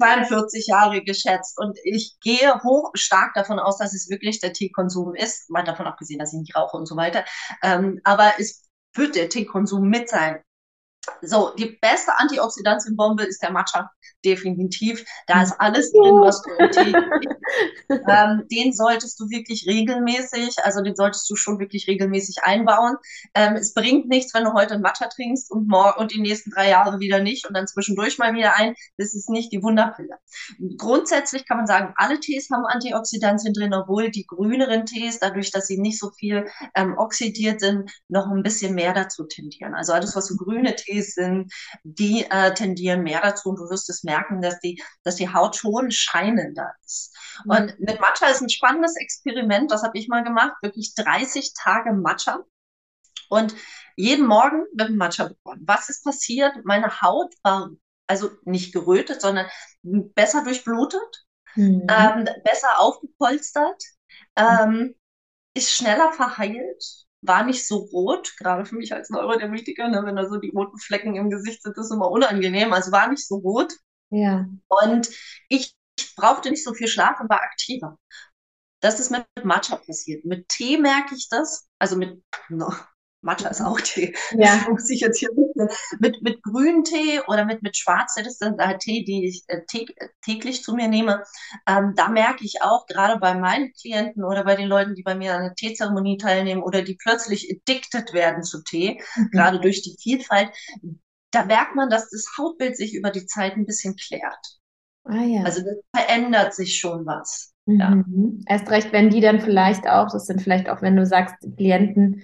42 0.00 0.68
Jahre 0.68 1.02
geschätzt 1.02 1.58
und 1.58 1.76
ich 1.82 2.16
gehe 2.22 2.54
hoch 2.62 2.92
stark 2.94 3.34
davon 3.34 3.58
aus, 3.58 3.76
dass 3.78 3.92
es 3.92 4.08
wirklich 4.08 4.38
der 4.38 4.52
Teekonsum 4.52 5.14
ist, 5.14 5.50
mal 5.50 5.64
davon 5.64 5.86
abgesehen, 5.86 6.20
dass 6.20 6.32
ich 6.32 6.38
nicht 6.38 6.56
rauche 6.56 6.76
und 6.76 6.86
so 6.86 6.96
weiter. 6.96 7.24
Ähm, 7.62 8.00
aber 8.04 8.34
es 8.38 8.62
wird 8.94 9.16
der 9.16 9.28
Teekonsum 9.28 9.88
mit 9.88 10.08
sein. 10.08 10.40
So, 11.22 11.52
die 11.58 11.78
beste 11.80 12.16
Antioxidantienbombe 12.16 13.24
ist 13.24 13.42
der 13.42 13.52
Matcha, 13.52 13.90
definitiv. 14.24 15.04
Da 15.26 15.42
ist 15.42 15.54
alles 15.58 15.92
drin, 15.92 16.20
was 16.20 16.42
du 16.42 16.50
im 16.58 16.70
Tee 16.70 16.94
ähm, 18.08 18.46
Den 18.50 18.72
solltest 18.72 19.18
du 19.20 19.28
wirklich 19.28 19.66
regelmäßig, 19.66 20.56
also 20.62 20.82
den 20.82 20.96
solltest 20.96 21.28
du 21.30 21.36
schon 21.36 21.58
wirklich 21.58 21.86
regelmäßig 21.88 22.42
einbauen. 22.42 22.96
Ähm, 23.34 23.54
es 23.56 23.74
bringt 23.74 24.08
nichts, 24.08 24.34
wenn 24.34 24.44
du 24.44 24.52
heute 24.52 24.74
einen 24.74 24.82
Matcha 24.82 25.08
trinkst 25.08 25.50
und 25.50 25.68
morgen 25.68 26.00
und 26.00 26.12
die 26.12 26.20
nächsten 26.20 26.50
drei 26.50 26.70
Jahre 26.70 27.00
wieder 27.00 27.20
nicht 27.20 27.46
und 27.46 27.56
dann 27.56 27.66
zwischendurch 27.66 28.18
mal 28.18 28.34
wieder 28.34 28.56
ein. 28.56 28.74
Das 28.96 29.14
ist 29.14 29.28
nicht 29.28 29.52
die 29.52 29.62
Wunderpille. 29.62 30.16
Grundsätzlich 30.76 31.46
kann 31.46 31.58
man 31.58 31.66
sagen, 31.66 31.92
alle 31.96 32.20
Tees 32.20 32.48
haben 32.50 32.64
Antioxidantien 32.66 33.54
drin, 33.54 33.74
obwohl 33.74 34.10
die 34.10 34.26
grüneren 34.26 34.86
Tees, 34.86 35.18
dadurch, 35.20 35.50
dass 35.50 35.66
sie 35.66 35.78
nicht 35.78 35.98
so 35.98 36.10
viel 36.10 36.46
ähm, 36.74 36.96
oxidiert 36.96 37.60
sind, 37.60 37.90
noch 38.08 38.30
ein 38.30 38.42
bisschen 38.42 38.74
mehr 38.74 38.92
dazu 38.92 39.24
tendieren. 39.24 39.74
Also 39.74 39.92
alles, 39.92 40.16
was 40.16 40.26
so 40.26 40.36
grüne 40.36 40.74
Tees 40.74 40.93
Tees 40.94 41.14
sind, 41.14 41.52
die 41.82 42.24
äh, 42.30 42.54
tendieren 42.54 43.02
mehr 43.02 43.20
dazu 43.20 43.50
und 43.50 43.56
du 43.56 43.68
wirst 43.70 43.90
es 43.90 44.04
merken, 44.04 44.40
dass 44.40 44.60
die, 44.60 44.82
dass 45.02 45.16
die 45.16 45.32
Haut 45.32 45.56
schon 45.56 45.90
scheinender 45.90 46.72
ist. 46.84 47.16
Mhm. 47.44 47.50
Und 47.50 47.80
mit 47.80 48.00
Matcha 48.00 48.28
ist 48.28 48.40
ein 48.40 48.50
spannendes 48.50 48.96
Experiment, 48.96 49.70
das 49.70 49.82
habe 49.82 49.98
ich 49.98 50.08
mal 50.08 50.24
gemacht, 50.24 50.54
wirklich 50.62 50.94
30 50.94 51.52
Tage 51.54 51.92
Matcha. 51.92 52.44
Und 53.28 53.54
jeden 53.96 54.26
Morgen 54.26 54.64
mit 54.74 54.88
dem 54.88 54.96
Matcha 54.96 55.28
begonnen. 55.28 55.62
Was 55.66 55.88
ist 55.88 56.04
passiert? 56.04 56.52
Meine 56.64 57.00
Haut 57.00 57.32
war 57.42 57.70
also 58.06 58.30
nicht 58.44 58.72
gerötet, 58.72 59.22
sondern 59.22 59.46
besser 59.82 60.44
durchblutet, 60.44 61.26
mhm. 61.54 61.86
ähm, 61.88 62.28
besser 62.44 62.68
aufgepolstert, 62.78 63.82
ähm, 64.36 64.94
ist 65.54 65.70
schneller 65.70 66.12
verheilt 66.12 67.06
war 67.26 67.44
nicht 67.44 67.66
so 67.66 67.76
rot, 67.76 68.34
gerade 68.38 68.64
für 68.64 68.76
mich 68.76 68.92
als 68.92 69.10
Neurodermitiker, 69.10 69.88
ne, 69.88 70.02
wenn 70.04 70.16
da 70.16 70.28
so 70.28 70.38
die 70.38 70.50
roten 70.50 70.78
Flecken 70.78 71.16
im 71.16 71.30
Gesicht 71.30 71.62
sind, 71.62 71.76
ist 71.76 71.90
immer 71.90 72.10
unangenehm. 72.10 72.72
Also 72.72 72.92
war 72.92 73.08
nicht 73.08 73.26
so 73.26 73.36
rot. 73.36 73.72
Ja. 74.10 74.46
Und 74.68 75.08
ich, 75.48 75.74
ich 75.98 76.14
brauchte 76.14 76.50
nicht 76.50 76.64
so 76.64 76.74
viel 76.74 76.88
Schlaf 76.88 77.20
und 77.20 77.30
war 77.30 77.42
aktiver. 77.42 77.98
Das 78.80 79.00
ist 79.00 79.10
mit 79.10 79.24
Matcha 79.42 79.76
passiert. 79.76 80.24
Mit 80.24 80.48
Tee 80.48 80.76
merke 80.76 81.14
ich 81.14 81.28
das. 81.30 81.66
Also 81.78 81.96
mit, 81.96 82.22
no, 82.48 82.72
Matcha 83.24 83.48
ist 83.48 83.60
auch 83.60 83.80
Tee. 83.80 84.14
Ja. 84.36 84.64
muss 84.70 84.90
ich 84.90 85.00
jetzt 85.00 85.18
hier 85.18 85.30
mit, 85.98 86.22
mit 86.22 86.42
Grüntee 86.42 87.20
oder 87.26 87.44
mit, 87.44 87.62
mit 87.62 87.76
Schwarztee, 87.76 88.22
das 88.22 88.38
sind 88.38 88.60
halt 88.60 88.80
Tee, 88.80 89.04
die 89.04 89.26
ich 89.26 89.44
äh, 89.48 89.62
täglich 90.22 90.62
zu 90.62 90.74
mir 90.74 90.88
nehme. 90.88 91.22
Ähm, 91.66 91.94
da 91.96 92.08
merke 92.08 92.44
ich 92.44 92.62
auch, 92.62 92.86
gerade 92.86 93.18
bei 93.18 93.34
meinen 93.34 93.72
Klienten 93.72 94.24
oder 94.24 94.44
bei 94.44 94.56
den 94.56 94.68
Leuten, 94.68 94.94
die 94.94 95.02
bei 95.02 95.14
mir 95.14 95.34
an 95.34 95.42
der 95.42 95.54
Teezeremonie 95.54 96.18
teilnehmen 96.18 96.62
oder 96.62 96.82
die 96.82 96.96
plötzlich 96.96 97.50
addicted 97.50 98.12
werden 98.12 98.42
zu 98.42 98.62
Tee, 98.62 99.00
mhm. 99.16 99.30
gerade 99.30 99.60
durch 99.60 99.82
die 99.82 99.96
Vielfalt, 100.00 100.50
da 101.30 101.44
merkt 101.44 101.74
man, 101.74 101.90
dass 101.90 102.10
das 102.10 102.26
Hautbild 102.38 102.76
sich 102.76 102.94
über 102.94 103.10
die 103.10 103.26
Zeit 103.26 103.56
ein 103.56 103.66
bisschen 103.66 103.96
klärt. 103.96 104.58
Ah, 105.04 105.22
ja. 105.22 105.42
Also 105.42 105.62
das 105.62 105.76
verändert 105.94 106.54
sich 106.54 106.78
schon 106.78 107.04
was. 107.06 107.52
Mhm. 107.66 108.42
Ja. 108.46 108.54
Erst 108.54 108.70
recht, 108.70 108.92
wenn 108.92 109.10
die 109.10 109.20
dann 109.20 109.40
vielleicht 109.40 109.86
auch, 109.88 110.08
das 110.10 110.26
sind 110.26 110.42
vielleicht 110.42 110.68
auch, 110.68 110.82
wenn 110.82 110.96
du 110.96 111.06
sagst, 111.06 111.36
Klienten, 111.56 112.22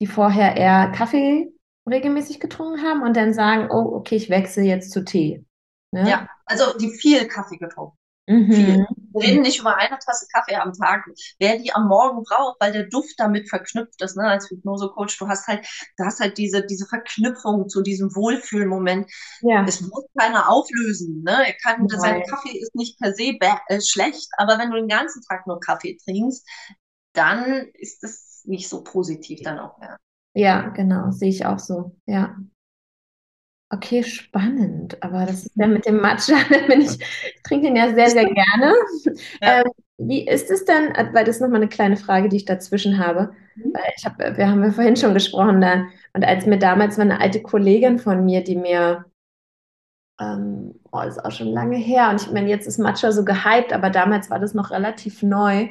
die 0.00 0.06
vorher 0.06 0.56
eher 0.56 0.92
Kaffee 0.92 1.52
regelmäßig 1.88 2.40
getrunken 2.40 2.82
haben 2.82 3.02
und 3.02 3.16
dann 3.16 3.32
sagen, 3.32 3.68
oh, 3.70 3.96
okay, 3.96 4.16
ich 4.16 4.30
wechsle 4.30 4.62
jetzt 4.62 4.92
zu 4.92 5.04
Tee. 5.04 5.44
Ne? 5.92 6.08
Ja, 6.08 6.28
also 6.46 6.76
die 6.78 6.90
viel 6.90 7.26
Kaffee 7.26 7.56
getrunken. 7.56 7.96
Mhm. 8.30 8.52
Viel. 8.52 8.86
Wir 9.12 9.22
reden 9.22 9.42
nicht 9.42 9.58
über 9.58 9.76
eine 9.76 9.98
Tasse 9.98 10.26
Kaffee 10.32 10.54
am 10.54 10.72
Tag. 10.72 11.04
Wer 11.40 11.58
die 11.58 11.72
am 11.72 11.88
Morgen 11.88 12.22
braucht, 12.22 12.60
weil 12.60 12.72
der 12.72 12.84
Duft 12.84 13.14
damit 13.18 13.48
verknüpft 13.48 14.00
ist, 14.00 14.16
ne, 14.16 14.22
als 14.22 14.48
Hypnose-Coach, 14.48 15.18
du 15.18 15.26
hast 15.26 15.48
halt, 15.48 15.66
du 15.96 16.04
hast 16.04 16.20
halt 16.20 16.38
diese, 16.38 16.64
diese 16.64 16.86
Verknüpfung 16.86 17.68
zu 17.68 17.82
diesem 17.82 18.14
Wohlfühlmoment. 18.14 19.10
Ja. 19.40 19.64
Es 19.66 19.80
muss 19.80 20.04
keiner 20.16 20.48
auflösen, 20.48 21.24
ne? 21.24 21.44
Er 21.44 21.54
kann, 21.54 21.86
Nein. 21.86 22.00
sein 22.00 22.22
Kaffee 22.22 22.56
ist 22.56 22.76
nicht 22.76 23.00
per 23.00 23.14
se 23.14 23.36
äh, 23.66 23.80
schlecht, 23.80 24.28
aber 24.36 24.58
wenn 24.58 24.70
du 24.70 24.76
den 24.76 24.88
ganzen 24.88 25.22
Tag 25.22 25.48
nur 25.48 25.58
Kaffee 25.58 25.98
trinkst, 26.04 26.46
dann 27.14 27.66
ist 27.74 28.04
das 28.04 28.29
nicht 28.46 28.68
so 28.68 28.82
positiv 28.82 29.42
dann 29.42 29.58
auch 29.58 29.78
mehr. 29.78 29.96
Ja, 30.34 30.68
genau, 30.68 31.10
sehe 31.10 31.30
ich 31.30 31.44
auch 31.46 31.58
so, 31.58 31.96
ja. 32.06 32.36
Okay, 33.72 34.02
spannend. 34.02 35.00
Aber 35.02 35.26
das 35.26 35.46
ist 35.46 35.56
ja 35.56 35.66
mit 35.68 35.86
dem 35.86 36.00
Matcha, 36.00 36.34
bin 36.66 36.80
ich, 36.80 37.00
ich 37.00 37.42
trinke 37.44 37.66
den 37.66 37.76
ja 37.76 37.94
sehr, 37.94 38.10
sehr 38.10 38.24
gerne. 38.34 38.74
Ja. 39.40 39.60
Ähm, 39.60 39.70
wie 39.98 40.26
ist 40.26 40.50
es 40.50 40.64
denn, 40.64 40.94
äh, 40.94 41.08
weil 41.12 41.24
das 41.24 41.36
ist 41.36 41.42
nochmal 41.42 41.60
eine 41.60 41.68
kleine 41.68 41.96
Frage, 41.96 42.28
die 42.28 42.36
ich 42.36 42.44
dazwischen 42.46 42.98
habe. 42.98 43.32
Mhm. 43.54 43.72
Weil 43.74 43.92
ich 43.96 44.04
habe, 44.04 44.36
wir 44.36 44.48
haben 44.48 44.64
ja 44.64 44.72
vorhin 44.72 44.96
schon 44.96 45.14
gesprochen, 45.14 45.60
da, 45.60 45.84
und 46.14 46.24
als 46.24 46.46
mir 46.46 46.58
damals 46.58 46.96
war 46.98 47.04
eine 47.04 47.20
alte 47.20 47.42
Kollegin 47.42 47.98
von 47.98 48.24
mir, 48.24 48.42
die 48.42 48.56
mir, 48.56 49.04
ähm, 50.20 50.74
oh, 50.90 51.00
ist 51.02 51.24
auch 51.24 51.30
schon 51.30 51.48
lange 51.48 51.76
her, 51.76 52.10
und 52.10 52.22
ich 52.22 52.32
meine, 52.32 52.48
jetzt 52.48 52.66
ist 52.66 52.78
Matcha 52.78 53.12
so 53.12 53.24
gehypt, 53.24 53.72
aber 53.72 53.90
damals 53.90 54.30
war 54.30 54.40
das 54.40 54.54
noch 54.54 54.70
relativ 54.70 55.22
neu 55.22 55.68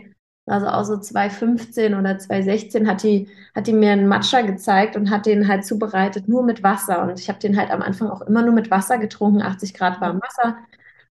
also 0.50 0.68
auch 0.68 0.84
so 0.84 0.98
2015 0.98 1.94
oder 1.94 2.18
2016 2.18 2.88
hat 2.88 3.04
die, 3.04 3.28
hat 3.56 3.68
die 3.68 3.74
mir 3.74 3.92
einen 3.92 4.08
Matcha 4.08 4.42
gezeigt 4.42 4.96
und 4.96 5.10
hat 5.10 5.26
den 5.26 5.48
halt 5.48 5.66
zubereitet 5.66 6.28
nur 6.28 6.44
mit 6.44 6.64
Wasser. 6.64 7.04
Und 7.04 7.20
ich 7.20 7.30
habe 7.30 7.40
den 7.40 7.58
halt 7.58 7.72
am 7.72 7.82
Anfang 7.82 8.10
auch 8.10 8.22
immer 8.22 8.42
nur 8.42 8.54
mit 8.54 8.72
Wasser 8.72 8.98
getrunken, 8.98 9.42
80 9.42 9.74
Grad 9.74 10.02
warm 10.02 10.22
Wasser 10.22 10.58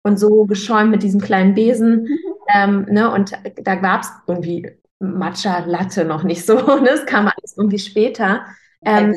und 0.03 0.19
so 0.19 0.47
geschäumt 0.47 0.91
mit 0.91 1.03
diesem 1.03 1.21
kleinen 1.21 1.55
Besen. 1.55 2.05
Mhm. 2.05 2.19
Ähm, 2.55 2.87
ne? 2.89 3.13
Und 3.13 3.33
da 3.63 3.75
gab 3.75 4.03
es 4.03 4.11
irgendwie 4.27 4.71
Matcha-Latte 5.01 6.05
noch 6.05 6.23
nicht 6.23 6.47
so. 6.47 6.59
Und 6.73 6.87
es 6.87 7.05
kam 7.07 7.27
alles 7.27 7.57
irgendwie 7.57 7.79
später. 7.79 8.47
Ähm, 8.85 9.15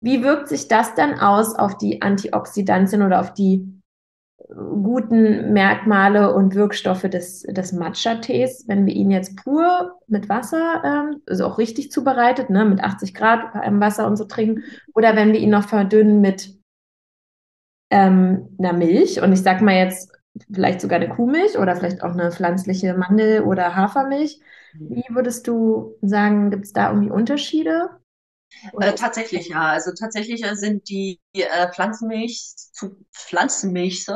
wie 0.00 0.22
wirkt 0.22 0.48
sich 0.48 0.68
das 0.68 0.94
dann 0.94 1.18
aus 1.18 1.54
auf 1.56 1.78
die 1.78 2.02
Antioxidantien 2.02 3.02
oder 3.02 3.20
auf 3.20 3.34
die 3.34 3.82
guten 4.48 5.52
Merkmale 5.52 6.34
und 6.34 6.54
Wirkstoffe 6.54 7.02
des, 7.02 7.42
des 7.42 7.72
Matcha-Tees, 7.72 8.64
wenn 8.68 8.86
wir 8.86 8.94
ihn 8.94 9.10
jetzt 9.10 9.36
pur 9.36 9.98
mit 10.06 10.28
Wasser, 10.28 10.82
ähm, 10.84 11.22
also 11.26 11.46
auch 11.46 11.58
richtig 11.58 11.90
zubereitet, 11.90 12.50
ne, 12.50 12.64
mit 12.64 12.82
80 12.82 13.14
Grad 13.14 13.54
einem 13.54 13.80
Wasser 13.80 14.06
und 14.06 14.16
so 14.16 14.24
trinken, 14.24 14.62
oder 14.94 15.16
wenn 15.16 15.32
wir 15.32 15.40
ihn 15.40 15.50
noch 15.50 15.66
verdünnen 15.66 16.20
mit 16.20 16.58
ähm, 17.90 18.56
einer 18.58 18.72
Milch 18.72 19.22
und 19.22 19.32
ich 19.32 19.42
sag 19.42 19.60
mal 19.62 19.76
jetzt 19.76 20.12
vielleicht 20.52 20.80
sogar 20.80 21.00
eine 21.00 21.08
Kuhmilch 21.08 21.58
oder 21.58 21.76
vielleicht 21.76 22.02
auch 22.02 22.12
eine 22.12 22.32
pflanzliche 22.32 22.94
Mandel- 22.94 23.42
oder 23.42 23.76
Hafermilch. 23.76 24.40
Wie 24.74 25.04
würdest 25.10 25.46
du 25.46 25.94
sagen, 26.02 26.50
gibt 26.50 26.64
es 26.64 26.72
da 26.72 26.90
irgendwie 26.90 27.10
Unterschiede? 27.10 27.90
Äh, 28.80 28.94
tatsächlich, 28.94 29.48
ja. 29.48 29.68
Also 29.68 29.92
tatsächlich 29.98 30.44
äh, 30.44 30.54
sind 30.56 30.88
die 30.88 31.20
äh, 31.32 31.70
Pflanzenmilch 31.72 32.40
zu 32.72 32.96
Pflanzenmilch 33.12 34.06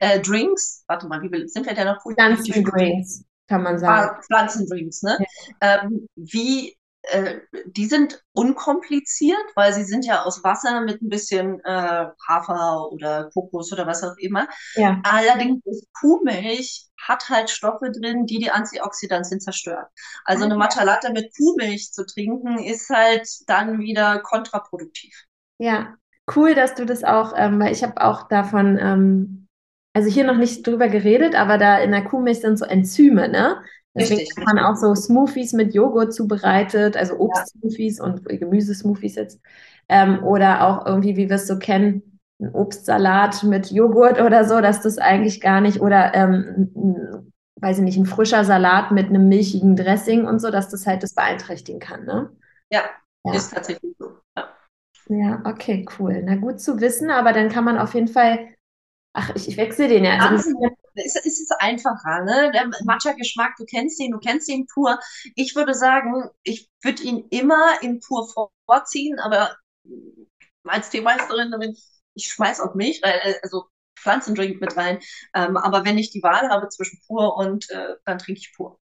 äh, 0.00 0.20
Drinks, 0.20 0.84
warte 0.86 1.08
mal, 1.08 1.20
wie 1.22 1.48
sind 1.48 1.66
wir 1.66 1.74
denn 1.74 1.86
noch? 1.86 2.02
Pflanzendrinks, 2.02 3.24
kann 3.48 3.62
man 3.62 3.78
sagen. 3.78 4.22
Pflanzendrinks, 4.22 5.02
ne? 5.02 5.18
Ja. 5.62 5.82
Ähm, 5.82 6.08
wie 6.16 6.77
äh, 7.08 7.40
die 7.66 7.86
sind 7.86 8.22
unkompliziert, 8.32 9.44
weil 9.54 9.72
sie 9.72 9.84
sind 9.84 10.04
ja 10.04 10.22
aus 10.22 10.44
Wasser 10.44 10.80
mit 10.82 11.02
ein 11.02 11.08
bisschen 11.08 11.60
äh, 11.64 12.06
Hafer 12.28 12.90
oder 12.90 13.30
Kokos 13.32 13.72
oder 13.72 13.86
was 13.86 14.02
auch 14.02 14.16
immer. 14.18 14.48
Ja. 14.74 15.00
Allerdings 15.04 15.64
ist 15.66 15.86
Kuhmilch 16.00 16.88
hat 17.00 17.28
halt 17.28 17.50
Stoffe 17.50 17.90
drin, 17.90 18.26
die 18.26 18.38
die 18.38 18.50
Antioxidantien 18.50 19.40
zerstören. 19.40 19.86
Also 20.24 20.44
eine 20.44 20.56
Matcha 20.56 20.82
Latte 20.82 21.12
mit 21.12 21.34
Kuhmilch 21.36 21.92
zu 21.92 22.04
trinken, 22.04 22.58
ist 22.58 22.90
halt 22.90 23.28
dann 23.46 23.78
wieder 23.78 24.18
kontraproduktiv. 24.20 25.14
Ja, 25.58 25.94
cool, 26.34 26.54
dass 26.54 26.74
du 26.74 26.84
das 26.84 27.04
auch, 27.04 27.32
ähm, 27.36 27.60
weil 27.60 27.72
ich 27.72 27.82
habe 27.82 28.00
auch 28.00 28.28
davon, 28.28 28.78
ähm, 28.80 29.46
also 29.94 30.10
hier 30.10 30.24
noch 30.24 30.36
nicht 30.36 30.66
drüber 30.66 30.88
geredet, 30.88 31.34
aber 31.34 31.58
da 31.58 31.78
in 31.78 31.92
der 31.92 32.04
Kuhmilch 32.04 32.40
sind 32.40 32.58
so 32.58 32.64
Enzyme, 32.64 33.28
ne? 33.28 33.62
Deswegen 33.98 34.20
Richtig. 34.20 34.44
man 34.44 34.58
auch 34.58 34.76
so 34.76 34.94
Smoothies 34.94 35.52
mit 35.52 35.74
Joghurt 35.74 36.12
zubereitet, 36.14 36.96
also 36.96 37.18
Obstsmoothies 37.18 37.98
ja. 37.98 38.04
und 38.04 38.24
Gemüsesmoothies 38.24 39.16
jetzt. 39.16 39.40
Ähm, 39.88 40.22
oder 40.22 40.66
auch 40.66 40.86
irgendwie, 40.86 41.16
wie 41.16 41.28
wir 41.28 41.36
es 41.36 41.46
so 41.46 41.58
kennen, 41.58 42.20
ein 42.40 42.54
Obstsalat 42.54 43.42
mit 43.42 43.70
Joghurt 43.70 44.20
oder 44.20 44.44
so, 44.44 44.60
dass 44.60 44.82
das 44.82 44.98
eigentlich 44.98 45.40
gar 45.40 45.60
nicht, 45.60 45.80
oder 45.80 46.14
ähm, 46.14 47.32
weiß 47.60 47.78
ich 47.78 47.84
nicht, 47.84 47.98
ein 47.98 48.06
frischer 48.06 48.44
Salat 48.44 48.92
mit 48.92 49.08
einem 49.08 49.28
milchigen 49.28 49.76
Dressing 49.76 50.24
und 50.26 50.40
so, 50.40 50.50
dass 50.50 50.68
das 50.68 50.86
halt 50.86 51.02
das 51.02 51.14
beeinträchtigen 51.14 51.80
kann, 51.80 52.04
ne? 52.04 52.30
Ja, 52.70 52.82
ja. 53.24 53.34
ist 53.34 53.52
tatsächlich 53.52 53.96
so. 53.98 54.12
Ja. 54.36 54.48
ja, 55.08 55.42
okay, 55.44 55.84
cool. 55.98 56.22
Na 56.24 56.36
gut 56.36 56.60
zu 56.60 56.80
wissen, 56.80 57.10
aber 57.10 57.32
dann 57.32 57.48
kann 57.48 57.64
man 57.64 57.78
auf 57.78 57.94
jeden 57.94 58.08
Fall 58.08 58.38
Ach, 59.18 59.30
ich, 59.34 59.48
ich 59.48 59.56
wechsle 59.56 59.88
den 59.88 60.04
ja. 60.04 60.16
Also, 60.18 60.52
es, 60.94 61.16
ist 61.16 61.52
einfacher, 61.58 62.22
ne? 62.22 62.52
Der 62.52 62.70
Matcha-Geschmack, 62.84 63.54
du 63.58 63.64
kennst 63.64 64.00
ihn, 64.00 64.12
du 64.12 64.18
kennst 64.18 64.48
ihn 64.48 64.66
pur. 64.66 65.00
Ich 65.34 65.56
würde 65.56 65.74
sagen, 65.74 66.30
ich 66.44 66.70
würde 66.84 67.02
ihn 67.02 67.26
immer 67.30 67.82
in 67.82 67.98
pur 67.98 68.28
vorziehen, 68.64 69.18
aber 69.18 69.56
als 70.62 70.90
Teemeisterin, 70.90 71.52
ich, 71.62 71.84
ich 72.14 72.28
schmeiß 72.28 72.60
auf 72.60 72.76
mich, 72.76 73.02
äh, 73.02 73.34
also 73.42 73.64
Pflanzendrink 73.98 74.60
mit 74.60 74.76
rein. 74.76 75.00
Ähm, 75.34 75.56
aber 75.56 75.84
wenn 75.84 75.98
ich 75.98 76.10
die 76.10 76.22
Wahl 76.22 76.48
habe 76.48 76.68
zwischen 76.68 77.00
pur 77.08 77.36
und 77.36 77.68
äh, 77.70 77.96
dann 78.04 78.18
trinke 78.18 78.40
ich 78.40 78.54
pur. 78.54 78.78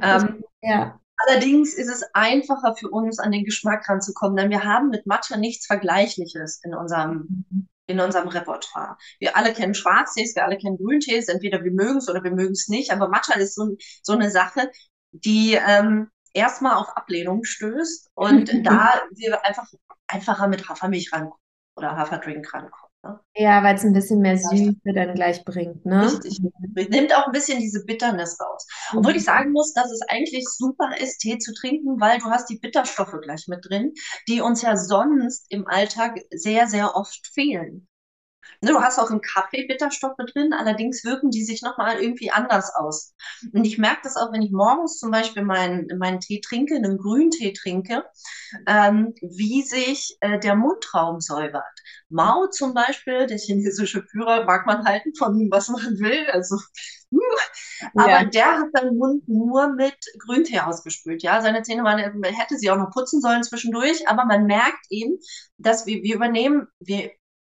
Ähm, 0.00 0.44
ja. 0.60 1.00
Allerdings 1.16 1.74
ist 1.74 1.88
es 1.88 2.04
einfacher 2.14 2.76
für 2.76 2.88
uns, 2.88 3.18
an 3.18 3.32
den 3.32 3.44
Geschmack 3.44 3.88
ranzukommen, 3.88 4.36
denn 4.36 4.50
wir 4.50 4.62
haben 4.62 4.90
mit 4.90 5.06
Matcha 5.06 5.36
nichts 5.36 5.66
Vergleichliches 5.66 6.60
in 6.62 6.72
unserem 6.72 7.46
mhm 7.50 7.68
in 7.86 8.00
unserem 8.00 8.28
Repertoire. 8.28 8.96
Wir 9.18 9.36
alle 9.36 9.52
kennen 9.52 9.74
Schwarztees, 9.74 10.34
wir 10.34 10.44
alle 10.44 10.58
kennen 10.58 10.78
Grüntees, 10.78 11.28
entweder 11.28 11.62
wir 11.64 11.72
mögen 11.72 11.98
es 11.98 12.08
oder 12.08 12.22
wir 12.22 12.30
mögen 12.30 12.52
es 12.52 12.68
nicht, 12.68 12.92
aber 12.92 13.08
Matcha 13.08 13.34
ist 13.34 13.54
so, 13.54 13.76
so 14.02 14.12
eine 14.12 14.30
Sache, 14.30 14.70
die 15.10 15.54
ähm, 15.54 16.10
erstmal 16.32 16.76
auf 16.76 16.96
Ablehnung 16.96 17.44
stößt 17.44 18.10
und 18.14 18.48
da 18.66 19.02
wir 19.12 19.44
einfach 19.44 19.66
einfacher 20.06 20.48
mit 20.48 20.68
Hafermilch 20.68 21.12
rankommen 21.12 21.42
oder 21.76 21.96
Haferdrink 21.96 22.52
rankommen. 22.52 22.91
Ja, 23.34 23.64
weil 23.64 23.74
es 23.74 23.84
ein 23.84 23.92
bisschen 23.92 24.20
mehr 24.20 24.36
Süße 24.36 24.76
dann 24.94 25.14
gleich 25.14 25.44
bringt, 25.44 25.84
ne? 25.86 26.06
Richtig. 26.06 26.38
Nimmt 26.90 27.14
auch 27.16 27.26
ein 27.26 27.32
bisschen 27.32 27.58
diese 27.58 27.84
Bitterness 27.84 28.38
raus. 28.40 28.66
Mhm. 28.92 28.98
Obwohl 28.98 29.16
ich 29.16 29.24
sagen 29.24 29.52
muss, 29.52 29.72
dass 29.72 29.90
es 29.90 30.02
eigentlich 30.08 30.44
super 30.48 30.96
ist, 30.98 31.18
Tee 31.18 31.38
zu 31.38 31.52
trinken, 31.54 32.00
weil 32.00 32.18
du 32.18 32.26
hast 32.26 32.48
die 32.48 32.58
Bitterstoffe 32.58 33.14
gleich 33.22 33.48
mit 33.48 33.66
drin, 33.68 33.92
die 34.28 34.40
uns 34.40 34.62
ja 34.62 34.76
sonst 34.76 35.46
im 35.48 35.66
Alltag 35.66 36.20
sehr, 36.30 36.68
sehr 36.68 36.94
oft 36.94 37.26
fehlen. 37.32 37.88
Ne, 38.62 38.70
du 38.70 38.80
hast 38.80 39.00
auch 39.00 39.10
im 39.10 39.20
Kaffee 39.20 39.66
Bitterstoffe 39.66 40.16
drin, 40.32 40.52
allerdings 40.52 41.02
wirken 41.04 41.30
die 41.30 41.42
sich 41.42 41.62
nochmal 41.62 42.00
irgendwie 42.00 42.30
anders 42.30 42.72
aus. 42.76 43.12
Und 43.52 43.64
ich 43.64 43.76
merke 43.76 44.02
das 44.04 44.16
auch, 44.16 44.32
wenn 44.32 44.42
ich 44.42 44.52
morgens 44.52 44.98
zum 44.98 45.10
Beispiel 45.10 45.42
meinen, 45.42 45.88
meinen 45.98 46.20
Tee 46.20 46.40
trinke, 46.40 46.76
einen 46.76 46.96
Grüntee 46.96 47.52
trinke, 47.54 48.04
ähm, 48.68 49.14
wie 49.20 49.62
sich 49.62 50.16
äh, 50.20 50.38
der 50.38 50.54
Mundraum 50.54 51.20
säubert. 51.20 51.64
Mao 52.08 52.46
zum 52.50 52.72
Beispiel, 52.72 53.26
der 53.26 53.38
chinesische 53.38 54.04
Führer, 54.04 54.44
mag 54.44 54.64
man 54.64 54.84
halten 54.84 55.12
von 55.16 55.50
was 55.50 55.68
man 55.68 55.98
will, 55.98 56.26
also 56.30 56.56
hm. 57.10 57.90
aber 57.96 58.10
ja. 58.10 58.24
der 58.24 58.58
hat 58.60 58.68
seinen 58.74 58.96
Mund 58.96 59.26
nur 59.26 59.74
mit 59.74 59.96
Grüntee 60.18 60.60
ausgespült. 60.60 61.24
Ja, 61.24 61.42
seine 61.42 61.62
Zähne 61.62 61.82
waren, 61.82 61.98
hätte 61.98 62.56
sie 62.58 62.70
auch 62.70 62.76
noch 62.76 62.90
putzen 62.90 63.20
sollen 63.20 63.42
zwischendurch, 63.42 64.08
aber 64.08 64.24
man 64.24 64.46
merkt 64.46 64.86
eben, 64.90 65.18
dass 65.58 65.84
wir, 65.86 66.02
wir 66.04 66.14
übernehmen, 66.14 66.68
wir 66.78 67.10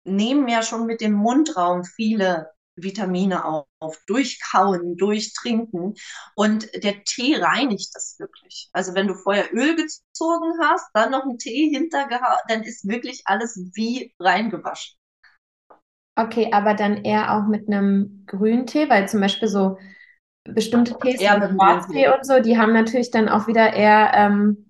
nehmen 0.09 0.47
ja 0.47 0.61
schon 0.61 0.85
mit 0.85 1.01
dem 1.01 1.13
Mundraum 1.13 1.83
viele 1.83 2.51
Vitamine 2.83 3.45
auf, 3.45 3.97
durchkauen, 4.07 4.97
durchtrinken. 4.97 5.95
Und 6.35 6.69
der 6.83 7.03
Tee 7.03 7.35
reinigt 7.35 7.89
das 7.93 8.17
wirklich. 8.19 8.69
Also 8.73 8.95
wenn 8.95 9.07
du 9.07 9.15
vorher 9.15 9.53
Öl 9.53 9.75
gezogen 9.75 10.53
hast, 10.61 10.89
dann 10.93 11.11
noch 11.11 11.23
einen 11.23 11.37
Tee 11.37 11.69
hintergehauen, 11.69 12.39
dann 12.47 12.63
ist 12.63 12.87
wirklich 12.87 13.21
alles 13.25 13.59
wie 13.73 14.13
reingewaschen. 14.19 14.97
Okay, 16.17 16.49
aber 16.51 16.73
dann 16.73 17.03
eher 17.05 17.33
auch 17.33 17.47
mit 17.47 17.67
einem 17.67 18.23
Grüntee, 18.27 18.89
weil 18.89 19.07
zum 19.07 19.21
Beispiel 19.21 19.47
so 19.47 19.77
bestimmte 20.43 20.97
Tees, 20.99 21.21
ja, 21.21 21.37
mit 21.37 21.51
Schwarztee 21.51 22.09
und 22.09 22.25
so, 22.25 22.39
die 22.39 22.57
haben 22.57 22.73
natürlich 22.73 23.11
dann 23.11 23.29
auch 23.29 23.47
wieder 23.47 23.73
eher 23.73 24.11
ähm, 24.13 24.69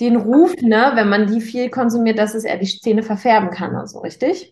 den 0.00 0.16
Ruf, 0.16 0.54
ne, 0.60 0.92
wenn 0.94 1.08
man 1.08 1.28
die 1.28 1.40
viel 1.40 1.70
konsumiert, 1.70 2.18
dass 2.18 2.34
es 2.34 2.44
eher 2.44 2.58
die 2.58 2.66
Zähne 2.66 3.02
verfärben 3.02 3.50
kann 3.50 3.74
und 3.74 3.88
so, 3.88 4.00
richtig? 4.00 4.51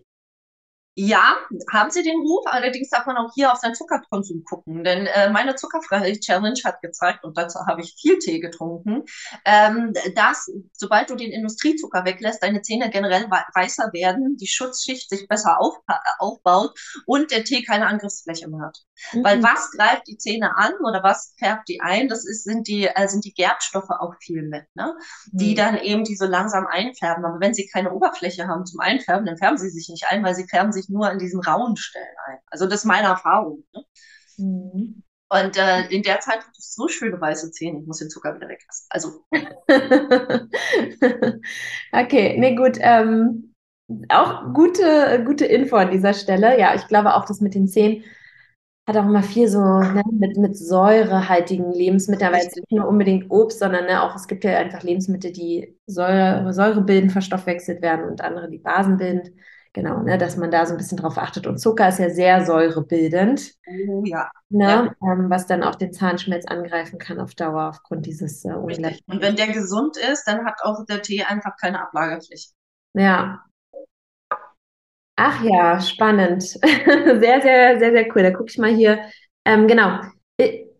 Ja, 0.96 1.36
haben 1.72 1.90
sie 1.90 2.02
den 2.02 2.18
Ruf, 2.20 2.44
allerdings 2.46 2.90
darf 2.90 3.06
man 3.06 3.16
auch 3.16 3.30
hier 3.32 3.52
auf 3.52 3.58
seinen 3.58 3.76
Zuckerkonsum 3.76 4.42
gucken, 4.44 4.82
denn 4.82 5.06
äh, 5.06 5.30
meine 5.30 5.54
zuckerfreie 5.54 6.18
Challenge 6.18 6.58
hat 6.64 6.82
gezeigt, 6.82 7.24
und 7.24 7.38
dazu 7.38 7.60
habe 7.66 7.80
ich 7.80 7.94
viel 7.98 8.18
Tee 8.18 8.40
getrunken, 8.40 9.04
ähm, 9.44 9.92
dass 10.16 10.50
sobald 10.72 11.08
du 11.08 11.14
den 11.14 11.30
Industriezucker 11.30 12.04
weglässt, 12.04 12.42
deine 12.42 12.62
Zähne 12.62 12.90
generell 12.90 13.30
weißer 13.30 13.92
werden, 13.92 14.36
die 14.36 14.48
Schutzschicht 14.48 15.08
sich 15.08 15.28
besser 15.28 15.60
auf, 15.60 15.76
aufbaut 16.18 16.76
und 17.06 17.30
der 17.30 17.44
Tee 17.44 17.62
keine 17.62 17.86
Angriffsfläche 17.86 18.48
mehr 18.48 18.66
hat. 18.66 18.78
Mhm. 19.12 19.24
Weil 19.24 19.42
was 19.42 19.70
greift 19.70 20.08
die 20.08 20.18
Zähne 20.18 20.56
an 20.56 20.72
oder 20.84 21.02
was 21.02 21.34
färbt 21.38 21.68
die 21.68 21.80
ein? 21.80 22.08
Das 22.08 22.26
ist, 22.26 22.44
sind 22.44 22.66
die, 22.68 22.86
äh, 22.86 23.08
sind 23.08 23.24
die 23.24 23.32
Gerbstoffe 23.32 23.90
auch 23.90 24.14
viel 24.20 24.42
mit, 24.42 24.64
ne? 24.74 24.94
Die 25.32 25.52
mhm. 25.52 25.56
dann 25.56 25.78
eben 25.78 26.04
die 26.04 26.16
so 26.16 26.26
langsam 26.26 26.66
einfärben. 26.66 27.24
Aber 27.24 27.40
wenn 27.40 27.54
sie 27.54 27.68
keine 27.72 27.92
Oberfläche 27.92 28.48
haben 28.48 28.66
zum 28.66 28.80
Einfärben, 28.80 29.24
dann 29.24 29.38
färben 29.38 29.58
sie 29.58 29.70
sich 29.70 29.88
nicht 29.88 30.06
ein, 30.10 30.24
weil 30.24 30.34
sie 30.34 30.48
färben 30.48 30.72
sich 30.72 30.79
nur 30.88 31.08
an 31.08 31.18
diesen 31.18 31.40
rauen 31.40 31.76
Stellen 31.76 32.06
ein. 32.26 32.38
Also 32.46 32.66
das 32.66 32.80
ist 32.80 32.84
meine 32.84 33.08
Erfahrung. 33.08 33.64
Ne? 33.74 33.84
Mhm. 34.38 35.02
Und 35.32 35.56
äh, 35.56 35.86
in 35.90 36.02
der 36.02 36.18
Zeit 36.20 36.38
hatte 36.38 36.50
ich 36.58 36.64
so 36.64 36.88
schöne 36.88 37.20
weiße 37.20 37.52
Zähne, 37.52 37.80
ich 37.80 37.86
muss 37.86 37.98
den 37.98 38.10
Zucker 38.10 38.34
wieder 38.34 38.48
weglassen. 38.48 38.86
Also. 38.90 39.24
okay, 41.92 42.36
nee, 42.38 42.56
gut. 42.56 42.78
Ähm, 42.80 43.54
auch 44.08 44.52
gute, 44.52 45.22
gute 45.24 45.44
Info 45.46 45.76
an 45.76 45.92
dieser 45.92 46.14
Stelle. 46.14 46.58
Ja, 46.58 46.74
ich 46.74 46.86
glaube 46.88 47.14
auch, 47.14 47.24
dass 47.26 47.40
mit 47.40 47.54
den 47.54 47.68
Zähnen 47.68 48.02
hat 48.88 48.96
auch 48.96 49.06
immer 49.06 49.22
viel 49.22 49.48
so 49.48 49.60
ne, 49.60 50.02
mit, 50.10 50.36
mit 50.36 50.56
säurehaltigen 50.56 51.72
Lebensmitteln, 51.72 52.28
aber 52.28 52.42
jetzt 52.42 52.56
nicht 52.56 52.72
nur 52.72 52.88
unbedingt 52.88 53.30
Obst, 53.30 53.60
sondern 53.60 53.86
ne, 53.86 54.02
auch 54.02 54.16
es 54.16 54.26
gibt 54.26 54.42
ja 54.44 54.58
einfach 54.58 54.82
Lebensmittel, 54.82 55.32
die 55.32 55.78
Säure, 55.86 56.52
Säure 56.52 56.82
bilden, 56.82 57.10
verstoffwechselt 57.10 57.82
werden 57.82 58.06
und 58.06 58.20
andere, 58.20 58.50
die 58.50 58.58
Basen 58.58 58.96
bilden. 58.96 59.38
Genau, 59.72 60.02
ne, 60.02 60.18
dass 60.18 60.36
man 60.36 60.50
da 60.50 60.66
so 60.66 60.74
ein 60.74 60.78
bisschen 60.78 60.98
drauf 60.98 61.16
achtet. 61.16 61.46
Und 61.46 61.58
Zucker 61.58 61.88
ist 61.88 62.00
ja 62.00 62.10
sehr 62.10 62.44
säurebildend. 62.44 63.52
Oh 63.68 64.02
ja. 64.04 64.28
Ne, 64.48 64.64
ja. 65.00 65.12
Ähm, 65.12 65.30
was 65.30 65.46
dann 65.46 65.62
auch 65.62 65.76
den 65.76 65.92
Zahnschmelz 65.92 66.46
angreifen 66.46 66.98
kann 66.98 67.20
auf 67.20 67.34
Dauer 67.34 67.68
aufgrund 67.68 68.04
dieses 68.06 68.44
äh, 68.44 68.48
Und 68.52 68.68
wenn 69.20 69.36
der 69.36 69.48
gesund 69.48 69.96
ist, 69.96 70.24
dann 70.24 70.44
hat 70.44 70.56
auch 70.62 70.84
der 70.86 71.02
Tee 71.02 71.22
einfach 71.22 71.56
keine 71.56 71.80
Ablagepflicht. 71.82 72.52
Ja. 72.94 73.44
Ach 75.16 75.42
ja, 75.44 75.80
spannend. 75.80 76.42
sehr, 76.52 77.20
sehr, 77.20 77.78
sehr, 77.78 77.92
sehr 77.92 78.06
cool. 78.14 78.22
Da 78.22 78.30
gucke 78.32 78.50
ich 78.50 78.58
mal 78.58 78.74
hier. 78.74 79.00
Ähm, 79.44 79.68
genau. 79.68 80.00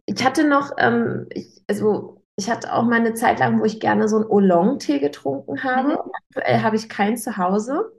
Ich 0.07 0.25
hatte 0.25 0.49
noch, 0.49 0.73
ähm, 0.79 1.27
ich, 1.33 1.63
also 1.69 2.23
ich 2.37 2.51
hatte 2.51 2.73
auch 2.73 2.85
mal 2.85 2.97
eine 2.97 3.15
Zeit 3.15 3.39
lang, 3.39 3.61
wo 3.61 3.65
ich 3.65 3.81
gerne 3.81 4.09
so 4.09 4.17
einen 4.17 4.27
Oolong-Tee 4.27 4.99
getrunken 4.99 5.63
habe. 5.63 5.91
Mhm. 5.91 6.13
Aktuell 6.29 6.63
habe 6.63 6.77
ich 6.77 6.89
keinen 6.89 7.17
zu 7.17 7.37
Hause. 7.37 7.93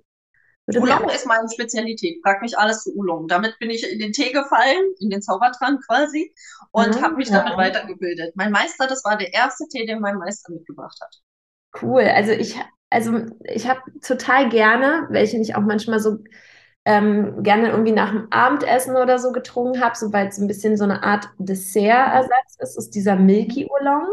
Oolong 0.78 1.10
ist 1.10 1.26
meine 1.26 1.50
Spezialität. 1.50 2.20
Frag 2.24 2.42
mich 2.42 2.58
alles 2.58 2.84
zu 2.84 2.96
Oolong. 2.96 3.28
Damit 3.28 3.58
bin 3.60 3.70
ich 3.70 3.90
in 3.90 4.00
den 4.00 4.12
Tee 4.12 4.32
gefallen, 4.32 4.94
in 5.00 5.10
den 5.10 5.22
Zaubertrank 5.22 5.86
quasi, 5.86 6.34
und 6.72 6.96
mhm, 6.96 7.02
habe 7.02 7.16
mich 7.16 7.30
ja. 7.30 7.40
damit 7.40 7.58
weitergebildet. 7.58 8.36
Mein 8.36 8.52
Meister, 8.52 8.88
das 8.88 9.04
war 9.04 9.18
der 9.18 9.34
erste 9.34 9.68
Tee, 9.68 9.86
den 9.86 10.00
mein 10.00 10.18
Meister 10.18 10.52
mitgebracht 10.54 10.98
hat. 11.02 11.16
Cool. 11.82 12.04
Also 12.04 12.32
ich, 12.32 12.60
also 12.90 13.26
ich 13.44 13.68
habe 13.68 13.82
total 14.06 14.50
gerne, 14.50 15.08
welche 15.10 15.38
ich 15.38 15.56
auch 15.56 15.62
manchmal 15.62 16.00
so 16.00 16.18
ähm, 16.86 17.44
gerne 17.44 17.70
irgendwie 17.70 17.92
nach 17.92 18.12
dem 18.12 18.28
Abendessen 18.32 18.96
oder 18.96 19.20
so 19.20 19.32
getrunken 19.32 19.82
habe, 19.82 19.96
sobald 19.96 20.32
es 20.32 20.40
ein 20.40 20.48
bisschen 20.48 20.78
so 20.78 20.84
eine 20.84 21.04
Art 21.04 21.30
Dessertersatz 21.38 22.58
ist, 22.60 22.78
ist 22.78 22.96
dieser 22.96 23.16
Milky 23.16 23.68
Oolong. 23.70 24.08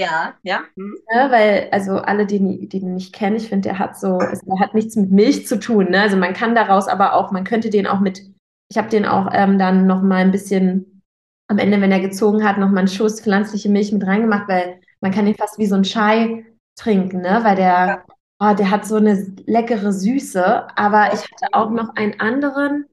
Ja, 0.00 0.34
ja. 0.44 0.62
Hm. 0.76 0.96
Ne, 1.12 1.30
weil, 1.30 1.68
also 1.72 1.96
alle, 1.96 2.24
die, 2.24 2.68
die 2.68 2.80
den 2.80 2.94
nicht 2.94 3.12
kennen, 3.12 3.36
ich 3.36 3.48
finde, 3.48 3.70
der 3.70 3.78
hat 3.80 3.98
so, 3.98 4.18
der 4.18 4.60
hat 4.60 4.74
nichts 4.74 4.94
mit 4.94 5.10
Milch 5.10 5.46
zu 5.46 5.58
tun. 5.58 5.90
Ne? 5.90 6.00
Also 6.00 6.16
man 6.16 6.34
kann 6.34 6.54
daraus 6.54 6.86
aber 6.86 7.14
auch, 7.14 7.32
man 7.32 7.44
könnte 7.44 7.68
den 7.68 7.86
auch 7.86 7.98
mit, 7.98 8.22
ich 8.70 8.78
habe 8.78 8.88
den 8.88 9.04
auch 9.04 9.28
ähm, 9.32 9.58
dann 9.58 9.86
noch 9.86 10.02
mal 10.02 10.18
ein 10.18 10.30
bisschen 10.30 11.02
am 11.50 11.58
Ende, 11.58 11.80
wenn 11.80 11.90
er 11.90 12.00
gezogen 12.00 12.44
hat, 12.44 12.58
noch 12.58 12.68
mal 12.68 12.80
einen 12.80 12.88
Schuss 12.88 13.20
pflanzliche 13.20 13.70
Milch 13.70 13.90
mit 13.90 14.06
reingemacht, 14.06 14.48
weil 14.48 14.80
man 15.00 15.12
kann 15.12 15.24
den 15.24 15.34
fast 15.34 15.58
wie 15.58 15.66
so 15.66 15.74
ein 15.74 15.82
Chai 15.82 16.44
trinken, 16.78 17.22
ne? 17.22 17.40
Weil 17.42 17.56
der, 17.56 17.64
ja. 17.64 18.04
oh, 18.40 18.54
der 18.54 18.70
hat 18.70 18.86
so 18.86 18.96
eine 18.96 19.14
leckere 19.46 19.92
Süße. 19.92 20.76
Aber 20.76 21.12
ich 21.12 21.22
hatte 21.22 21.52
auch 21.52 21.70
noch 21.70 21.96
einen 21.96 22.20
anderen, 22.20 22.84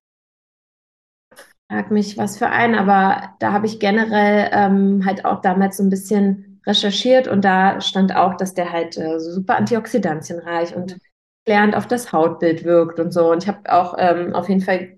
frag 1.69 1.91
mich, 1.91 2.17
was 2.17 2.37
für 2.37 2.47
einen, 2.47 2.75
aber 2.75 3.35
da 3.39 3.51
habe 3.51 3.65
ich 3.65 3.79
generell 3.79 4.49
ähm, 4.53 5.05
halt 5.05 5.25
auch 5.25 5.41
damals 5.41 5.77
so 5.77 5.83
ein 5.83 5.89
bisschen 5.89 6.54
recherchiert 6.65 7.27
und 7.27 7.43
da 7.43 7.81
stand 7.81 8.15
auch, 8.15 8.35
dass 8.35 8.53
der 8.53 8.71
halt 8.71 8.97
äh, 8.97 9.19
super 9.19 9.57
antioxidantienreich 9.57 10.75
und 10.75 10.97
klärend 11.45 11.75
auf 11.75 11.87
das 11.87 12.11
Hautbild 12.11 12.63
wirkt 12.63 12.99
und 12.99 13.11
so. 13.11 13.31
Und 13.31 13.43
ich 13.43 13.47
habe 13.47 13.71
auch 13.71 13.95
ähm, 13.97 14.33
auf 14.33 14.49
jeden 14.49 14.61
Fall, 14.61 14.97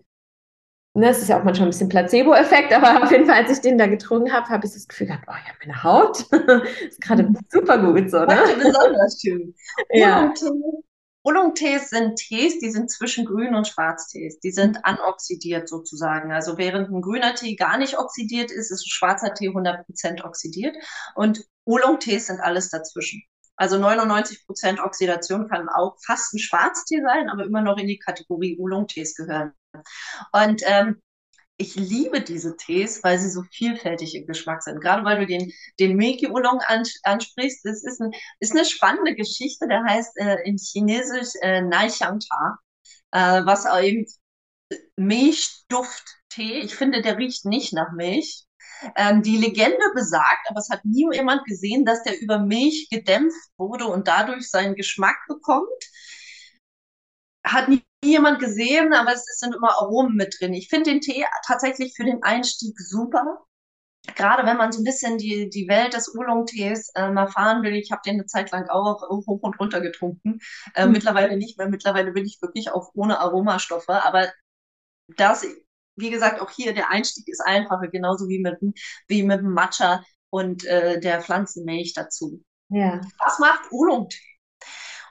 ne, 0.93 1.09
es 1.09 1.21
ist 1.21 1.27
ja 1.27 1.39
auch 1.39 1.43
manchmal 1.43 1.67
ein 1.67 1.71
bisschen 1.71 1.89
Placebo-Effekt, 1.89 2.73
aber 2.73 3.03
auf 3.03 3.11
jeden 3.11 3.25
Fall, 3.25 3.43
als 3.43 3.51
ich 3.51 3.61
den 3.61 3.77
da 3.77 3.87
getrunken 3.87 4.31
habe, 4.31 4.47
habe 4.47 4.65
ich 4.65 4.73
das 4.73 4.87
Gefühl 4.87 5.07
gehabt, 5.07 5.25
oh 5.27 5.33
ja, 5.33 5.53
meine 5.59 5.83
Haut 5.83 6.19
ist 6.87 7.01
gerade 7.01 7.23
mhm. 7.23 7.37
super 7.49 7.77
gut 7.77 8.09
so. 8.09 8.19
Ne? 8.19 8.37
besonders 8.57 9.21
schön. 9.21 9.53
ja. 9.91 10.33
Oolong-Tees 11.23 11.89
sind 11.89 12.15
Tees, 12.15 12.59
die 12.59 12.71
sind 12.71 12.89
zwischen 12.89 13.25
Grün- 13.25 13.53
und 13.53 13.67
Schwarztees. 13.67 14.39
Die 14.39 14.51
sind 14.51 14.85
anoxidiert 14.85 15.67
sozusagen. 15.67 16.31
Also 16.31 16.57
während 16.57 16.89
ein 16.89 17.01
grüner 17.01 17.35
Tee 17.35 17.57
gar 17.57 17.77
nicht 17.77 17.99
oxidiert 17.99 18.49
ist, 18.49 18.71
ist 18.71 18.85
ein 18.85 18.89
schwarzer 18.89 19.33
Tee 19.33 19.49
100% 19.49 20.23
oxidiert. 20.23 20.77
Und 21.15 21.43
Oolong-Tees 21.67 22.27
sind 22.27 22.39
alles 22.39 22.69
dazwischen. 22.69 23.23
Also 23.55 23.77
99% 23.77 24.79
Oxidation 24.79 25.49
kann 25.49 25.67
auch 25.69 25.97
fast 26.05 26.33
ein 26.33 26.39
Schwarztee 26.39 27.01
sein, 27.01 27.29
aber 27.29 27.45
immer 27.45 27.61
noch 27.61 27.77
in 27.77 27.87
die 27.87 27.99
Kategorie 27.99 28.57
Oolong-Tees 28.59 29.15
gehören. 29.15 29.53
Und 30.31 30.61
ähm, 30.65 31.01
ich 31.57 31.75
liebe 31.75 32.21
diese 32.21 32.55
Tees, 32.55 33.03
weil 33.03 33.17
sie 33.17 33.29
so 33.31 33.43
vielfältig 33.51 34.15
im 34.15 34.27
Geschmack 34.27 34.61
sind. 34.61 34.79
Gerade 34.79 35.03
weil 35.03 35.19
du 35.19 35.25
den, 35.25 35.51
den 35.79 35.95
Milky 35.95 36.27
Oolong 36.27 36.61
ansprichst. 37.03 37.65
Das 37.65 37.83
ist, 37.83 37.99
ein, 37.99 38.11
ist 38.39 38.51
eine 38.55 38.65
spannende 38.65 39.15
Geschichte. 39.15 39.67
Der 39.67 39.83
heißt 39.83 40.17
äh, 40.17 40.37
in 40.45 40.57
Chinesisch 40.57 41.33
äh, 41.41 41.61
Nai 41.61 41.87
Xiang 41.87 42.19
Ta, 42.19 42.59
äh, 43.11 43.45
was 43.45 43.65
eben 43.83 44.05
Milchduft-Tee. 44.97 46.59
Ich 46.59 46.75
finde, 46.75 47.01
der 47.01 47.17
riecht 47.17 47.45
nicht 47.45 47.73
nach 47.73 47.91
Milch. 47.91 48.46
Ähm, 48.95 49.21
die 49.21 49.37
Legende 49.37 49.83
besagt, 49.93 50.49
aber 50.49 50.59
es 50.59 50.69
hat 50.69 50.85
nie 50.85 51.07
jemand 51.13 51.45
gesehen, 51.45 51.85
dass 51.85 52.03
der 52.03 52.19
über 52.19 52.39
Milch 52.39 52.87
gedämpft 52.89 53.49
wurde 53.57 53.85
und 53.85 54.07
dadurch 54.07 54.49
seinen 54.49 54.75
Geschmack 54.75 55.17
bekommt. 55.27 55.67
Hat 57.45 57.69
nie 57.69 57.83
jemand 58.03 58.39
gesehen, 58.39 58.93
aber 58.93 59.13
es 59.13 59.25
sind 59.39 59.55
immer 59.55 59.71
Aromen 59.71 60.15
mit 60.15 60.35
drin. 60.39 60.53
Ich 60.53 60.69
finde 60.69 60.91
den 60.91 61.01
Tee 61.01 61.25
tatsächlich 61.45 61.93
für 61.95 62.03
den 62.05 62.23
Einstieg 62.23 62.79
super. 62.79 63.47
Gerade 64.15 64.45
wenn 64.45 64.57
man 64.57 64.71
so 64.71 64.81
ein 64.81 64.85
bisschen 64.85 65.17
die, 65.17 65.49
die 65.49 65.67
Welt 65.67 65.93
des 65.93 66.15
Oolong-Tees 66.15 66.91
äh, 66.95 67.09
mal 67.09 67.27
fahren 67.27 67.63
will. 67.63 67.75
Ich 67.75 67.91
habe 67.91 68.01
den 68.05 68.15
eine 68.15 68.25
Zeit 68.25 68.51
lang 68.51 68.69
auch 68.69 69.01
hoch 69.09 69.41
und 69.41 69.59
runter 69.59 69.81
getrunken. 69.81 70.39
Äh, 70.75 70.85
mhm. 70.85 70.93
Mittlerweile 70.93 71.37
nicht 71.37 71.57
mehr. 71.57 71.67
Mittlerweile 71.67 72.11
bin 72.11 72.25
ich 72.25 72.41
wirklich 72.41 72.71
auch 72.71 72.91
ohne 72.93 73.19
Aromastoffe. 73.19 73.89
Aber 73.89 74.31
das, 75.15 75.45
wie 75.97 76.09
gesagt, 76.09 76.41
auch 76.41 76.49
hier 76.49 76.73
der 76.73 76.89
Einstieg 76.89 77.27
ist 77.27 77.41
einfacher, 77.41 77.87
genauso 77.87 78.27
wie 78.29 78.39
mit, 78.39 78.57
wie 79.07 79.23
mit 79.23 79.39
dem 79.39 79.51
Matcha 79.51 80.03
und 80.29 80.65
äh, 80.65 80.99
der 80.99 81.21
Pflanzenmilch 81.21 81.93
dazu. 81.93 82.43
Ja. 82.69 83.01
Was 83.19 83.39
macht 83.39 83.71
Oolong-Tee? 83.71 84.19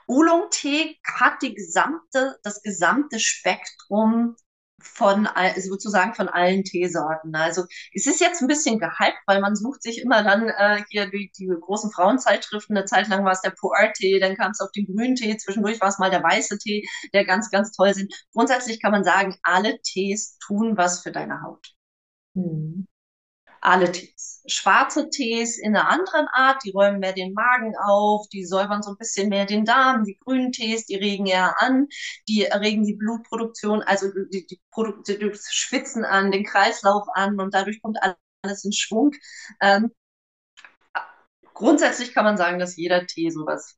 Oolong-Tee 0.07 0.97
hat 1.03 1.41
die 1.41 1.53
gesamte, 1.53 2.37
das 2.43 2.61
gesamte 2.61 3.19
Spektrum 3.19 4.35
von 4.87 5.27
sozusagen 5.57 6.13
von 6.13 6.29
allen 6.29 6.63
Teesorten. 6.63 7.35
Also 7.35 7.65
es 7.93 8.07
ist 8.07 8.21
jetzt 8.21 8.41
ein 8.41 8.47
bisschen 8.47 8.79
gehypt, 8.79 9.19
weil 9.25 9.41
man 9.41 9.55
sucht 9.55 9.83
sich 9.83 10.01
immer 10.01 10.23
dann 10.23 10.49
äh, 10.49 10.83
hier 10.89 11.09
die, 11.09 11.31
die 11.37 11.47
großen 11.47 11.91
Frauenzeitschriften. 11.91 12.75
Eine 12.75 12.85
Zeit 12.85 13.07
lang 13.07 13.23
war 13.23 13.31
es 13.31 13.41
der 13.41 13.53
Pu'er-Tee, 13.53 14.19
dann 14.19 14.35
kam 14.35 14.51
es 14.51 14.61
auf 14.61 14.71
den 14.71 14.85
grünen 14.85 15.15
Tee, 15.15 15.37
zwischendurch 15.37 15.79
war 15.81 15.89
es 15.89 15.99
mal 15.99 16.09
der 16.09 16.23
weiße 16.23 16.57
Tee, 16.57 16.87
der 17.13 17.25
ganz, 17.25 17.49
ganz 17.51 17.71
toll 17.71 17.93
sind. 17.93 18.13
Grundsätzlich 18.33 18.81
kann 18.81 18.91
man 18.91 19.03
sagen, 19.03 19.37
alle 19.43 19.79
Tees 19.81 20.37
tun 20.39 20.77
was 20.77 21.01
für 21.01 21.11
deine 21.11 21.41
Haut. 21.41 21.73
Mhm 22.33 22.87
alle 23.61 23.91
Tees. 23.91 24.43
Schwarze 24.47 25.09
Tees 25.09 25.57
in 25.57 25.75
einer 25.75 25.89
anderen 25.89 26.27
Art, 26.27 26.63
die 26.63 26.71
räumen 26.71 26.99
mehr 26.99 27.13
den 27.13 27.33
Magen 27.33 27.73
auf, 27.77 28.27
die 28.29 28.45
säubern 28.45 28.81
so 28.81 28.91
ein 28.91 28.97
bisschen 28.97 29.29
mehr 29.29 29.45
den 29.45 29.65
Darm. 29.65 30.03
Die 30.05 30.17
grünen 30.17 30.51
Tees, 30.51 30.85
die 30.85 30.95
regen 30.95 31.25
eher 31.25 31.61
an, 31.61 31.87
die 32.27 32.43
regen 32.43 32.83
die 32.85 32.95
Blutproduktion, 32.95 33.81
also 33.83 34.07
die, 34.31 34.47
die, 34.47 34.61
Produ 34.71 35.01
die 35.03 35.31
Schwitzen 35.49 36.05
an, 36.05 36.31
den 36.31 36.45
Kreislauf 36.45 37.07
an 37.13 37.39
und 37.39 37.53
dadurch 37.53 37.81
kommt 37.81 37.97
alles 38.41 38.63
in 38.63 38.71
Schwung. 38.71 39.11
Ähm, 39.61 39.91
grundsätzlich 41.53 42.13
kann 42.13 42.25
man 42.25 42.37
sagen, 42.37 42.59
dass 42.59 42.77
jeder 42.77 43.05
Tee 43.05 43.29
sowas 43.29 43.77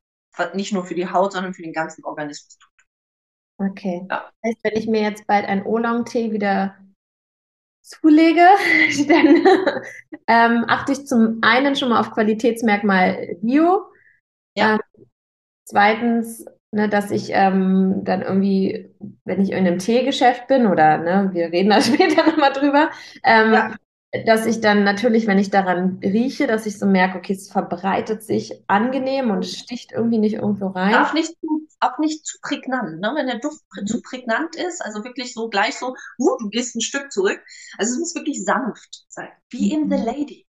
nicht 0.54 0.72
nur 0.72 0.84
für 0.84 0.94
die 0.94 1.10
Haut, 1.10 1.32
sondern 1.32 1.54
für 1.54 1.62
den 1.62 1.72
ganzen 1.72 2.04
Organismus 2.04 2.56
tut. 2.58 2.70
Okay. 3.58 4.06
Ja. 4.08 4.30
Das 4.42 4.50
heißt, 4.50 4.64
wenn 4.64 4.76
ich 4.76 4.86
mir 4.86 5.02
jetzt 5.02 5.26
bald 5.26 5.46
einen 5.46 5.66
Oolong-Tee 5.66 6.32
wieder 6.32 6.76
zulege, 7.82 8.46
dann 9.08 9.44
ähm, 10.26 10.64
achte 10.68 10.92
ich 10.92 11.06
zum 11.06 11.38
einen 11.42 11.76
schon 11.76 11.90
mal 11.90 12.00
auf 12.00 12.10
Qualitätsmerkmal 12.12 13.36
Bio. 13.40 13.86
Ja. 14.56 14.74
Ähm, 14.74 14.80
zweitens, 15.64 16.44
ne, 16.72 16.88
dass 16.88 17.10
ich 17.10 17.30
ähm, 17.32 18.02
dann 18.04 18.22
irgendwie, 18.22 18.94
wenn 19.24 19.40
ich 19.40 19.50
in 19.50 19.58
einem 19.58 19.78
Teegeschäft 19.78 20.48
bin 20.48 20.66
oder 20.66 20.98
ne, 20.98 21.30
wir 21.32 21.46
reden 21.52 21.70
da 21.70 21.80
später 21.80 22.26
nochmal 22.26 22.52
drüber, 22.52 22.90
ähm, 23.24 23.52
ja 23.52 23.74
dass 24.26 24.46
ich 24.46 24.60
dann 24.60 24.82
natürlich, 24.82 25.26
wenn 25.26 25.38
ich 25.38 25.50
daran 25.50 26.00
rieche, 26.02 26.46
dass 26.46 26.66
ich 26.66 26.78
so 26.78 26.86
merke, 26.86 27.18
okay, 27.18 27.34
es 27.34 27.50
verbreitet 27.50 28.22
sich 28.22 28.64
angenehm 28.66 29.30
und 29.30 29.44
es 29.44 29.56
sticht 29.56 29.92
irgendwie 29.92 30.18
nicht 30.18 30.34
irgendwo 30.34 30.68
rein. 30.68 30.92
Darf 30.92 31.14
nicht 31.14 31.36
auch 31.80 31.98
nicht 31.98 32.26
zu 32.26 32.38
prägnant, 32.42 33.00
ne? 33.00 33.12
Wenn 33.14 33.26
der 33.26 33.38
Duft 33.38 33.62
zu 33.86 34.02
prägnant 34.02 34.54
ist, 34.56 34.84
also 34.84 35.02
wirklich 35.04 35.32
so 35.32 35.48
gleich 35.48 35.78
so, 35.78 35.94
uh, 36.18 36.36
du 36.38 36.50
gehst 36.50 36.76
ein 36.76 36.82
Stück 36.82 37.10
zurück. 37.10 37.40
Also 37.78 37.94
es 37.94 37.98
muss 37.98 38.14
wirklich 38.14 38.44
sanft 38.44 39.06
sein, 39.08 39.30
wie 39.48 39.72
in 39.72 39.90
The 39.90 39.96
mhm. 39.96 40.04
Lady. 40.04 40.46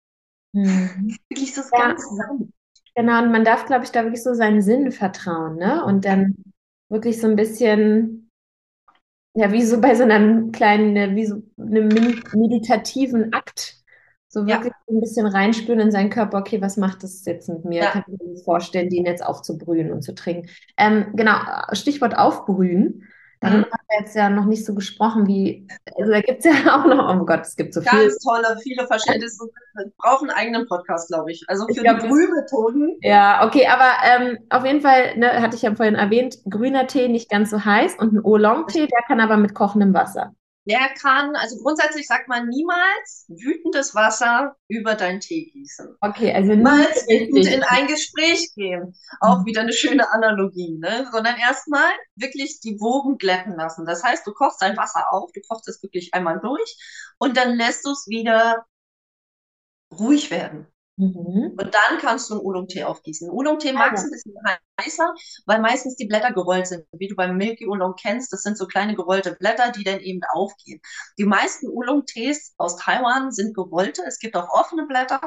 Mhm. 0.53 1.17
Wirklich 1.29 1.53
so 1.55 1.61
ja. 1.61 1.87
ganz 1.87 2.03
sanft. 2.03 2.51
Genau, 2.95 3.23
und 3.23 3.31
man 3.31 3.45
darf, 3.45 3.65
glaube 3.65 3.85
ich, 3.85 3.91
da 3.91 4.03
wirklich 4.03 4.23
so 4.23 4.33
seinen 4.33 4.61
Sinn 4.61 4.91
vertrauen, 4.91 5.55
ne? 5.55 5.85
Und 5.85 6.03
dann 6.03 6.35
wirklich 6.89 7.21
so 7.21 7.27
ein 7.27 7.37
bisschen 7.37 8.29
ja, 9.33 9.51
wie 9.51 9.63
so 9.63 9.79
bei 9.79 9.95
so 9.95 10.03
einem 10.03 10.51
kleinen, 10.51 10.95
äh, 10.95 11.15
wie 11.15 11.25
so 11.25 11.41
einem 11.57 11.87
meditativen 12.33 13.33
Akt. 13.33 13.77
So 14.27 14.47
wirklich 14.47 14.71
ja. 14.71 14.95
ein 14.95 15.01
bisschen 15.01 15.27
reinspüren 15.27 15.81
in 15.81 15.91
seinen 15.91 16.09
Körper, 16.09 16.37
okay, 16.37 16.61
was 16.61 16.77
macht 16.77 17.03
das 17.03 17.25
jetzt 17.25 17.49
mit 17.49 17.65
mir? 17.65 17.81
Ja. 17.83 17.91
Kann 17.91 18.03
ich 18.07 18.25
mir 18.25 18.37
vorstellen, 18.37 18.89
den 18.89 19.05
jetzt 19.05 19.25
aufzubrühen 19.25 19.91
und 19.91 20.03
zu 20.03 20.15
trinken. 20.15 20.49
Ähm, 20.77 21.07
genau, 21.15 21.35
Stichwort 21.73 22.17
aufbrühen. 22.17 23.03
Darüber 23.41 23.67
mhm. 23.67 23.80
Jetzt 23.99 24.15
ja 24.15 24.29
noch 24.29 24.45
nicht 24.45 24.65
so 24.65 24.73
gesprochen, 24.73 25.27
wie, 25.27 25.67
also 25.97 26.11
da 26.11 26.21
gibt 26.21 26.45
es 26.45 26.45
ja 26.45 26.51
auch 26.75 26.85
noch, 26.85 27.13
oh 27.13 27.25
Gott, 27.25 27.41
es 27.41 27.55
gibt 27.55 27.73
so 27.73 27.81
viele. 27.81 28.03
Ganz 28.03 28.17
tolle, 28.19 28.57
viele 28.61 28.87
verschiedene, 28.87 29.25
brauchen 29.97 30.29
einen 30.29 30.37
eigenen 30.37 30.67
Podcast, 30.67 31.09
glaube 31.09 31.31
ich. 31.31 31.43
Also 31.47 31.65
für 31.67 31.81
glaub, 31.81 31.99
die 31.99 32.07
Brühmethoden. 32.07 32.97
Ja, 33.01 33.45
okay, 33.45 33.67
aber 33.67 33.91
ähm, 34.05 34.37
auf 34.49 34.65
jeden 34.65 34.81
Fall, 34.81 35.17
ne, 35.17 35.41
hatte 35.41 35.55
ich 35.55 35.61
ja 35.61 35.75
vorhin 35.75 35.95
erwähnt, 35.95 36.37
grüner 36.49 36.87
Tee 36.87 37.07
nicht 37.07 37.29
ganz 37.29 37.49
so 37.49 37.63
heiß 37.63 37.95
und 37.99 38.13
ein 38.13 38.23
Oolong-Tee, 38.23 38.87
der 38.87 39.01
kann 39.07 39.19
aber 39.19 39.37
mit 39.37 39.53
kochendem 39.53 39.93
Wasser. 39.93 40.33
Der 40.65 40.89
kann, 40.89 41.35
also 41.35 41.57
grundsätzlich 41.57 42.05
sagt 42.05 42.27
man 42.27 42.47
niemals 42.47 43.25
wütendes 43.27 43.95
Wasser 43.95 44.55
über 44.67 44.93
deinen 44.93 45.19
Tee 45.19 45.49
gießen. 45.49 45.95
Okay, 46.01 46.31
also 46.33 46.53
niemals 46.53 47.07
wütend 47.07 47.47
in 47.47 47.63
ein 47.63 47.87
Gespräch 47.87 48.53
gehen. 48.53 48.93
Auch 49.21 49.39
mhm. 49.39 49.45
wieder 49.45 49.61
eine 49.61 49.73
schöne 49.73 50.11
Analogie, 50.11 50.77
ne? 50.77 51.09
Sondern 51.11 51.37
erstmal 51.37 51.89
wirklich 52.15 52.59
die 52.59 52.79
Wogen 52.79 53.17
glätten 53.17 53.55
lassen. 53.55 53.85
Das 53.85 54.03
heißt, 54.03 54.25
du 54.27 54.33
kochst 54.33 54.61
dein 54.61 54.77
Wasser 54.77 55.11
auf, 55.11 55.31
du 55.33 55.41
kochst 55.47 55.67
es 55.67 55.81
wirklich 55.81 56.13
einmal 56.13 56.39
durch 56.39 56.77
und 57.17 57.37
dann 57.37 57.55
lässt 57.55 57.83
du 57.85 57.91
es 57.91 58.05
wieder 58.07 58.63
ruhig 59.91 60.29
werden. 60.29 60.67
Mhm. 60.97 61.55
Und 61.57 61.73
dann 61.73 61.99
kannst 61.99 62.29
du 62.29 62.35
einen 62.35 62.43
Oolong-Tee 62.43 62.83
aufgießen. 62.83 63.29
Oolong-Tee 63.29 63.73
mag 63.73 63.93
es 63.93 64.03
ein 64.03 64.11
bisschen 64.11 64.35
heißer, 64.79 65.13
weil 65.45 65.59
meistens 65.59 65.95
die 65.95 66.05
Blätter 66.05 66.31
gerollt 66.31 66.67
sind. 66.67 66.85
Wie 66.91 67.07
du 67.07 67.15
beim 67.15 67.37
Milky 67.37 67.67
Oolong 67.67 67.95
kennst, 67.95 68.31
das 68.33 68.41
sind 68.43 68.57
so 68.57 68.67
kleine 68.67 68.95
gerollte 68.95 69.35
Blätter, 69.35 69.71
die 69.71 69.83
dann 69.83 69.99
eben 69.99 70.21
aufgehen. 70.31 70.81
Die 71.17 71.25
meisten 71.25 71.67
Oolong-Tees 71.69 72.53
aus 72.57 72.77
Taiwan 72.77 73.31
sind 73.31 73.55
gerollte. 73.55 74.03
Es 74.05 74.19
gibt 74.19 74.35
auch 74.35 74.49
offene 74.49 74.85
Blätter 74.85 75.21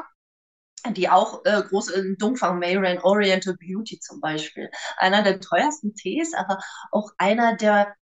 die 0.91 1.09
auch 1.09 1.43
äh, 1.45 1.63
groß 1.63 1.89
in 1.89 2.15
Dongfang 2.17 2.59
Mayran 2.59 2.99
Oriental 2.99 3.55
Beauty 3.55 3.99
zum 3.99 4.21
Beispiel. 4.21 4.69
Einer 4.97 5.23
der 5.23 5.39
teuersten 5.39 5.95
Tees, 5.95 6.33
aber 6.35 6.59
auch 6.91 7.09
einer 7.17 7.55
der, 7.55 7.95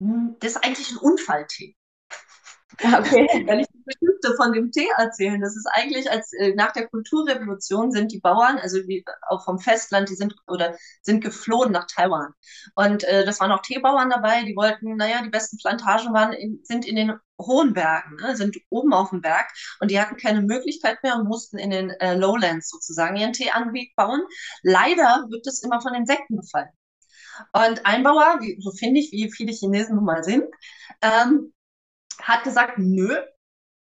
hm, 0.00 0.36
das 0.40 0.52
ist 0.52 0.64
eigentlich 0.64 0.90
ein 0.90 0.98
Unfalltee. 0.98 1.76
Okay. 2.82 3.26
Wenn 3.46 3.60
ich 3.60 3.66
Geschichte 3.86 4.34
von 4.36 4.52
dem 4.52 4.70
Tee 4.70 4.88
erzählen, 4.96 5.40
das 5.40 5.56
ist 5.56 5.66
eigentlich 5.72 6.10
als 6.10 6.32
äh, 6.32 6.54
nach 6.54 6.72
der 6.72 6.88
Kulturrevolution 6.88 7.90
sind 7.92 8.12
die 8.12 8.20
Bauern, 8.20 8.58
also 8.58 8.80
die 8.82 9.04
auch 9.28 9.44
vom 9.44 9.58
Festland, 9.58 10.08
die 10.08 10.14
sind 10.14 10.34
oder 10.46 10.76
sind 11.02 11.22
geflohen 11.22 11.72
nach 11.72 11.86
Taiwan. 11.86 12.32
Und 12.74 13.04
äh, 13.04 13.24
das 13.24 13.40
waren 13.40 13.52
auch 13.52 13.62
Teebauern 13.62 14.10
dabei, 14.10 14.44
die 14.44 14.56
wollten, 14.56 14.96
naja, 14.96 15.22
die 15.22 15.30
besten 15.30 15.58
Plantagen 15.58 16.12
waren 16.12 16.32
in, 16.32 16.60
sind 16.64 16.86
in 16.86 16.96
den 16.96 17.12
hohen 17.40 17.72
Bergen, 17.74 18.16
ne, 18.16 18.36
sind 18.36 18.56
oben 18.70 18.92
auf 18.92 19.10
dem 19.10 19.20
Berg 19.20 19.46
und 19.80 19.90
die 19.90 20.00
hatten 20.00 20.16
keine 20.16 20.42
Möglichkeit 20.42 21.02
mehr 21.02 21.16
und 21.16 21.28
mussten 21.28 21.58
in 21.58 21.70
den 21.70 21.90
äh, 21.90 22.14
Lowlands 22.14 22.68
sozusagen 22.70 23.16
ihren 23.16 23.32
Teeanweg 23.32 23.94
bauen. 23.96 24.22
Leider 24.62 25.26
wird 25.30 25.46
es 25.46 25.62
immer 25.62 25.80
von 25.80 25.94
Insekten 25.94 26.36
befallen. 26.36 26.70
Und 27.52 27.84
ein 27.84 28.02
Bauer, 28.02 28.38
so 28.58 28.70
finde 28.72 29.00
ich, 29.00 29.10
wie 29.12 29.30
viele 29.30 29.52
Chinesen 29.52 29.96
nun 29.96 30.04
mal 30.04 30.22
sind, 30.22 30.44
ähm, 31.02 31.52
hat 32.22 32.44
gesagt, 32.44 32.78
nö, 32.78 33.16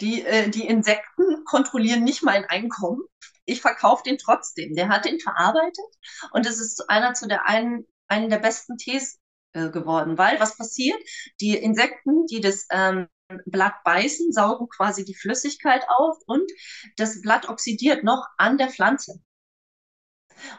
die, 0.01 0.23
äh, 0.23 0.49
die 0.49 0.67
Insekten 0.67 1.43
kontrollieren 1.45 2.03
nicht 2.03 2.23
mein 2.23 2.45
Einkommen. 2.45 3.01
Ich 3.45 3.61
verkaufe 3.61 4.03
den 4.03 4.17
trotzdem. 4.17 4.75
Der 4.75 4.89
hat 4.89 5.05
den 5.05 5.19
verarbeitet 5.19 5.85
und 6.31 6.45
es 6.45 6.59
ist 6.59 6.89
einer 6.89 7.13
zu 7.13 7.27
der 7.27 7.47
einen, 7.47 7.85
einen 8.07 8.29
der 8.29 8.39
besten 8.39 8.77
Tees 8.77 9.19
äh, 9.53 9.69
geworden, 9.69 10.17
weil 10.17 10.39
was 10.39 10.57
passiert? 10.57 10.97
Die 11.41 11.55
Insekten, 11.55 12.25
die 12.27 12.41
das 12.41 12.67
ähm, 12.71 13.07
Blatt 13.45 13.83
beißen, 13.83 14.31
saugen 14.31 14.67
quasi 14.69 15.03
die 15.03 15.15
Flüssigkeit 15.15 15.85
auf 15.89 16.17
und 16.27 16.49
das 16.95 17.21
Blatt 17.21 17.49
oxidiert 17.49 18.03
noch 18.03 18.25
an 18.37 18.57
der 18.57 18.69
Pflanze. 18.69 19.21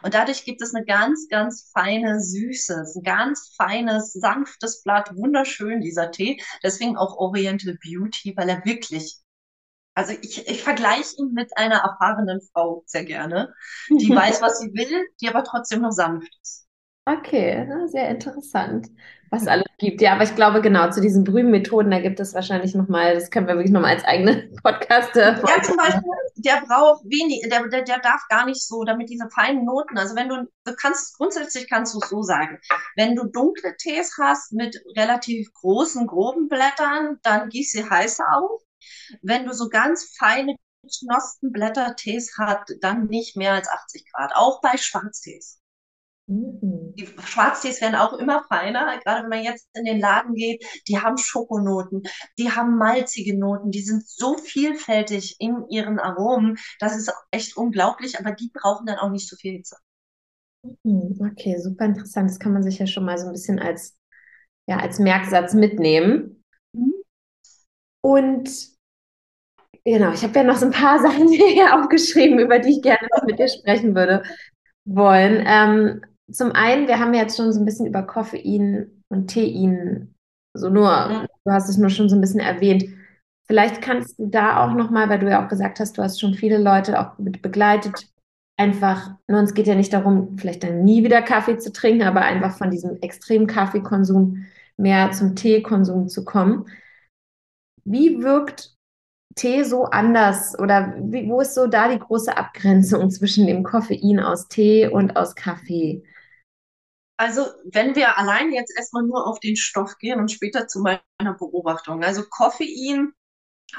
Und 0.03 0.15
dadurch 0.15 0.45
gibt 0.45 0.61
es 0.63 0.75
eine 0.75 0.85
ganz, 0.85 1.29
ganz 1.29 1.71
feine 1.73 2.21
Süße, 2.21 2.85
ein 2.97 3.03
ganz 3.03 3.55
feines, 3.57 4.13
sanftes 4.13 4.83
Blatt, 4.83 5.15
wunderschön 5.17 5.81
dieser 5.81 6.11
Tee. 6.11 6.43
Deswegen 6.63 6.97
auch 6.97 7.17
Oriental 7.17 7.77
Beauty, 7.83 8.35
weil 8.37 8.49
er 8.49 8.65
wirklich, 8.65 9.19
also 9.99 10.13
ich, 10.23 10.47
ich 10.47 10.63
vergleiche 10.63 11.17
ihn 11.19 11.33
mit 11.33 11.51
einer 11.59 11.79
erfahrenen 11.79 12.41
Frau 12.53 12.85
sehr 12.87 13.05
gerne, 13.05 13.53
die 13.91 14.15
weiß, 14.15 14.41
was 14.41 14.61
sie 14.61 14.73
will, 14.73 15.09
die 15.21 15.29
aber 15.29 15.43
trotzdem 15.43 15.83
noch 15.83 15.91
sanft 15.91 16.31
ist. 16.41 16.67
Okay, 17.05 17.67
sehr 17.87 18.09
interessant, 18.11 18.89
was 19.31 19.49
alles 19.49 19.67
gibt. 19.79 20.01
Ja, 20.01 20.13
aber 20.13 20.23
ich 20.23 20.37
glaube, 20.37 20.61
genau, 20.61 20.91
zu 20.91 21.01
diesen 21.01 21.25
Brühmethoden, 21.25 21.91
da 21.91 21.99
gibt 22.01 22.21
es 22.21 22.33
wahrscheinlich 22.35 22.77
nochmal, 22.77 23.15
das 23.15 23.31
können 23.31 23.49
wir 23.49 23.55
wirklich 23.55 23.73
nochmal 23.73 23.95
als 23.95 24.05
eigene 24.05 24.51
Podcast. 24.63 25.17
Äh, 25.17 25.33
ja, 25.33 25.63
zum 25.63 25.77
Beispiel, 25.79 26.03
der 26.37 26.63
braucht 26.69 27.03
wenig, 27.05 27.49
der, 27.51 27.67
der, 27.67 27.83
der 27.83 27.99
darf 27.99 28.21
gar 28.29 28.47
nicht 28.47 28.63
so, 28.63 28.85
damit 28.85 29.09
diese 29.09 29.29
feinen 29.31 29.65
Noten, 29.65 29.99
also 29.99 30.15
wenn 30.15 30.29
du, 30.29 30.47
du 30.65 30.75
kannst, 30.77 31.17
grundsätzlich 31.17 31.69
kannst 31.69 31.95
du 31.95 31.99
es 32.01 32.09
so 32.09 32.23
sagen, 32.23 32.61
wenn 32.95 33.17
du 33.17 33.25
dunkle 33.25 33.75
Tees 33.79 34.15
hast 34.21 34.53
mit 34.53 34.81
relativ 34.97 35.53
großen, 35.55 36.07
groben 36.07 36.49
Blättern, 36.49 37.19
dann 37.23 37.49
gieß 37.49 37.73
sie 37.73 37.89
heißer 37.89 38.25
auf. 38.33 38.61
Wenn 39.23 39.47
du 39.47 39.53
so 39.53 39.69
ganz 39.69 40.15
feine 40.19 40.57
Knospenblätter-Tees 40.83 42.35
hast, 42.39 42.77
dann 42.81 43.07
nicht 43.07 43.37
mehr 43.37 43.53
als 43.53 43.69
80 43.69 44.11
Grad, 44.13 44.33
auch 44.35 44.61
bei 44.61 44.77
Schwarztees. 44.77 45.61
Mhm. 46.29 46.95
Die 46.95 47.07
Schwarztees 47.07 47.81
werden 47.81 47.95
auch 47.95 48.13
immer 48.13 48.45
feiner, 48.49 48.99
gerade 48.99 49.23
wenn 49.23 49.31
man 49.31 49.43
jetzt 49.43 49.67
in 49.73 49.85
den 49.85 49.99
Laden 49.99 50.35
geht. 50.35 50.63
Die 50.87 50.99
haben 50.99 51.17
Schokonoten, 51.17 52.03
die 52.39 52.51
haben 52.51 52.77
malzige 52.77 53.39
Noten, 53.39 53.71
die 53.71 53.81
sind 53.81 54.07
so 54.07 54.37
vielfältig 54.37 55.37
in 55.39 55.67
ihren 55.71 55.99
Aromen. 55.99 56.59
Das 56.81 56.97
ist 56.97 57.11
echt 57.31 57.57
unglaublich, 57.57 58.19
aber 58.19 58.33
die 58.33 58.51
brauchen 58.53 58.87
dann 58.87 58.99
auch 58.99 59.11
nicht 59.11 59.29
so 59.29 59.37
viel 59.37 59.53
Hitze. 59.53 59.77
Mhm. 60.83 61.31
Okay, 61.33 61.59
super 61.59 61.87
interessant. 61.87 62.31
Das 62.31 62.39
kann 62.39 62.53
man 62.53 62.63
sich 62.63 62.79
ja 62.79 62.87
schon 62.87 63.05
mal 63.05 63.17
so 63.17 63.27
ein 63.27 63.33
bisschen 63.33 63.59
als, 63.59 63.97
ja, 64.69 64.77
als 64.79 64.99
Merksatz 64.99 65.55
mitnehmen. 65.55 66.45
Mhm. 66.73 66.93
Und 68.03 68.78
genau, 69.93 70.13
ich 70.13 70.23
habe 70.23 70.35
ja 70.35 70.45
noch 70.45 70.57
so 70.57 70.67
ein 70.67 70.73
paar 70.73 70.99
Sachen 71.03 71.29
hier 71.29 71.79
aufgeschrieben, 71.79 72.39
über 72.39 72.59
die 72.59 72.71
ich 72.71 72.83
gerne 72.83 73.07
mit 73.27 73.39
dir 73.39 73.49
sprechen 73.49 73.95
würde 73.95 74.23
wollen. 74.85 75.45
Ähm, 75.47 76.03
zum 76.31 76.53
einen, 76.53 76.89
wir 76.89 76.99
haben 76.99 77.15
jetzt 77.15 77.37
schon 77.37 77.53
so 77.53 77.61
ein 77.61 77.65
bisschen 77.65 77.87
über 77.87 78.03
Koffein 78.03 79.03
und 79.09 79.31
Tein, 79.31 80.15
so 80.55 80.69
nur, 80.69 80.89
ja. 80.89 81.27
du 81.45 81.53
hast 81.53 81.69
es 81.69 81.79
nur 81.79 81.91
schon 81.91 82.09
so 82.09 82.17
ein 82.17 82.21
bisschen 82.21 82.41
erwähnt. 82.41 82.85
Vielleicht 83.47 83.81
kannst 83.81 84.19
du 84.19 84.27
da 84.27 84.63
auch 84.63 84.75
nochmal, 84.75 85.09
weil 85.09 85.21
du 85.21 85.31
ja 85.31 85.43
auch 85.43 85.49
gesagt 85.49 85.81
hast, 85.81 85.97
du 85.97 86.03
hast 86.03 86.21
schon 86.21 86.35
viele 86.35 86.59
Leute 86.59 87.01
auch 87.01 87.17
mit 87.19 87.41
begleitet, 87.41 88.09
einfach, 88.59 89.13
ne, 89.27 89.39
uns 89.39 89.55
geht 89.55 89.67
ja 89.67 89.75
nicht 89.75 89.93
darum, 89.93 90.37
vielleicht 90.37 90.65
dann 90.65 90.85
nie 90.85 91.05
wieder 91.05 91.23
Kaffee 91.23 91.57
zu 91.57 91.73
trinken, 91.73 92.03
aber 92.03 92.23
einfach 92.23 92.59
von 92.59 92.71
diesem 92.71 93.01
extremen 93.01 93.47
Kaffeekonsum 93.47 94.45
mehr 94.77 95.13
zum 95.13 95.35
Teekonsum 95.35 96.09
zu 96.09 96.25
kommen. 96.25 96.67
Wie 97.85 98.23
wirkt 98.23 98.78
Tee 99.39 99.63
so 99.65 99.85
anders 99.85 100.59
oder 100.59 100.95
wie, 100.99 101.29
wo 101.29 101.41
ist 101.41 101.55
so 101.55 101.67
da 101.67 101.89
die 101.89 101.99
große 101.99 102.37
Abgrenzung 102.37 103.11
zwischen 103.11 103.47
dem 103.47 103.63
Koffein 103.63 104.21
aus 104.21 104.49
Tee 104.49 104.89
und 104.89 105.17
aus 105.17 105.35
Kaffee? 105.35 106.03
Also, 107.17 107.47
wenn 107.73 107.97
wir 107.97 108.19
allein 108.19 108.53
jetzt 108.53 108.77
erstmal 108.77 109.03
nur 109.05 109.27
auf 109.27 109.41
den 109.41 109.57
Stoff 109.57 109.97
gehen 109.99 110.21
und 110.21 110.31
später 110.31 110.69
zu 110.69 110.81
meiner 110.81 111.35
Beobachtung. 111.39 112.05
Also, 112.05 112.23
Koffein 112.29 113.13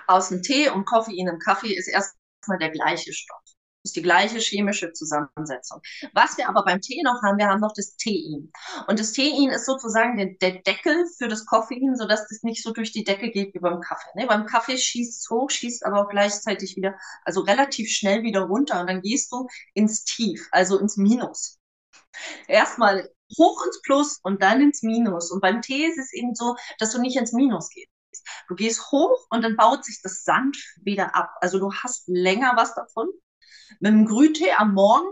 aus 0.07 0.29
dem 0.29 0.41
Tee 0.41 0.69
und 0.69 0.85
Koffein 0.85 1.27
im 1.27 1.39
Kaffee 1.39 1.73
ist 1.73 1.87
erstmal 1.87 2.59
der 2.59 2.69
gleiche 2.69 3.13
Stoff. 3.13 3.48
Ist 3.83 3.95
die 3.95 4.01
gleiche 4.01 4.39
chemische 4.39 4.91
Zusammensetzung. 4.91 5.79
Was 6.13 6.37
wir 6.37 6.49
aber 6.49 6.65
beim 6.65 6.81
Tee 6.81 7.01
noch 7.03 7.21
haben, 7.23 7.37
wir 7.37 7.47
haben 7.47 7.61
noch 7.61 7.73
das 7.73 7.95
Tein. 7.95 8.51
Und 8.87 8.99
das 8.99 9.13
Tein 9.13 9.49
ist 9.49 9.65
sozusagen 9.65 10.17
der, 10.17 10.33
der 10.41 10.61
Deckel 10.61 11.05
für 11.17 11.29
das 11.29 11.45
Koffein, 11.45 11.95
sodass 11.95 12.27
das 12.27 12.43
nicht 12.43 12.61
so 12.61 12.73
durch 12.73 12.91
die 12.91 13.05
Decke 13.05 13.31
geht 13.31 13.53
wie 13.53 13.59
beim 13.59 13.79
Kaffee. 13.79 14.09
Ne? 14.15 14.27
Beim 14.27 14.45
Kaffee 14.45 14.77
schießt 14.77 15.21
es 15.21 15.29
hoch, 15.29 15.49
schießt 15.49 15.85
aber 15.85 16.01
auch 16.01 16.09
gleichzeitig 16.09 16.75
wieder, 16.75 16.95
also 17.23 17.41
relativ 17.41 17.89
schnell 17.89 18.23
wieder 18.23 18.41
runter 18.41 18.81
und 18.81 18.87
dann 18.87 19.01
gehst 19.01 19.31
du 19.31 19.47
ins 19.73 20.03
Tief, 20.03 20.49
also 20.51 20.77
ins 20.77 20.97
Minus 20.97 21.59
erstmal 22.47 23.09
hoch 23.37 23.65
ins 23.65 23.81
Plus 23.81 24.19
und 24.23 24.41
dann 24.41 24.61
ins 24.61 24.81
Minus. 24.83 25.31
Und 25.31 25.41
beim 25.41 25.61
Tee 25.61 25.85
ist 25.85 25.97
es 25.97 26.13
eben 26.13 26.35
so, 26.35 26.55
dass 26.79 26.91
du 26.91 26.99
nicht 26.99 27.17
ins 27.17 27.33
Minus 27.33 27.69
gehst. 27.69 27.89
Du 28.47 28.55
gehst 28.55 28.91
hoch 28.91 29.27
und 29.29 29.43
dann 29.43 29.55
baut 29.55 29.85
sich 29.85 30.01
das 30.01 30.23
Sand 30.23 30.57
wieder 30.81 31.15
ab. 31.15 31.29
Also 31.41 31.59
du 31.59 31.71
hast 31.73 32.07
länger 32.07 32.53
was 32.55 32.73
davon. 32.73 33.07
Mit 33.79 33.91
dem 33.91 34.05
Grüntee 34.05 34.51
am 34.57 34.73
Morgen 34.73 35.09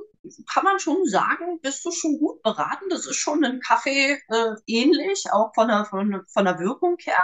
kann 0.52 0.64
man 0.64 0.80
schon 0.80 1.06
sagen, 1.06 1.60
bist 1.62 1.86
du 1.86 1.92
schon 1.92 2.18
gut 2.20 2.42
beraten. 2.42 2.90
Das 2.90 3.06
ist 3.06 3.16
schon 3.16 3.44
ein 3.44 3.60
Kaffee 3.60 4.20
äh, 4.28 4.56
ähnlich, 4.66 5.26
auch 5.32 5.54
von 5.54 5.68
der, 5.68 5.86
von, 5.86 6.24
von 6.28 6.46
der 6.46 6.60
Wirkung 6.60 6.98
her. 7.00 7.24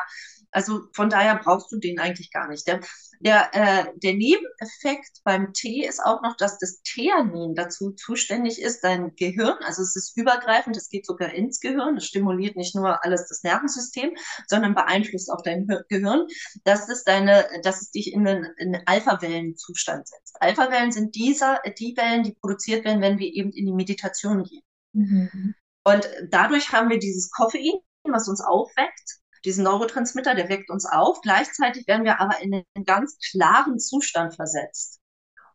Also 0.54 0.88
von 0.94 1.10
daher 1.10 1.40
brauchst 1.44 1.72
du 1.72 1.80
den 1.80 2.00
eigentlich 2.00 2.32
gar 2.32 2.48
nicht. 2.48 2.68
Der, 2.68 2.80
der, 3.20 3.50
äh, 3.54 3.86
der 3.96 4.14
Nebeneffekt 4.14 5.22
beim 5.24 5.54
Tee 5.54 5.86
ist 5.86 6.00
auch 6.00 6.22
noch, 6.22 6.38
dass 6.38 6.58
das 6.60 6.82
Theanin 6.84 7.56
dazu 7.56 7.92
zuständig 7.92 8.62
ist, 8.62 8.84
dein 8.84 9.16
Gehirn, 9.16 9.58
also 9.66 9.82
es 9.82 9.96
ist 9.96 10.16
übergreifend, 10.16 10.78
es 10.78 10.90
geht 10.90 11.06
sogar 11.06 11.34
ins 11.34 11.60
Gehirn, 11.60 11.98
es 11.98 12.06
stimuliert 12.06 12.56
nicht 12.56 12.76
nur 12.76 13.04
alles 13.04 13.28
das 13.28 13.44
Nervensystem, 13.44 14.16
sondern 14.48 14.76
beeinflusst 14.76 15.32
auch 15.32 15.42
dein 15.42 15.68
Gehirn, 15.90 16.28
dass 16.64 16.88
es 16.90 17.04
deine, 17.04 17.48
dass 17.64 17.82
es 17.82 17.92
dich 17.92 18.14
in 18.14 18.28
einen, 18.28 18.46
in 18.58 18.76
einen 18.76 18.84
Alpha-Wellenzustand 18.86 20.08
setzt. 20.08 20.38
Alpha-Wellen 20.40 20.92
sind 20.92 21.16
dieser, 21.16 21.62
die 21.80 21.96
Wellen, 21.98 22.24
die 22.24 22.34
produziert 22.34 22.86
werden, 22.86 23.02
wenn 23.02 23.18
wir 23.18 23.34
eben 23.34 23.52
in 23.52 23.66
die 23.66 23.74
Meditation 23.74 24.44
gehen. 24.44 24.64
Mhm. 24.94 25.56
Und 25.84 26.10
dadurch 26.30 26.72
haben 26.72 26.90
wir 26.90 27.00
dieses 27.00 27.32
Koffein, 27.32 27.80
was 28.04 28.28
uns 28.28 28.42
aufweckt, 28.42 29.23
diesen 29.46 29.64
Neurotransmitter, 29.64 30.36
der 30.36 30.50
weckt 30.50 30.70
uns 30.70 30.86
auf. 30.86 31.22
Gleichzeitig 31.22 31.88
werden 31.88 32.06
wir 32.06 32.20
aber 32.20 32.40
in 32.42 32.54
einen 32.54 32.86
ganz 32.86 33.18
klaren 33.32 33.80
Zustand 33.80 34.36
versetzt. 34.36 35.00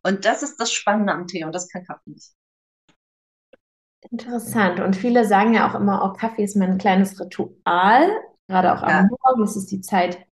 Und 0.03 0.25
das 0.25 0.43
ist 0.43 0.59
das 0.59 0.71
Spannende 0.71 1.13
am 1.13 1.27
Tee 1.27 1.43
und 1.43 1.53
das 1.53 1.69
kann 1.69 1.85
Kaffee 1.85 2.11
nicht. 2.11 2.33
Interessant. 4.11 4.79
Und 4.79 4.95
viele 4.95 5.25
sagen 5.25 5.53
ja 5.53 5.69
auch 5.69 5.75
immer, 5.75 6.03
oh, 6.03 6.17
Kaffee 6.17 6.43
ist 6.43 6.55
mein 6.55 6.77
kleines 6.77 7.19
Ritual, 7.19 8.09
gerade 8.47 8.73
auch 8.73 8.81
ja. 8.81 8.99
am 8.99 9.07
Morgen. 9.07 9.41
Das 9.41 9.57
ist 9.57 9.71
die 9.71 9.81
Zeit, 9.81 10.25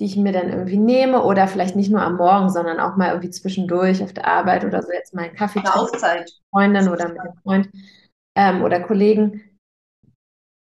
die 0.00 0.06
ich 0.06 0.16
mir 0.16 0.32
dann 0.32 0.48
irgendwie 0.48 0.78
nehme 0.78 1.22
oder 1.22 1.46
vielleicht 1.46 1.76
nicht 1.76 1.90
nur 1.90 2.02
am 2.02 2.16
Morgen, 2.16 2.50
sondern 2.50 2.80
auch 2.80 2.96
mal 2.96 3.10
irgendwie 3.10 3.30
zwischendurch 3.30 4.02
auf 4.02 4.12
der 4.12 4.26
Arbeit 4.26 4.64
oder 4.64 4.82
so 4.82 4.90
jetzt 4.90 5.14
mal 5.14 5.26
einen 5.26 5.36
Kaffee 5.36 5.62
trinken 5.62 5.92
mit 5.92 6.40
Freundin 6.50 6.88
oder 6.88 7.08
mit 7.08 7.20
einem 7.20 7.34
Freund 7.42 7.70
ähm, 8.36 8.62
oder 8.64 8.80
Kollegen. 8.80 9.40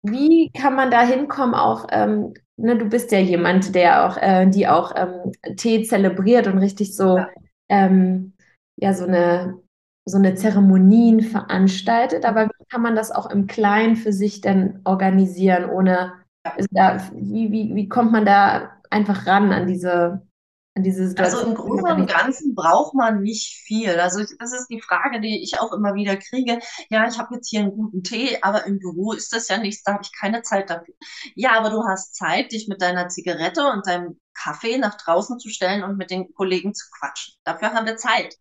Wie 0.04 0.52
kann 0.52 0.76
man 0.76 0.92
da 0.92 1.02
hinkommen, 1.02 1.56
auch, 1.56 1.88
ähm, 1.92 2.34
ne, 2.58 2.78
du 2.78 2.86
bist 2.86 3.12
ja 3.12 3.20
jemand, 3.20 3.74
der 3.74 4.06
auch, 4.06 4.18
äh, 4.18 4.46
die 4.48 4.68
auch 4.68 4.94
ähm, 4.96 5.32
Tee 5.56 5.84
zelebriert 5.84 6.48
und 6.48 6.58
richtig 6.58 6.96
so, 6.96 7.18
ja. 7.18 7.30
Ähm, 7.70 8.34
ja, 8.76 8.94
so 8.94 9.06
eine, 9.06 9.60
so 10.06 10.18
eine 10.18 10.36
Zeremonien 10.36 11.22
veranstaltet, 11.22 12.26
aber 12.26 12.48
wie 12.48 12.66
kann 12.70 12.82
man 12.82 12.96
das 12.96 13.12
auch 13.12 13.30
im 13.30 13.48
Kleinen 13.48 13.96
für 13.96 14.12
sich 14.12 14.42
denn 14.42 14.82
organisieren, 14.84 15.70
ohne, 15.70 16.14
da, 16.72 16.98
wie, 17.14 17.52
wie, 17.52 17.74
wie 17.74 17.88
kommt 17.88 18.12
man 18.12 18.26
da 18.26 18.72
einfach 18.90 19.26
ran 19.26 19.54
an 19.54 19.68
diese, 19.68 20.22
an 20.76 20.84
diese 20.84 21.08
Situation? 21.08 21.40
Also 21.40 21.52
im 21.52 21.56
Großen 21.56 21.92
und 21.92 22.10
Ganzen 22.10 22.56
braucht 22.56 22.94
man 22.94 23.22
nicht 23.22 23.62
viel. 23.66 24.00
Also 24.00 24.24
das 24.40 24.54
ist 24.54 24.68
die 24.70 24.82
Frage, 24.82 25.22
die 25.22 25.44
ich 25.44 25.60
auch 25.60 25.72
immer 25.72 25.94
wieder 25.94 26.18
kriege. 26.18 26.60
Ja, 26.90 27.08
ich 27.08 27.18
habe 27.20 27.36
jetzt 27.36 27.50
hier 27.50 27.62
einen 27.62 27.72
guten 27.72 28.04
Tee, 28.04 28.40
aber 28.42 28.66
im 28.66 28.80
Büro 28.80 29.14
ist 29.14 29.34
das 29.34 29.48
ja 29.48 29.58
nichts, 29.58 29.84
da 29.84 29.94
habe 29.94 30.04
ich 30.04 30.12
keine 30.18 30.42
Zeit 30.42 30.70
dafür. 30.70 30.96
Ja, 31.36 31.58
aber 31.58 31.70
du 31.70 31.84
hast 31.84 32.16
Zeit, 32.16 32.52
dich 32.52 32.68
mit 32.68 32.82
deiner 32.82 33.10
Zigarette 33.10 33.68
und 33.68 33.88
deinem 33.88 34.20
Kaffee 34.34 34.78
nach 34.78 34.98
draußen 34.98 35.40
zu 35.40 35.50
stellen 35.50 35.84
und 35.84 35.98
mit 35.98 36.10
den 36.10 36.34
Kollegen 36.34 36.74
zu 36.74 36.88
quatschen. 36.98 37.36
Dafür 37.44 37.74
haben 37.74 37.86
wir 37.86 37.98
Zeit. 37.98 38.36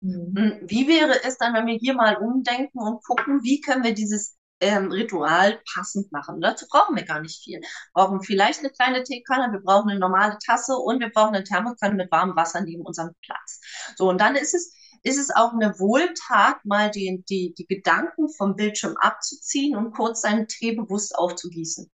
Mhm. 0.00 0.34
Hm, 0.36 0.60
wie 0.62 0.88
wäre 0.88 1.24
es 1.24 1.38
dann, 1.38 1.54
wenn 1.54 1.66
wir 1.66 1.78
hier 1.78 1.94
mal 1.94 2.16
umdenken 2.16 2.78
und 2.78 3.04
gucken, 3.04 3.42
wie 3.42 3.60
können 3.60 3.84
wir 3.84 3.94
dieses 3.94 4.36
ähm, 4.62 4.90
Ritual 4.90 5.60
passend 5.74 6.10
machen? 6.12 6.40
Dazu 6.40 6.66
brauchen 6.70 6.96
wir 6.96 7.04
gar 7.04 7.20
nicht 7.20 7.42
viel. 7.42 7.60
Wir 7.60 7.68
brauchen 7.92 8.22
vielleicht 8.22 8.60
eine 8.60 8.70
kleine 8.70 9.02
Teekanne, 9.02 9.52
wir 9.52 9.60
brauchen 9.60 9.90
eine 9.90 10.00
normale 10.00 10.38
Tasse 10.44 10.76
und 10.76 11.00
wir 11.00 11.10
brauchen 11.10 11.34
eine 11.34 11.44
Thermokanne 11.44 11.94
mit 11.94 12.10
warmem 12.10 12.36
Wasser 12.36 12.60
neben 12.62 12.82
unserem 12.82 13.10
Platz. 13.22 13.60
So, 13.96 14.08
und 14.08 14.20
dann 14.20 14.36
ist 14.36 14.54
es 14.54 14.74
ist 15.04 15.18
es 15.18 15.30
auch 15.34 15.52
eine 15.52 15.78
Wohltat, 15.80 16.64
mal 16.64 16.90
die, 16.90 17.24
die, 17.28 17.54
die 17.58 17.66
Gedanken 17.66 18.28
vom 18.28 18.54
Bildschirm 18.54 18.96
abzuziehen 19.00 19.76
und 19.76 19.92
kurz 19.92 20.20
seinen 20.20 20.46
Tee 20.46 20.76
bewusst 20.76 21.16
aufzugießen. 21.16 21.90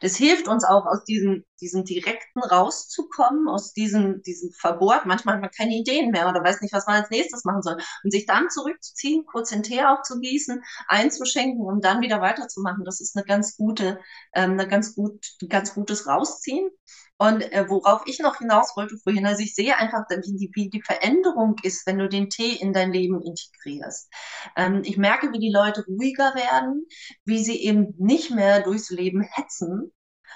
Das 0.00 0.16
hilft 0.16 0.48
uns 0.48 0.64
auch, 0.64 0.86
aus 0.86 1.04
diesem, 1.04 1.44
diesem 1.60 1.84
Direkten 1.84 2.40
rauszukommen, 2.40 3.48
aus 3.48 3.72
diesem, 3.72 4.22
diesem 4.22 4.50
Verbot. 4.52 5.06
Manchmal 5.06 5.36
hat 5.36 5.42
man 5.42 5.50
keine 5.50 5.74
Ideen 5.74 6.10
mehr 6.10 6.28
oder 6.28 6.42
weiß 6.42 6.60
nicht, 6.60 6.72
was 6.72 6.86
man 6.86 6.96
als 7.02 7.10
nächstes 7.10 7.44
machen 7.44 7.62
soll. 7.62 7.76
Und 8.04 8.10
sich 8.10 8.26
dann 8.26 8.50
zurückzuziehen, 8.50 9.24
kurz 9.26 9.50
den 9.50 9.62
Tee 9.62 9.82
aufzugießen, 9.84 10.62
einzuschenken 10.88 11.64
und 11.64 11.84
dann 11.84 12.00
wieder 12.00 12.20
weiterzumachen. 12.20 12.84
Das 12.84 13.00
ist 13.00 13.16
eine 13.16 13.24
ganz 13.24 13.56
gute, 13.56 14.00
ähm, 14.34 14.52
eine 14.52 14.68
ganz 14.68 14.94
gut, 14.94 15.24
ein 15.42 15.48
ganz 15.48 15.74
gutes 15.74 16.06
Rausziehen. 16.06 16.70
Und 17.18 17.40
äh, 17.52 17.68
worauf 17.68 18.02
ich 18.06 18.18
noch 18.18 18.38
hinaus 18.38 18.76
wollte 18.76 18.98
vorhin, 18.98 19.26
also 19.26 19.42
ich 19.42 19.54
sehe 19.54 19.76
einfach, 19.76 20.04
wie 20.10 20.36
die, 20.36 20.50
wie 20.54 20.68
die 20.68 20.82
Veränderung 20.82 21.56
ist, 21.62 21.86
wenn 21.86 21.98
du 21.98 22.08
den 22.08 22.28
Tee 22.28 22.54
in 22.54 22.74
dein 22.74 22.92
Leben 22.92 23.22
integrierst. 23.22 24.10
Ähm, 24.56 24.82
ich 24.84 24.98
merke, 24.98 25.32
wie 25.32 25.38
die 25.38 25.52
Leute 25.52 25.84
ruhiger 25.86 26.34
werden, 26.34 26.86
wie 27.24 27.42
sie 27.42 27.62
eben 27.62 27.94
nicht 27.98 28.30
mehr 28.30 28.60
durchs 28.62 28.90
Leben 28.90 29.22
hetzen. 29.22 29.92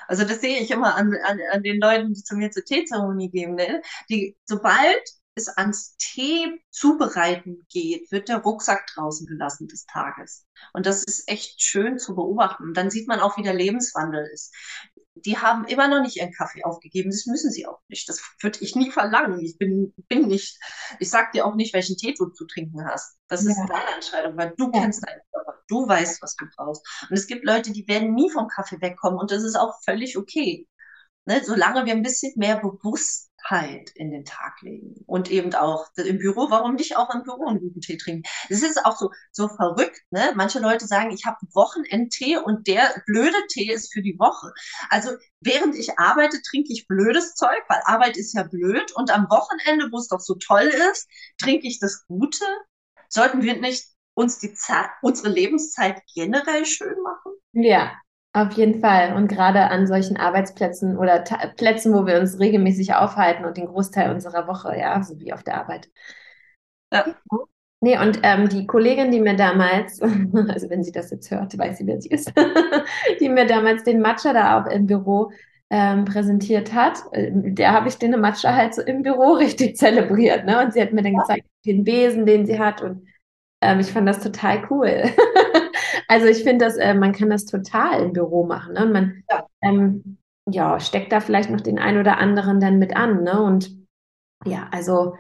Also 0.09 0.25
das 0.25 0.41
sehe 0.41 0.59
ich 0.59 0.71
immer 0.71 0.95
an, 0.95 1.15
an, 1.25 1.39
an 1.53 1.63
den 1.63 1.81
Leuten, 1.81 2.15
die 2.15 2.23
zu 2.23 2.35
mir 2.37 2.51
zur 2.51 2.65
Teezeremonie 2.65 3.31
gehen. 3.31 3.55
Ne? 3.55 3.83
Die, 4.09 4.37
sobald 4.47 5.03
es 5.35 5.49
ans 5.49 5.97
Tee 5.97 6.61
zubereiten 6.71 7.67
geht, 7.71 8.11
wird 8.11 8.29
der 8.29 8.39
Rucksack 8.39 8.87
draußen 8.95 9.27
gelassen 9.27 9.69
des 9.69 9.87
Tages. 9.87 10.47
Und 10.73 10.87
das 10.87 11.05
ist 11.05 11.29
echt 11.29 11.63
schön 11.63 11.99
zu 11.99 12.15
beobachten. 12.15 12.75
Dann 12.75 12.91
sieht 12.91 13.09
man 13.09 13.21
auch, 13.21 13.37
wie 13.37 13.43
der 13.43 13.55
Lebenswandel 13.55 14.27
ist 14.33 14.55
die 15.15 15.39
haben 15.39 15.65
immer 15.67 15.89
noch 15.89 16.03
nicht 16.03 16.17
ihren 16.17 16.33
Kaffee 16.33 16.65
aufgegeben. 16.65 17.11
Das 17.11 17.27
müssen 17.27 17.51
sie 17.51 17.67
auch 17.67 17.81
nicht. 17.89 18.09
Das 18.09 18.23
würde 18.41 18.59
ich 18.61 18.77
nie 18.77 18.91
verlangen. 18.91 19.41
Ich 19.41 19.59
bin, 19.59 19.93
bin 20.09 20.29
nicht, 20.29 20.59
ich 20.99 21.11
sag 21.11 21.33
dir 21.33 21.47
auch 21.47 21.55
nicht, 21.55 21.75
welchen 21.75 21.97
Tee 21.97 22.15
du 22.15 22.29
zu 22.29 22.47
trinken 22.47 22.85
hast. 22.87 23.19
Das 23.29 23.45
ja. 23.45 23.51
ist 23.51 23.59
deine 23.69 23.95
Entscheidung, 23.95 24.37
weil 24.37 24.55
du 24.57 24.71
ja. 24.73 24.81
kennst 24.81 25.07
deinen 25.07 25.21
Körper. 25.33 25.61
Du 25.69 25.87
weißt, 25.87 26.23
was 26.23 26.37
du 26.37 26.47
brauchst. 26.57 26.87
Und 27.09 27.17
es 27.17 27.27
gibt 27.27 27.45
Leute, 27.45 27.73
die 27.73 27.87
werden 27.89 28.15
nie 28.15 28.31
vom 28.31 28.49
Kaffee 28.49 28.81
wegkommen 28.81 29.19
und 29.19 29.31
das 29.31 29.43
ist 29.43 29.57
auch 29.57 29.75
völlig 29.85 30.17
okay. 30.17 30.67
Ne? 31.27 31.43
Solange 31.45 31.85
wir 31.85 31.93
ein 31.93 32.03
bisschen 32.03 32.33
mehr 32.37 32.61
bewusst 32.61 33.30
Halt 33.45 33.91
in 33.95 34.11
den 34.11 34.25
Tag 34.25 34.61
legen. 34.63 35.03
Und 35.07 35.31
eben 35.31 35.55
auch 35.55 35.89
im 35.97 36.19
Büro, 36.19 36.51
warum 36.51 36.75
nicht 36.75 36.97
auch 36.97 37.15
im 37.15 37.23
Büro 37.23 37.47
einen 37.47 37.61
guten 37.61 37.81
Tee 37.81 37.97
trinken? 37.97 38.23
Das 38.49 38.63
ist 38.63 38.85
auch 38.85 38.97
so, 38.97 39.11
so 39.33 39.49
verrückt, 39.49 40.01
ne? 40.11 40.33
Manche 40.37 40.61
Leute 40.61 40.87
sagen, 40.87 41.11
ich 41.11 41.25
habe 41.25 41.39
Wochenendtee 41.55 42.37
und 42.37 42.67
der 42.67 43.03
blöde 43.07 43.37
Tee 43.49 43.73
ist 43.73 43.93
für 43.93 44.03
die 44.03 44.19
Woche. 44.19 44.53
Also 44.89 45.11
während 45.41 45.75
ich 45.77 45.99
arbeite, 45.99 46.41
trinke 46.43 46.73
ich 46.73 46.87
blödes 46.87 47.35
Zeug, 47.35 47.63
weil 47.69 47.81
Arbeit 47.85 48.17
ist 48.17 48.35
ja 48.35 48.43
blöd. 48.43 48.93
Und 48.93 49.11
am 49.11 49.29
Wochenende, 49.31 49.91
wo 49.91 49.99
es 49.99 50.09
doch 50.09 50.21
so 50.21 50.35
toll 50.35 50.71
ist, 50.91 51.09
trinke 51.39 51.67
ich 51.67 51.79
das 51.81 52.07
Gute. 52.07 52.45
Sollten 53.09 53.43
wir 53.43 53.61
nicht 53.61 53.87
uns 54.15 54.39
die 54.39 54.55
Zeit, 54.55 54.91
unsere 55.03 55.29
Lebenszeit 55.31 56.03
generell 56.15 56.65
schön 56.67 57.01
machen? 57.03 57.33
Ja, 57.53 57.93
auf 58.33 58.53
jeden 58.53 58.81
Fall. 58.81 59.15
Und 59.15 59.29
gerade 59.29 59.71
an 59.71 59.87
solchen 59.87 60.17
Arbeitsplätzen 60.17 60.97
oder 60.97 61.25
Ta 61.25 61.49
Plätzen, 61.57 61.93
wo 61.95 62.07
wir 62.07 62.19
uns 62.21 62.39
regelmäßig 62.39 62.95
aufhalten 62.95 63.45
und 63.45 63.57
den 63.57 63.67
Großteil 63.67 64.11
unserer 64.13 64.47
Woche, 64.47 64.77
ja, 64.79 65.03
so 65.03 65.19
wie 65.19 65.33
auf 65.33 65.43
der 65.43 65.59
Arbeit. 65.59 65.89
Ja. 66.93 67.07
Nee, 67.83 67.99
und 67.99 68.21
ähm, 68.23 68.49
die 68.49 68.67
Kollegin, 68.67 69.11
die 69.11 69.21
mir 69.21 69.37
damals, 69.37 70.03
also 70.49 70.69
wenn 70.71 70.85
sie 70.85 70.93
das 70.93 71.11
jetzt 71.11 71.31
hört, 71.31 71.57
weiß 71.57 71.79
sie, 71.79 71.87
wer 71.87 72.01
sie 72.01 72.11
ist, 72.11 72.33
die 73.21 73.29
mir 73.29 73.47
damals 73.47 73.85
den 73.85 74.01
Matcha 74.01 74.33
da 74.35 74.61
auch 74.61 74.67
im 74.71 74.87
Büro 74.87 75.33
ähm, 75.71 76.05
präsentiert 76.05 76.75
hat, 76.75 76.99
äh, 77.13 77.31
der 77.33 77.73
habe 77.73 77.89
ich 77.89 77.97
den 77.97 78.21
Matcha 78.21 78.55
halt 78.55 78.75
so 78.75 78.83
im 78.83 79.03
Büro 79.03 79.33
richtig 79.39 79.77
zelebriert, 79.77 80.45
ne? 80.45 80.63
Und 80.65 80.75
sie 80.75 80.83
hat 80.83 80.93
mir 80.93 81.03
dann 81.03 81.17
gezeigt, 81.17 81.47
den 81.65 81.85
Besen, 81.85 82.27
den 82.27 82.45
sie 82.47 82.59
hat 82.59 82.83
und 82.83 83.07
ähm, 83.63 83.81
ich 83.81 83.93
fand 83.93 84.09
das 84.09 84.21
total 84.23 84.63
cool. 84.71 85.05
Also 86.11 86.27
ich 86.27 86.43
finde, 86.43 86.65
dass 86.65 86.77
äh, 86.77 86.93
man 86.93 87.13
kann 87.13 87.31
das 87.31 87.47
total 87.47 88.03
im 88.03 88.13
Büro 88.13 88.45
machen. 88.45 88.75
Ne? 88.75 88.85
Und 88.85 88.93
man 88.93 89.23
ja. 89.31 89.47
Ähm, 89.63 90.19
ja, 90.51 90.81
steckt 90.81 91.13
da 91.13 91.21
vielleicht 91.21 91.51
noch 91.51 91.61
den 91.61 91.79
einen 91.79 92.01
oder 92.01 92.19
anderen 92.19 92.59
dann 92.59 92.81
mit 92.81 92.97
an. 92.97 93.23
Ne? 93.23 93.41
Und 93.41 93.77
ja, 94.45 94.69
also 94.73 95.15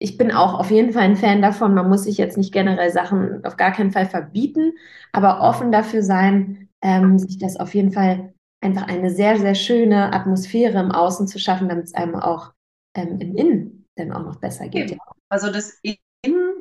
ich 0.00 0.18
bin 0.18 0.32
auch 0.32 0.58
auf 0.58 0.72
jeden 0.72 0.92
Fall 0.92 1.02
ein 1.02 1.16
Fan 1.16 1.42
davon. 1.42 1.74
Man 1.74 1.88
muss 1.88 2.02
sich 2.02 2.18
jetzt 2.18 2.36
nicht 2.36 2.52
generell 2.52 2.90
Sachen 2.90 3.44
auf 3.44 3.56
gar 3.56 3.70
keinen 3.70 3.92
Fall 3.92 4.06
verbieten, 4.06 4.72
aber 5.12 5.42
offen 5.42 5.70
dafür 5.70 6.02
sein, 6.02 6.68
ähm, 6.82 7.20
sich 7.20 7.38
das 7.38 7.56
auf 7.56 7.72
jeden 7.76 7.92
Fall 7.92 8.34
einfach 8.60 8.88
eine 8.88 9.10
sehr, 9.10 9.38
sehr 9.38 9.54
schöne 9.54 10.12
Atmosphäre 10.12 10.80
im 10.80 10.90
Außen 10.90 11.28
zu 11.28 11.38
schaffen, 11.38 11.68
damit 11.68 11.84
es 11.84 11.94
einem 11.94 12.16
auch 12.16 12.52
ähm, 12.96 13.20
im 13.20 13.36
Innen 13.36 13.86
dann 13.96 14.10
auch 14.10 14.24
noch 14.24 14.40
besser 14.40 14.68
geht. 14.68 14.90
Ja. 14.90 14.96
Also 15.28 15.52
das 15.52 15.78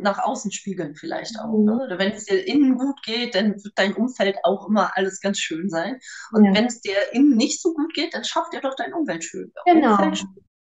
nach 0.01 0.19
außen 0.19 0.51
spiegeln 0.51 0.95
vielleicht 0.95 1.39
auch. 1.39 1.57
Mhm. 1.57 1.65
Ne? 1.65 1.79
Oder 1.85 1.99
wenn 1.99 2.11
es 2.11 2.25
dir 2.25 2.45
innen 2.47 2.77
gut 2.77 3.01
geht, 3.03 3.35
dann 3.35 3.55
wird 3.63 3.73
dein 3.75 3.93
Umfeld 3.93 4.37
auch 4.43 4.67
immer 4.67 4.91
alles 4.95 5.21
ganz 5.21 5.39
schön 5.39 5.69
sein. 5.69 5.99
Und 6.31 6.45
ja. 6.45 6.53
wenn 6.53 6.65
es 6.65 6.81
dir 6.81 6.95
innen 7.11 7.35
nicht 7.37 7.61
so 7.61 7.73
gut 7.73 7.93
geht, 7.93 8.13
dann 8.13 8.23
schafft 8.23 8.53
dir 8.53 8.61
doch 8.61 8.75
dein 8.75 8.93
Umwelt 8.93 9.23
schön. 9.23 9.51
Genau. 9.65 9.91
Umfeld 9.91 10.23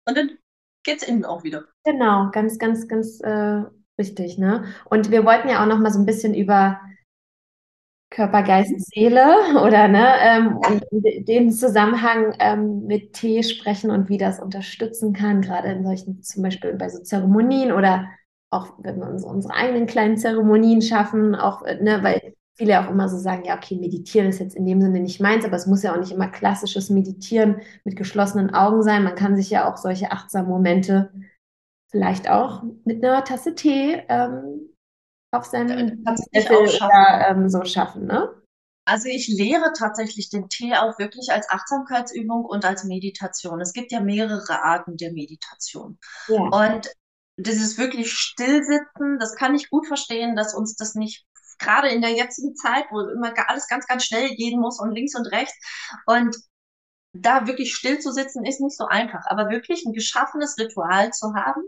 Und 0.06 0.16
dann 0.16 0.30
geht 0.84 1.02
es 1.02 1.08
innen 1.08 1.24
auch 1.24 1.44
wieder. 1.44 1.64
Genau, 1.84 2.30
ganz, 2.32 2.58
ganz, 2.58 2.88
ganz 2.88 3.20
äh, 3.20 3.62
richtig. 3.98 4.38
Ne? 4.38 4.64
Und 4.86 5.10
wir 5.10 5.24
wollten 5.24 5.48
ja 5.48 5.62
auch 5.62 5.68
noch 5.68 5.78
mal 5.78 5.92
so 5.92 5.98
ein 5.98 6.06
bisschen 6.06 6.34
über 6.34 6.80
Körper, 8.12 8.42
Geist, 8.42 8.74
Seele 8.92 9.24
oder 9.64 9.88
ne, 9.88 10.14
ähm, 10.20 10.60
den 11.26 11.50
Zusammenhang 11.50 12.36
ähm, 12.38 12.86
mit 12.86 13.14
Tee 13.14 13.42
sprechen 13.42 13.90
und 13.90 14.08
wie 14.08 14.18
das 14.18 14.38
unterstützen 14.38 15.12
kann, 15.12 15.40
gerade 15.40 15.68
in 15.68 15.82
solchen, 15.82 16.22
zum 16.22 16.42
Beispiel 16.42 16.74
bei 16.74 16.88
so 16.88 17.02
Zeremonien 17.02 17.72
oder 17.72 18.08
auch 18.52 18.74
wenn 18.78 19.00
wir 19.00 19.08
uns 19.08 19.24
unsere 19.24 19.54
eigenen 19.54 19.86
kleinen 19.86 20.18
Zeremonien 20.18 20.82
schaffen, 20.82 21.34
auch, 21.34 21.62
äh, 21.62 21.82
ne, 21.82 22.02
weil 22.02 22.34
viele 22.54 22.80
auch 22.80 22.90
immer 22.90 23.08
so 23.08 23.18
sagen, 23.18 23.44
ja, 23.44 23.56
okay, 23.56 23.76
meditieren 23.76 24.28
ist 24.28 24.38
jetzt 24.38 24.54
in 24.54 24.66
dem 24.66 24.80
Sinne 24.80 25.00
nicht 25.00 25.20
meins, 25.20 25.44
aber 25.44 25.56
es 25.56 25.66
muss 25.66 25.82
ja 25.82 25.92
auch 25.92 25.98
nicht 25.98 26.12
immer 26.12 26.28
klassisches 26.28 26.90
Meditieren 26.90 27.62
mit 27.84 27.96
geschlossenen 27.96 28.54
Augen 28.54 28.82
sein. 28.82 29.04
Man 29.04 29.14
kann 29.14 29.36
sich 29.36 29.50
ja 29.50 29.70
auch 29.70 29.78
solche 29.78 30.12
achtsamen 30.12 30.50
Momente 30.50 31.10
vielleicht 31.90 32.28
auch 32.28 32.62
mit 32.84 33.04
einer 33.04 33.24
Tasse 33.24 33.54
Tee 33.54 34.02
ähm, 34.08 34.68
auf 35.30 35.46
seinem 35.46 36.04
Sessel 36.32 36.56
oder 36.56 37.28
ähm, 37.30 37.48
so 37.48 37.64
schaffen, 37.64 38.06
ne? 38.06 38.28
Also 38.84 39.08
ich 39.08 39.28
lehre 39.28 39.72
tatsächlich 39.78 40.28
den 40.28 40.48
Tee 40.48 40.74
auch 40.74 40.98
wirklich 40.98 41.30
als 41.30 41.48
Achtsamkeitsübung 41.48 42.44
und 42.44 42.64
als 42.64 42.82
Meditation. 42.82 43.60
Es 43.60 43.72
gibt 43.72 43.92
ja 43.92 44.00
mehrere 44.00 44.60
Arten 44.60 44.96
der 44.96 45.12
Meditation. 45.12 45.98
Ja. 46.26 46.40
Und 46.40 46.90
dieses 47.36 47.78
wirklich 47.78 48.12
Stillsitzen, 48.12 49.18
das 49.18 49.34
kann 49.36 49.54
ich 49.54 49.70
gut 49.70 49.86
verstehen, 49.86 50.36
dass 50.36 50.54
uns 50.54 50.76
das 50.76 50.94
nicht 50.94 51.24
gerade 51.58 51.88
in 51.88 52.02
der 52.02 52.12
jetzigen 52.12 52.54
Zeit, 52.56 52.84
wo 52.90 53.00
immer 53.00 53.32
alles 53.48 53.68
ganz, 53.68 53.86
ganz 53.86 54.04
schnell 54.04 54.34
gehen 54.34 54.60
muss 54.60 54.80
und 54.80 54.92
links 54.92 55.14
und 55.14 55.26
rechts 55.26 55.54
und 56.06 56.36
da 57.12 57.46
wirklich 57.46 57.74
still 57.74 57.98
zu 57.98 58.12
sitzen, 58.12 58.44
ist 58.44 58.60
nicht 58.60 58.76
so 58.76 58.86
einfach, 58.86 59.24
aber 59.26 59.50
wirklich 59.50 59.84
ein 59.84 59.92
geschaffenes 59.92 60.58
Ritual 60.58 61.12
zu 61.12 61.34
haben, 61.34 61.62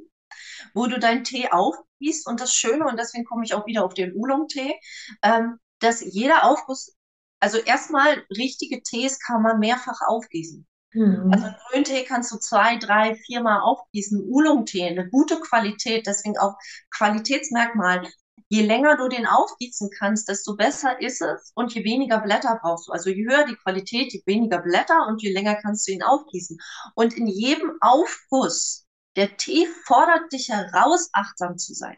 wo 0.72 0.86
du 0.86 0.98
deinen 0.98 1.24
Tee 1.24 1.50
aufgießt 1.50 2.26
und 2.26 2.40
das 2.40 2.54
Schöne, 2.54 2.86
und 2.86 2.98
deswegen 2.98 3.24
komme 3.24 3.44
ich 3.44 3.54
auch 3.54 3.66
wieder 3.66 3.84
auf 3.84 3.94
den 3.94 4.14
Oolong-Tee, 4.14 4.74
ähm, 5.22 5.58
dass 5.80 6.00
jeder 6.00 6.44
Aufguss, 6.44 6.96
also 7.40 7.58
erstmal 7.58 8.24
richtige 8.34 8.82
Tees 8.82 9.18
kann 9.18 9.42
man 9.42 9.58
mehrfach 9.58 10.00
aufgießen. 10.06 10.66
Mhm. 10.94 11.32
Also 11.32 11.46
Grüntee 11.68 12.04
kannst 12.04 12.32
du 12.32 12.38
zwei, 12.38 12.76
drei, 12.76 13.16
viermal 13.16 13.60
aufgießen. 13.60 14.22
Oolong-Tee, 14.30 14.88
eine 14.88 15.08
gute 15.08 15.40
Qualität, 15.40 16.06
deswegen 16.06 16.38
auch 16.38 16.54
Qualitätsmerkmal. 16.90 18.08
Je 18.48 18.62
länger 18.62 18.96
du 18.96 19.08
den 19.08 19.26
aufgießen 19.26 19.90
kannst, 19.98 20.28
desto 20.28 20.54
besser 20.56 21.00
ist 21.00 21.20
es 21.20 21.50
und 21.54 21.74
je 21.74 21.82
weniger 21.82 22.20
Blätter 22.20 22.58
brauchst 22.62 22.86
du. 22.88 22.92
Also 22.92 23.10
je 23.10 23.24
höher 23.24 23.44
die 23.46 23.56
Qualität, 23.56 24.12
je 24.12 24.22
weniger 24.26 24.60
Blätter 24.60 25.06
und 25.08 25.22
je 25.22 25.32
länger 25.32 25.56
kannst 25.56 25.88
du 25.88 25.92
ihn 25.92 26.02
aufgießen. 26.02 26.58
Und 26.94 27.14
in 27.14 27.26
jedem 27.26 27.72
Aufguss, 27.80 28.86
der 29.16 29.36
Tee 29.36 29.66
fordert 29.86 30.32
dich 30.32 30.50
heraus, 30.50 31.08
achtsam 31.12 31.58
zu 31.58 31.74
sein. 31.74 31.96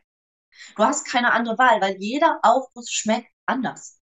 Du 0.76 0.84
hast 0.84 1.06
keine 1.06 1.32
andere 1.32 1.58
Wahl, 1.58 1.80
weil 1.80 1.96
jeder 1.98 2.38
Aufguss 2.42 2.90
schmeckt 2.90 3.28
anders. 3.44 4.00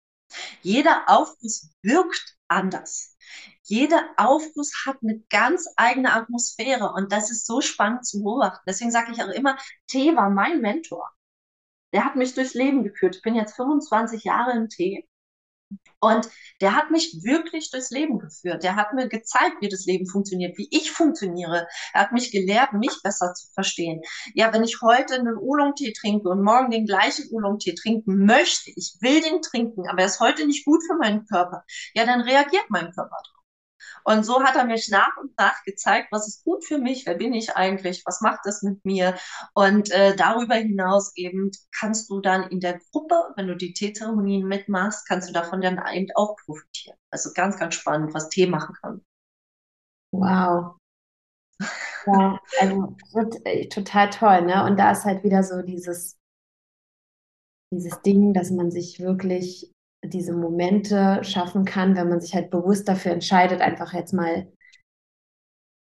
Jeder 0.63 1.09
Aufguss 1.09 1.71
wirkt 1.83 2.37
anders 2.49 3.10
jeder 3.71 4.03
Aufguss 4.17 4.73
hat 4.87 4.99
eine 5.03 5.21
ganz 5.31 5.69
eigene 5.77 6.13
Atmosphäre 6.13 6.93
und 6.93 7.13
das 7.13 7.31
ist 7.31 7.47
so 7.47 7.61
spannend 7.61 8.07
zu 8.07 8.23
beobachten. 8.23 8.65
Deswegen 8.67 8.91
sage 8.91 9.13
ich 9.13 9.23
auch 9.23 9.29
immer, 9.29 9.57
Tee 9.87 10.17
war 10.17 10.31
mein 10.31 10.61
Mentor. 10.61 11.11
Der 11.93 12.05
hat 12.05 12.17
mich 12.17 12.35
durchs 12.35 12.55
Leben 12.55 12.83
geführt. 12.85 13.17
Ich 13.17 13.23
bin 13.23 13.37
jetzt 13.37 13.55
25 13.57 14.25
Jahre 14.25 14.53
im 14.57 14.69
Tee 14.69 15.09
Und 16.01 16.29
der 16.61 16.75
hat 16.75 16.91
mich 16.91 17.23
wirklich 17.23 17.71
durchs 17.71 17.91
Leben 17.91 18.19
geführt. 18.19 18.63
Der 18.63 18.77
hat 18.77 18.95
mir 18.95 19.09
gezeigt, 19.09 19.57
wie 19.61 19.69
das 19.69 19.85
Leben 19.87 20.07
funktioniert, 20.07 20.57
wie 20.59 20.69
ich 20.71 20.91
funktioniere. 20.93 21.67
Er 21.93 22.01
hat 22.03 22.13
mich 22.13 22.33
gelehrt, 22.33 22.73
mich 22.73 23.01
besser 23.03 23.35
zu 23.35 23.47
verstehen. 23.53 24.01
Ja, 24.35 24.53
wenn 24.53 24.65
ich 24.65 24.81
heute 24.83 25.15
einen 25.15 25.37
Oolong-Tee 25.37 25.93
trinke 25.93 26.29
und 26.29 26.43
morgen 26.43 26.71
den 26.71 26.87
gleichen 26.87 27.29
Oolong-Tee 27.31 27.75
trinken 27.75 28.25
möchte, 28.27 28.71
ich 28.75 28.97
will 29.01 29.21
den 29.23 29.43
trinken, 29.43 29.89
aber 29.89 30.01
er 30.01 30.07
ist 30.07 30.21
heute 30.21 30.47
nicht 30.47 30.65
gut 30.65 30.83
für 30.87 30.97
meinen 30.97 31.27
Körper, 31.27 31.65
ja, 31.95 32.05
dann 32.07 32.23
reagiert 32.23 32.65
mein 32.71 32.93
Körper 32.93 33.17
drauf. 33.25 33.40
Und 34.05 34.25
so 34.25 34.43
hat 34.43 34.57
er 34.57 34.65
mich 34.65 34.89
nach 34.91 35.17
und 35.17 35.37
nach 35.39 35.63
gezeigt, 35.65 36.09
was 36.11 36.29
ist 36.29 36.45
gut 36.45 36.65
für 36.65 36.79
mich, 36.79 37.07
wer 37.07 37.15
bin 37.15 37.33
ich 37.33 37.57
eigentlich, 37.57 38.03
was 38.07 38.21
macht 38.21 38.41
das 38.45 38.63
mit 38.63 38.85
mir. 38.85 39.17
Und 39.55 39.91
äh, 39.91 40.17
darüber 40.17 40.55
hinaus 40.55 41.13
eben 41.17 41.51
kannst 41.73 42.11
du 42.11 42.21
dann 42.21 42.45
in 42.51 42.61
der 42.61 42.81
Gruppe, 42.93 43.33
wenn 43.37 43.47
du 43.47 43.57
die 43.57 43.73
Teezeremonien 43.73 44.47
mitmachst, 44.47 45.07
kannst 45.07 45.29
du 45.29 45.33
davon 45.33 45.61
dann 45.61 45.81
eben 45.93 46.09
auch 46.15 46.37
profitieren. 46.45 46.99
Also 47.11 47.31
ganz, 47.35 47.59
ganz 47.59 47.75
spannend, 47.75 48.15
was 48.15 48.29
Tee 48.29 48.47
machen 48.47 48.75
kann. 48.81 49.03
Wow. 50.13 50.77
Ja, 52.07 52.41
also 52.61 52.97
äh, 53.45 53.69
total 53.69 54.11
toll, 54.11 54.43
ne? 54.43 54.65
Und 54.65 54.79
da 54.79 54.93
ist 54.93 55.05
halt 55.05 55.23
wieder 55.23 55.43
so 55.43 55.63
dieses, 55.63 56.19
dieses 57.73 58.01
Ding, 58.03 58.33
dass 58.33 58.51
man 58.51 58.71
sich 58.71 59.01
wirklich 59.01 59.71
diese 60.05 60.33
Momente 60.33 61.23
schaffen 61.23 61.65
kann, 61.65 61.97
wenn 61.97 62.09
man 62.09 62.21
sich 62.21 62.35
halt 62.35 62.51
bewusst 62.51 62.89
dafür 62.89 63.13
entscheidet, 63.13 63.61
einfach 63.61 63.93
jetzt 63.93 64.13
mal 64.13 64.47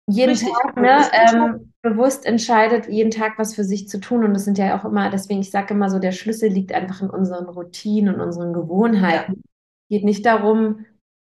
jeden 0.10 0.32
Richtig. 0.32 0.50
Tag 0.54 0.78
ne, 0.78 1.02
ähm, 1.12 1.74
bewusst 1.82 2.26
entscheidet, 2.26 2.88
jeden 2.88 3.12
Tag 3.12 3.38
was 3.38 3.54
für 3.54 3.66
sich 3.66 3.90
zu 3.90 4.00
tun. 4.00 4.24
Und 4.24 4.34
das 4.34 4.46
sind 4.46 4.58
ja 4.58 4.80
auch 4.80 4.86
immer, 4.86 5.10
deswegen, 5.10 5.42
ich 5.42 5.52
sage 5.52 5.74
immer 5.74 5.90
so, 5.90 6.00
der 6.00 6.14
Schlüssel 6.14 6.50
liegt 6.50 6.72
einfach 6.72 7.02
in 7.02 7.10
unseren 7.10 7.50
Routinen 7.50 8.16
und 8.16 8.22
unseren 8.22 8.54
Gewohnheiten. 8.54 9.34
Ja. 9.34 9.42
Geht 9.90 10.06
nicht 10.06 10.26
darum, 10.26 10.86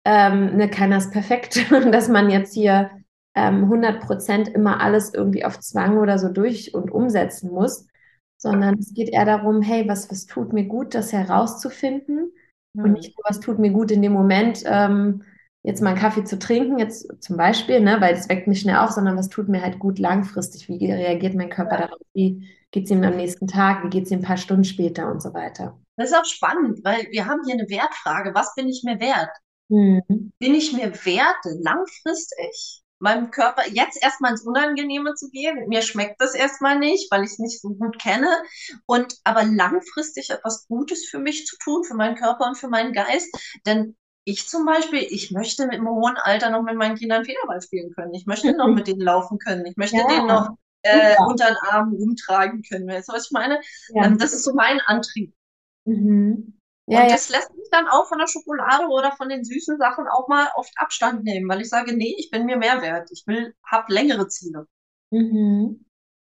ähm, 0.05 0.55
ne, 0.55 0.69
keiner 0.69 0.97
ist 0.97 1.11
perfekt, 1.11 1.65
dass 1.91 2.07
man 2.07 2.29
jetzt 2.29 2.53
hier 2.53 2.91
ähm, 3.35 3.65
100 3.65 4.01
Prozent 4.01 4.47
immer 4.47 4.79
alles 4.79 5.13
irgendwie 5.13 5.43
auf 5.43 5.59
Zwang 5.59 5.97
oder 5.97 6.17
so 6.17 6.29
durch 6.29 6.73
und 6.73 6.91
umsetzen 6.91 7.51
muss, 7.51 7.87
sondern 8.37 8.79
es 8.79 8.93
geht 8.93 9.09
eher 9.09 9.25
darum, 9.25 9.61
hey, 9.61 9.87
was, 9.87 10.09
was 10.09 10.25
tut 10.25 10.53
mir 10.53 10.65
gut, 10.65 10.95
das 10.95 11.11
herauszufinden 11.11 12.31
Mhm. 12.73 12.83
Und 12.83 12.91
nicht 12.93 13.17
nur, 13.17 13.23
was 13.27 13.39
tut 13.39 13.59
mir 13.59 13.71
gut 13.71 13.91
in 13.91 14.01
dem 14.01 14.13
Moment, 14.13 14.63
ähm, 14.65 15.23
jetzt 15.63 15.81
mal 15.81 15.91
einen 15.91 15.99
Kaffee 15.99 16.23
zu 16.23 16.39
trinken, 16.39 16.79
jetzt 16.79 17.07
zum 17.21 17.37
Beispiel, 17.37 17.81
ne, 17.81 18.01
weil 18.01 18.15
das 18.15 18.29
weckt 18.29 18.47
mich 18.47 18.61
schnell 18.61 18.77
auf, 18.77 18.91
sondern 18.91 19.17
was 19.17 19.29
tut 19.29 19.47
mir 19.47 19.61
halt 19.61 19.79
gut 19.79 19.99
langfristig, 19.99 20.67
wie 20.67 20.91
reagiert 20.91 21.35
mein 21.35 21.49
Körper 21.49 21.79
ja. 21.79 21.81
darauf, 21.87 21.99
wie 22.13 22.47
geht 22.71 22.85
es 22.85 22.91
ihm 22.91 23.03
am 23.03 23.15
nächsten 23.15 23.47
Tag, 23.47 23.83
wie 23.83 23.89
geht 23.89 24.05
es 24.05 24.11
ihm 24.11 24.19
ein 24.19 24.23
paar 24.23 24.37
Stunden 24.37 24.63
später 24.63 25.11
und 25.11 25.21
so 25.21 25.33
weiter. 25.33 25.77
Das 25.97 26.09
ist 26.09 26.17
auch 26.17 26.25
spannend, 26.25 26.79
weil 26.83 27.07
wir 27.11 27.27
haben 27.27 27.41
hier 27.45 27.53
eine 27.53 27.69
Wertfrage, 27.69 28.33
was 28.33 28.55
bin 28.55 28.69
ich 28.69 28.81
mir 28.83 28.99
wert? 28.99 29.29
Mhm. 29.69 30.31
Bin 30.39 30.55
ich 30.55 30.73
mir 30.73 30.91
wert, 31.05 31.45
langfristig 31.61 32.80
meinem 33.01 33.31
Körper 33.31 33.63
jetzt 33.69 34.01
erstmal 34.01 34.31
ins 34.31 34.45
Unangenehme 34.45 35.13
zu 35.15 35.29
gehen. 35.29 35.67
Mir 35.67 35.81
schmeckt 35.81 36.21
das 36.21 36.35
erstmal 36.35 36.79
nicht, 36.79 37.11
weil 37.11 37.23
ich 37.23 37.31
es 37.31 37.39
nicht 37.39 37.61
so 37.61 37.69
gut 37.69 37.99
kenne. 37.99 38.27
Und 38.85 39.17
aber 39.23 39.43
langfristig 39.43 40.29
etwas 40.29 40.67
Gutes 40.67 41.07
für 41.07 41.19
mich 41.19 41.45
zu 41.45 41.57
tun, 41.57 41.83
für 41.83 41.95
meinen 41.95 42.15
Körper 42.15 42.47
und 42.47 42.57
für 42.57 42.69
meinen 42.69 42.93
Geist. 42.93 43.29
Denn 43.65 43.95
ich 44.23 44.47
zum 44.47 44.65
Beispiel, 44.65 45.05
ich 45.09 45.31
möchte 45.31 45.65
mit 45.65 45.75
einem 45.75 45.89
hohen 45.89 46.17
Alter 46.17 46.51
noch 46.51 46.61
mit 46.61 46.75
meinen 46.75 46.95
Kindern 46.95 47.25
Federball 47.25 47.61
spielen 47.61 47.91
können. 47.93 48.13
Ich 48.13 48.25
möchte 48.25 48.55
noch 48.55 48.67
mit 48.67 48.87
denen 48.87 49.01
laufen 49.01 49.39
können. 49.39 49.65
Ich 49.65 49.77
möchte 49.77 49.97
ja. 49.97 50.07
denen 50.07 50.27
noch 50.27 50.49
äh, 50.83 51.15
unter 51.27 51.47
den 51.47 51.57
Arm 51.69 51.93
rumtragen 51.93 52.61
können. 52.63 52.87
Weißt 52.87 53.09
du, 53.09 53.13
was 53.13 53.25
ich 53.25 53.31
meine? 53.31 53.59
Ja. 53.89 54.05
Ähm, 54.05 54.17
das 54.17 54.33
ist 54.33 54.43
so 54.43 54.53
mein 54.53 54.79
Antrieb. 54.81 55.33
Mhm. 55.85 56.60
Ja, 56.87 57.03
und 57.03 57.11
das 57.11 57.29
ja. 57.29 57.37
lässt 57.37 57.55
mich 57.55 57.69
dann 57.71 57.87
auch 57.87 58.07
von 58.07 58.17
der 58.17 58.27
Schokolade 58.27 58.87
oder 58.87 59.11
von 59.13 59.29
den 59.29 59.43
süßen 59.43 59.77
Sachen 59.77 60.07
auch 60.07 60.27
mal 60.27 60.49
oft 60.55 60.73
Abstand 60.77 61.23
nehmen, 61.23 61.47
weil 61.49 61.61
ich 61.61 61.69
sage, 61.69 61.95
nee, 61.95 62.15
ich 62.17 62.29
bin 62.31 62.45
mir 62.45 62.57
mehr 62.57 62.81
wert. 62.81 63.09
Ich 63.11 63.23
will, 63.27 63.55
habe 63.65 63.93
längere 63.93 64.27
Ziele. 64.27 64.67
Mhm. 65.11 65.85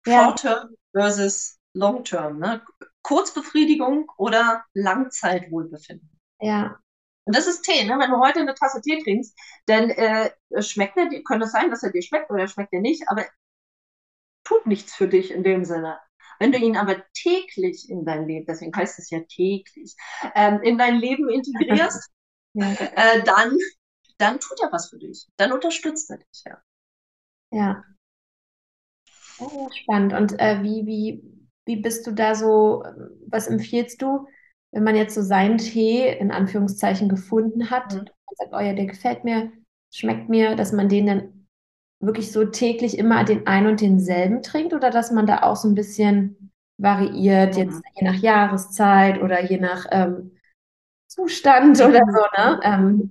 Ja. 0.06 0.24
Short 0.24 0.40
Term 0.40 0.76
versus 0.92 1.58
Long 1.74 2.04
Term. 2.04 2.38
Ne? 2.38 2.62
Kurzbefriedigung 3.02 4.10
oder 4.16 4.64
Langzeitwohlbefinden. 4.74 6.10
Ja. 6.40 6.78
Und 7.24 7.36
das 7.36 7.46
ist 7.46 7.62
Tee, 7.62 7.84
ne? 7.84 7.98
Wenn 8.00 8.10
du 8.10 8.18
heute 8.18 8.40
eine 8.40 8.54
Tasse 8.54 8.80
Tee 8.80 9.00
trinkst, 9.00 9.38
dann 9.66 9.90
äh, 9.90 10.32
schmeckt 10.60 10.96
er 10.96 11.08
dir, 11.08 11.22
könnte 11.22 11.46
es 11.46 11.52
sein, 11.52 11.70
dass 11.70 11.84
er 11.84 11.92
dir 11.92 12.02
schmeckt 12.02 12.30
oder 12.30 12.48
schmeckt 12.48 12.72
er 12.72 12.80
nicht, 12.80 13.08
aber 13.08 13.24
tut 14.44 14.66
nichts 14.66 14.94
für 14.94 15.06
dich 15.06 15.30
in 15.30 15.44
dem 15.44 15.64
Sinne. 15.64 16.00
Wenn 16.42 16.50
du 16.50 16.58
ihn 16.58 16.76
aber 16.76 17.04
täglich 17.14 17.88
in 17.88 18.04
dein 18.04 18.26
Leben, 18.26 18.46
deswegen 18.46 18.74
heißt 18.74 18.98
es 18.98 19.10
ja 19.10 19.20
täglich, 19.20 19.94
ähm, 20.34 20.60
in 20.62 20.76
dein 20.76 20.96
Leben 20.96 21.28
integrierst, 21.28 22.10
ja. 22.54 22.72
äh, 22.72 23.22
dann, 23.22 23.56
dann 24.18 24.40
tut 24.40 24.58
er 24.60 24.72
was 24.72 24.90
für 24.90 24.98
dich. 24.98 25.28
Dann 25.36 25.52
unterstützt 25.52 26.10
er 26.10 26.18
dich, 26.18 26.42
ja. 26.44 26.60
Ja. 27.52 27.84
Oh, 29.38 29.68
spannend. 29.70 30.14
Und 30.14 30.40
äh, 30.40 30.64
wie, 30.64 30.84
wie, 30.84 31.22
wie 31.64 31.76
bist 31.76 32.08
du 32.08 32.10
da 32.10 32.34
so, 32.34 32.82
was 33.28 33.46
empfiehlst 33.46 34.02
du, 34.02 34.26
wenn 34.72 34.82
man 34.82 34.96
jetzt 34.96 35.14
so 35.14 35.22
seinen 35.22 35.58
Tee 35.58 36.08
in 36.08 36.32
Anführungszeichen 36.32 37.08
gefunden 37.08 37.70
hat 37.70 37.92
mhm. 37.92 38.00
und 38.00 38.10
sagt, 38.36 38.52
oh 38.52 38.58
ja, 38.58 38.72
der 38.72 38.86
gefällt 38.86 39.22
mir, 39.22 39.52
schmeckt 39.92 40.28
mir, 40.28 40.56
dass 40.56 40.72
man 40.72 40.88
den 40.88 41.06
dann 41.06 41.41
wirklich 42.02 42.32
so 42.32 42.44
täglich 42.44 42.98
immer 42.98 43.24
den 43.24 43.46
ein 43.46 43.66
und 43.66 43.80
denselben 43.80 44.42
trinkt 44.42 44.74
oder 44.74 44.90
dass 44.90 45.12
man 45.12 45.26
da 45.26 45.42
auch 45.42 45.56
so 45.56 45.68
ein 45.68 45.74
bisschen 45.74 46.52
variiert, 46.76 47.56
jetzt 47.56 47.76
mhm. 47.76 47.82
je 47.94 48.04
nach 48.04 48.16
Jahreszeit 48.16 49.22
oder 49.22 49.42
je 49.42 49.58
nach 49.58 49.86
ähm, 49.90 50.32
Zustand 51.06 51.80
oder 51.80 52.00
so, 52.06 52.42
ne? 52.42 52.60
Ähm, 52.64 53.10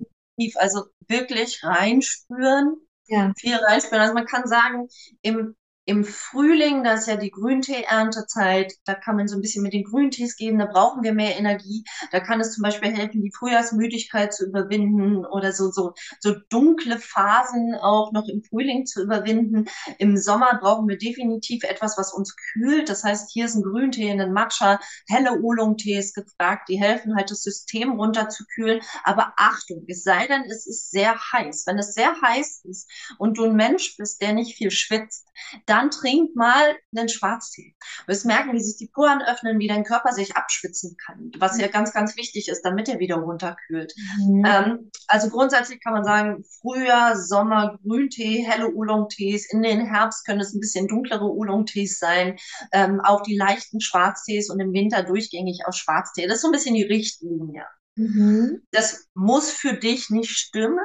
also 0.56 0.84
wirklich 1.08 1.62
reinspüren, 1.62 2.76
ja. 3.06 3.32
viel 3.36 3.56
reinspüren. 3.56 4.02
Also 4.02 4.14
man 4.14 4.26
kann 4.26 4.46
sagen, 4.46 4.88
im 5.22 5.56
im 5.84 6.04
Frühling, 6.04 6.84
da 6.84 6.94
ist 6.94 7.08
ja 7.08 7.16
die 7.16 7.30
Grüntee-Erntezeit, 7.30 8.72
da 8.84 8.94
kann 8.94 9.16
man 9.16 9.26
so 9.26 9.36
ein 9.36 9.40
bisschen 9.40 9.64
mit 9.64 9.72
den 9.72 9.82
Grüntees 9.82 10.36
geben, 10.36 10.58
da 10.58 10.66
brauchen 10.66 11.02
wir 11.02 11.12
mehr 11.12 11.36
Energie. 11.36 11.84
Da 12.12 12.20
kann 12.20 12.40
es 12.40 12.52
zum 12.52 12.62
Beispiel 12.62 12.92
helfen, 12.92 13.22
die 13.22 13.32
Frühjahrsmüdigkeit 13.36 14.32
zu 14.32 14.46
überwinden 14.46 15.26
oder 15.26 15.52
so, 15.52 15.70
so, 15.70 15.94
so 16.20 16.34
dunkle 16.50 16.98
Phasen 16.98 17.74
auch 17.74 18.12
noch 18.12 18.28
im 18.28 18.44
Frühling 18.44 18.86
zu 18.86 19.02
überwinden. 19.02 19.66
Im 19.98 20.16
Sommer 20.16 20.58
brauchen 20.60 20.88
wir 20.88 20.98
definitiv 20.98 21.64
etwas, 21.64 21.98
was 21.98 22.12
uns 22.12 22.36
kühlt. 22.52 22.88
Das 22.88 23.02
heißt, 23.02 23.30
hier 23.32 23.46
ist 23.46 23.56
ein 23.56 23.62
Grüntee, 23.62 24.10
ein 24.10 24.32
Matcha, 24.32 24.78
helle 25.08 25.40
Oolong-Tees 25.40 26.14
gefragt, 26.14 26.68
die 26.68 26.80
helfen 26.80 27.16
halt 27.16 27.30
das 27.30 27.42
System 27.42 27.92
runterzukühlen. 27.92 28.80
Aber 29.02 29.32
Achtung, 29.36 29.84
es 29.88 30.04
sei 30.04 30.28
denn, 30.28 30.44
es 30.44 30.66
ist 30.66 30.92
sehr 30.92 31.16
heiß. 31.32 31.64
Wenn 31.66 31.78
es 31.78 31.94
sehr 31.94 32.14
heiß 32.20 32.64
ist 32.64 32.88
und 33.18 33.38
du 33.38 33.44
ein 33.44 33.56
Mensch 33.56 33.96
bist, 33.96 34.22
der 34.22 34.32
nicht 34.32 34.56
viel 34.56 34.70
schwitzt, 34.70 35.26
dann 35.72 35.90
trink 35.90 36.36
mal 36.36 36.76
einen 36.94 37.08
Schwarztee. 37.08 37.74
Du 38.02 38.08
wirst 38.12 38.26
merken, 38.26 38.52
wie 38.52 38.60
sich 38.60 38.76
die 38.76 38.90
Poren 38.92 39.22
öffnen, 39.22 39.58
wie 39.58 39.68
dein 39.68 39.84
Körper 39.84 40.12
sich 40.12 40.36
abschwitzen 40.36 40.96
kann, 41.04 41.32
was 41.38 41.58
ja 41.58 41.68
ganz, 41.68 41.94
ganz 41.94 42.16
wichtig 42.16 42.48
ist, 42.48 42.62
damit 42.62 42.90
er 42.90 42.98
wieder 42.98 43.16
runterkühlt. 43.16 43.94
Mhm. 44.18 44.44
Ähm, 44.44 44.90
also 45.08 45.30
grundsätzlich 45.30 45.82
kann 45.82 45.94
man 45.94 46.04
sagen, 46.04 46.44
Frühjahr, 46.60 47.16
Sommer, 47.16 47.78
Grüntee, 47.82 48.44
helle 48.46 48.68
Oolong-Tees. 48.68 49.50
In 49.50 49.62
den 49.62 49.86
Herbst 49.86 50.26
können 50.26 50.40
es 50.40 50.52
ein 50.52 50.60
bisschen 50.60 50.88
dunklere 50.88 51.24
Oolong-Tees 51.24 51.98
sein. 51.98 52.36
Ähm, 52.72 53.00
auch 53.02 53.22
die 53.22 53.36
leichten 53.36 53.80
Schwarztees 53.80 54.50
und 54.50 54.60
im 54.60 54.74
Winter 54.74 55.02
durchgängig 55.02 55.62
aus 55.66 55.78
Schwarztee. 55.78 56.26
Das 56.26 56.36
ist 56.36 56.42
so 56.42 56.48
ein 56.48 56.52
bisschen 56.52 56.74
die 56.74 56.84
Richtlinie. 56.84 57.64
Mhm. 57.94 58.66
Das 58.70 59.08
muss 59.14 59.50
für 59.50 59.74
dich 59.74 60.08
nicht 60.10 60.30
stimmen, 60.30 60.78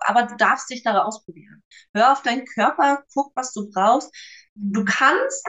aber 0.00 0.24
du 0.24 0.36
darfst 0.36 0.68
dich 0.70 0.82
da 0.82 1.02
ausprobieren. 1.02 1.62
Hör 1.94 2.12
auf 2.12 2.22
deinen 2.22 2.44
Körper, 2.44 3.02
guck, 3.14 3.32
was 3.34 3.52
du 3.52 3.70
brauchst. 3.70 4.10
Du 4.54 4.84
kannst 4.84 5.46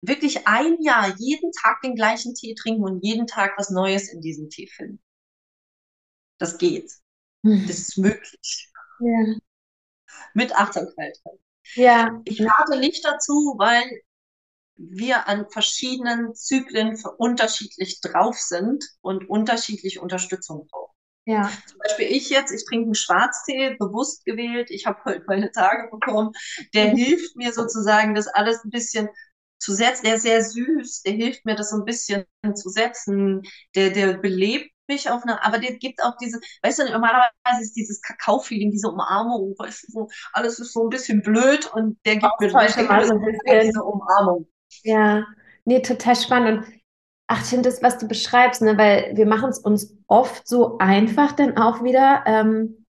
wirklich 0.00 0.46
ein 0.46 0.80
Jahr 0.80 1.14
jeden 1.18 1.52
Tag 1.62 1.82
den 1.82 1.94
gleichen 1.94 2.34
Tee 2.34 2.54
trinken 2.54 2.84
und 2.84 3.04
jeden 3.04 3.26
Tag 3.26 3.52
was 3.58 3.70
Neues 3.70 4.10
in 4.12 4.20
diesem 4.20 4.48
Tee 4.48 4.66
finden. 4.68 5.02
Das 6.38 6.58
geht. 6.58 6.90
Mhm. 7.42 7.66
Das 7.66 7.78
ist 7.78 7.98
möglich. 7.98 8.72
Ja. 9.00 9.36
Mit 10.34 10.54
Achtsamkeit. 10.54 11.18
Ja. 11.74 12.20
Ich 12.24 12.40
rate 12.40 12.78
nicht 12.78 13.04
dazu, 13.04 13.54
weil 13.58 13.82
wir 14.76 15.28
an 15.28 15.46
verschiedenen 15.50 16.34
Zyklen 16.34 17.00
unterschiedlich 17.18 18.00
drauf 18.00 18.38
sind 18.38 18.84
und 19.00 19.28
unterschiedliche 19.28 20.00
Unterstützung 20.00 20.66
brauchen. 20.70 20.94
Ja. 21.26 21.50
Zum 21.66 21.78
Beispiel 21.78 22.06
ich 22.06 22.30
jetzt, 22.30 22.52
ich 22.52 22.64
trinke 22.64 22.86
einen 22.86 22.94
Schwarztee, 22.94 23.74
bewusst 23.78 24.24
gewählt. 24.24 24.70
Ich 24.70 24.86
habe 24.86 25.00
heute 25.04 25.24
meine 25.26 25.50
Tage 25.50 25.88
bekommen. 25.90 26.32
Der 26.72 26.92
mhm. 26.92 26.96
hilft 26.96 27.36
mir 27.36 27.52
sozusagen, 27.52 28.14
das 28.14 28.28
alles 28.28 28.62
ein 28.64 28.70
bisschen 28.70 29.08
zu 29.58 29.74
setzen. 29.74 30.04
Der 30.04 30.14
ist 30.16 30.22
sehr 30.22 30.42
süß, 30.42 31.02
der 31.02 31.14
hilft 31.14 31.44
mir, 31.44 31.56
das 31.56 31.70
so 31.70 31.78
ein 31.78 31.84
bisschen 31.84 32.24
zu 32.54 32.68
setzen. 32.68 33.42
Der, 33.74 33.90
der 33.90 34.18
belebt 34.18 34.70
mich 34.88 35.10
auf 35.10 35.24
eine, 35.24 35.42
aber 35.44 35.58
der 35.58 35.76
gibt 35.78 36.00
auch 36.00 36.16
diese, 36.22 36.38
weißt 36.62 36.78
du, 36.78 36.84
normalerweise 36.84 37.60
ist 37.60 37.72
dieses 37.72 38.00
Kakao-Feeling, 38.02 38.70
diese 38.70 38.88
Umarmung, 38.88 39.56
weißt 39.58 39.88
du, 39.88 39.92
so, 39.92 40.08
alles 40.32 40.60
ist 40.60 40.72
so 40.72 40.84
ein 40.84 40.90
bisschen 40.90 41.22
blöd 41.22 41.66
und 41.72 41.98
der 42.06 42.18
gibt 42.18 42.32
mir, 42.38 42.52
mal 42.52 42.68
so 43.04 43.14
ein 43.14 43.20
bisschen. 43.20 43.66
diese 43.66 43.82
Umarmung. 43.82 44.46
Ja, 44.84 45.26
nee, 45.64 45.80
total 45.82 46.16
spannend. 46.16 46.66
Und 46.66 46.76
Ach, 47.30 47.42
ich 47.42 47.48
finde 47.50 47.68
das, 47.70 47.82
was 47.82 47.98
du 47.98 48.08
beschreibst, 48.08 48.62
ne, 48.62 48.78
weil 48.78 49.16
wir 49.16 49.26
machen 49.26 49.50
es 49.50 49.58
uns 49.60 49.96
oft 50.08 50.48
so 50.48 50.78
einfach 50.78 51.32
dann 51.32 51.58
auch 51.58 51.84
wieder, 51.84 52.24
ähm, 52.26 52.86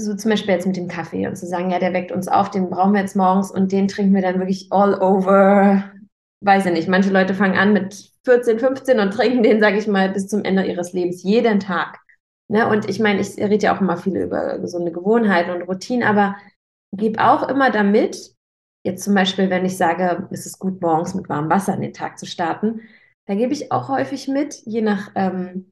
so 0.00 0.14
zum 0.16 0.30
Beispiel 0.30 0.54
jetzt 0.54 0.66
mit 0.66 0.76
dem 0.76 0.88
Kaffee 0.88 1.26
und 1.26 1.36
zu 1.36 1.46
sagen, 1.46 1.70
ja, 1.70 1.78
der 1.78 1.92
weckt 1.92 2.10
uns 2.12 2.28
auf, 2.28 2.50
den 2.50 2.70
brauchen 2.70 2.92
wir 2.94 3.00
jetzt 3.00 3.16
morgens 3.16 3.50
und 3.50 3.70
den 3.72 3.86
trinken 3.88 4.14
wir 4.14 4.22
dann 4.22 4.38
wirklich 4.38 4.68
all 4.70 4.94
over. 5.00 5.84
Weiß 6.42 6.64
ich 6.64 6.72
nicht, 6.72 6.88
manche 6.88 7.10
Leute 7.10 7.34
fangen 7.34 7.58
an 7.58 7.74
mit 7.74 8.10
14, 8.24 8.58
15 8.58 8.98
und 8.98 9.12
trinken 9.12 9.42
den, 9.42 9.60
sage 9.60 9.78
ich 9.78 9.86
mal, 9.86 10.08
bis 10.08 10.26
zum 10.28 10.42
Ende 10.44 10.64
ihres 10.64 10.94
Lebens, 10.94 11.22
jeden 11.22 11.60
Tag. 11.60 11.98
Ne? 12.48 12.66
Und 12.66 12.88
ich 12.88 12.98
meine, 12.98 13.20
ich 13.20 13.36
rede 13.36 13.58
ja 13.66 13.76
auch 13.76 13.80
immer 13.82 13.98
viel 13.98 14.16
über 14.16 14.58
gesunde 14.58 14.90
Gewohnheiten 14.90 15.50
und 15.50 15.62
Routinen, 15.68 16.02
aber 16.02 16.36
gebe 16.92 17.22
auch 17.22 17.46
immer 17.48 17.70
damit, 17.70 18.34
jetzt 18.82 19.04
zum 19.04 19.14
Beispiel, 19.14 19.50
wenn 19.50 19.64
ich 19.64 19.76
sage, 19.76 20.28
es 20.30 20.46
ist 20.46 20.58
gut, 20.58 20.80
morgens 20.80 21.14
mit 21.14 21.28
warmem 21.28 21.50
Wasser 21.50 21.74
in 21.74 21.82
den 21.82 21.92
Tag 21.92 22.18
zu 22.18 22.26
starten, 22.26 22.80
da 23.26 23.34
gebe 23.34 23.52
ich 23.52 23.70
auch 23.72 23.88
häufig 23.88 24.28
mit, 24.28 24.62
je 24.64 24.80
nach 24.82 25.10
ähm, 25.14 25.70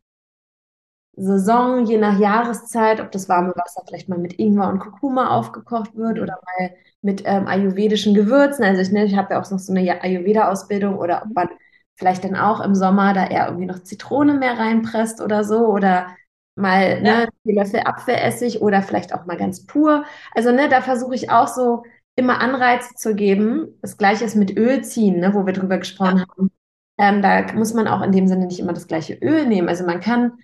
Saison, 1.17 1.85
je 1.85 1.99
nach 1.99 2.19
Jahreszeit, 2.19 3.01
ob 3.01 3.11
das 3.11 3.29
warme 3.29 3.53
Wasser 3.57 3.83
vielleicht 3.87 4.09
mal 4.09 4.19
mit 4.19 4.39
Ingwer 4.39 4.69
und 4.69 4.79
Kurkuma 4.79 5.31
aufgekocht 5.37 5.97
wird 5.97 6.21
oder 6.21 6.39
mal 6.59 6.71
mit 7.03 7.23
ähm, 7.25 7.49
ayurvedischen 7.49 8.15
Gewürzen. 8.15 8.65
Also 8.65 8.83
ich, 8.83 8.93
ne, 8.93 9.05
ich 9.05 9.17
habe 9.17 9.35
ja 9.35 9.41
auch 9.41 9.51
noch 9.51 9.59
so 9.59 9.73
eine 9.73 10.01
Ayurveda-Ausbildung 10.01 10.97
oder 10.97 11.23
ob 11.25 11.35
man 11.35 11.49
vielleicht 11.97 12.23
dann 12.23 12.37
auch 12.37 12.61
im 12.61 12.77
Sommer 12.77 13.13
da 13.15 13.27
eher 13.27 13.47
irgendwie 13.47 13.67
noch 13.67 13.83
Zitrone 13.83 14.35
mehr 14.35 14.59
reinpresst 14.59 15.21
oder 15.21 15.43
so 15.43 15.67
oder 15.67 16.07
mal 16.55 17.05
ja. 17.05 17.27
ne, 17.27 17.29
Löffel 17.45 17.81
Apfelessig 17.85 18.63
oder 18.63 18.83
vielleicht 18.83 19.13
auch 19.13 19.27
mal 19.27 19.37
ganz 19.37 19.67
pur. 19.67 20.05
Also 20.35 20.53
ne, 20.53 20.69
da 20.69 20.83
versuche 20.83 21.17
ich 21.17 21.31
auch 21.31 21.49
so 21.49 21.83
immer 22.19 22.41
Anreize 22.41 22.95
zu 22.97 23.15
geben. 23.15 23.79
Das 23.81 23.97
gleiche 23.97 24.25
ist 24.25 24.35
mit 24.35 24.57
Öl 24.57 24.83
ziehen, 24.83 25.21
ne, 25.21 25.35
wo 25.35 25.47
wir 25.47 25.53
drüber 25.53 25.79
gesprochen 25.79 26.19
ja. 26.19 26.27
haben. 26.29 26.51
Ähm, 26.99 27.23
da 27.23 27.53
muss 27.55 27.75
man 27.75 27.87
auch 27.87 28.03
in 28.03 28.11
dem 28.11 28.27
Sinne 28.27 28.47
nicht 28.47 28.59
immer 28.59 28.73
das 28.73 28.89
gleiche 28.89 29.15
Öl 29.15 29.47
nehmen. 29.47 29.69
Also 29.69 29.87
man 29.87 30.01
kann 30.01 30.39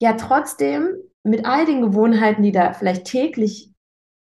ja 0.00 0.12
trotzdem 0.12 0.88
mit 1.24 1.44
all 1.44 1.66
den 1.66 1.82
Gewohnheiten, 1.82 2.42
die 2.42 2.52
da 2.52 2.72
vielleicht 2.72 3.06
täglich 3.06 3.72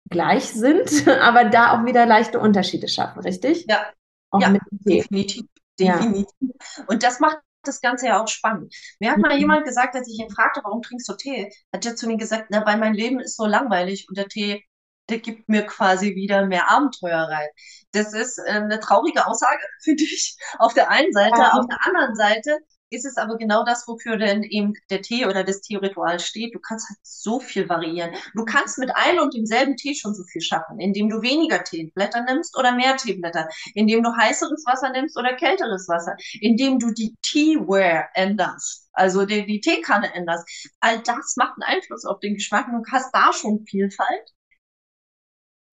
gleich 0.10 0.46
sind, 0.46 1.08
aber 1.22 1.46
da 1.46 1.78
auch 1.78 1.86
wieder 1.86 2.08
leichte 2.08 2.40
Unterschiede 2.40 2.88
schaffen, 2.88 3.20
richtig? 3.20 3.68
Ja, 3.70 3.86
auch 4.32 4.42
ja 4.42 4.50
definitiv. 4.50 5.46
definitiv. 5.80 6.32
Ja. 6.40 6.84
Und 6.88 7.04
das 7.04 7.20
macht 7.20 7.38
das 7.62 7.80
Ganze 7.80 8.08
ja 8.08 8.24
auch 8.24 8.28
spannend. 8.28 8.74
Mir 9.00 9.12
hat 9.12 9.20
mal 9.20 9.36
mhm. 9.36 9.42
jemand 9.42 9.66
gesagt, 9.66 9.96
als 9.96 10.08
ich 10.08 10.20
ihn 10.20 10.32
fragte, 10.32 10.62
warum 10.64 10.82
trinkst 10.82 11.08
du 11.08 11.14
Tee, 11.14 11.52
hat 11.72 11.86
er 11.86 11.96
zu 11.96 12.08
mir 12.08 12.18
gesagt, 12.18 12.48
na, 12.50 12.66
weil 12.66 12.78
mein 12.78 12.96
Leben 12.96 13.20
ist 13.20 13.36
so 13.36 13.46
langweilig 13.46 14.08
und 14.10 14.18
der 14.18 14.28
Tee, 14.28 14.64
der 15.10 15.20
gibt 15.20 15.50
mir 15.50 15.66
quasi 15.66 16.16
wieder 16.16 16.46
mehr 16.46 16.70
Abenteuer 16.70 17.24
rein. 17.30 17.48
Das 17.92 18.14
ist 18.14 18.38
äh, 18.40 18.52
eine 18.52 18.80
traurige 18.80 19.26
Aussage, 19.26 19.62
finde 19.84 20.04
ich, 20.04 20.38
auf 20.60 20.74
der 20.74 20.90
einen 20.90 21.14
Seite. 21.14 21.40
Ja. 21.40 21.54
Auf 21.54 21.68
der 21.68 21.86
anderen 21.86 22.16
Seite 22.16 22.60
ist 22.90 23.06
es 23.06 23.18
aber 23.18 23.38
genau 23.38 23.64
das, 23.66 23.88
wofür 23.88 24.18
denn 24.18 24.44
eben 24.44 24.74
der 24.90 25.02
Tee 25.02 25.26
oder 25.26 25.44
das 25.44 25.62
Teeritual 25.62 26.20
steht. 26.20 26.56
Du 26.56 26.60
kannst 26.60 26.90
halt 26.90 27.00
so 27.04 27.40
viel 27.40 27.68
variieren. 27.68 28.16
Du 28.34 28.46
kannst 28.46 28.78
mit 28.78 28.96
einem 28.96 29.20
und 29.20 29.34
demselben 29.34 29.76
Tee 29.76 29.96
schon 29.96 30.14
so 30.16 30.24
viel 30.24 30.42
schaffen, 30.42 30.80
indem 30.80 31.10
du 31.10 31.22
weniger 31.22 31.64
Teeblätter 31.64 32.24
nimmst 32.24 32.58
oder 32.58 32.74
mehr 32.74 32.96
Teeblätter, 32.96 33.48
indem 33.74 34.04
du 34.04 34.16
heißeres 34.16 34.64
Wasser 34.66 34.92
nimmst 34.92 35.18
oder 35.18 35.36
kälteres 35.36 35.88
Wasser, 35.88 36.16
indem 36.40 36.80
du 36.80 36.92
die 36.92 37.16
Teaware 37.22 38.06
änderst, 38.14 38.88
also 38.94 39.26
die, 39.26 39.46
die 39.46 39.60
Teekanne 39.60 40.14
änderst. 40.14 40.48
All 40.80 41.00
das 41.00 41.36
macht 41.36 41.56
einen 41.60 41.78
Einfluss 41.78 42.06
auf 42.06 42.20
den 42.20 42.36
Geschmack 42.36 42.68
und 42.68 42.88
du 42.88 42.92
hast 42.92 43.12
da 43.14 43.34
schon 43.34 43.66
Vielfalt. 43.66 44.37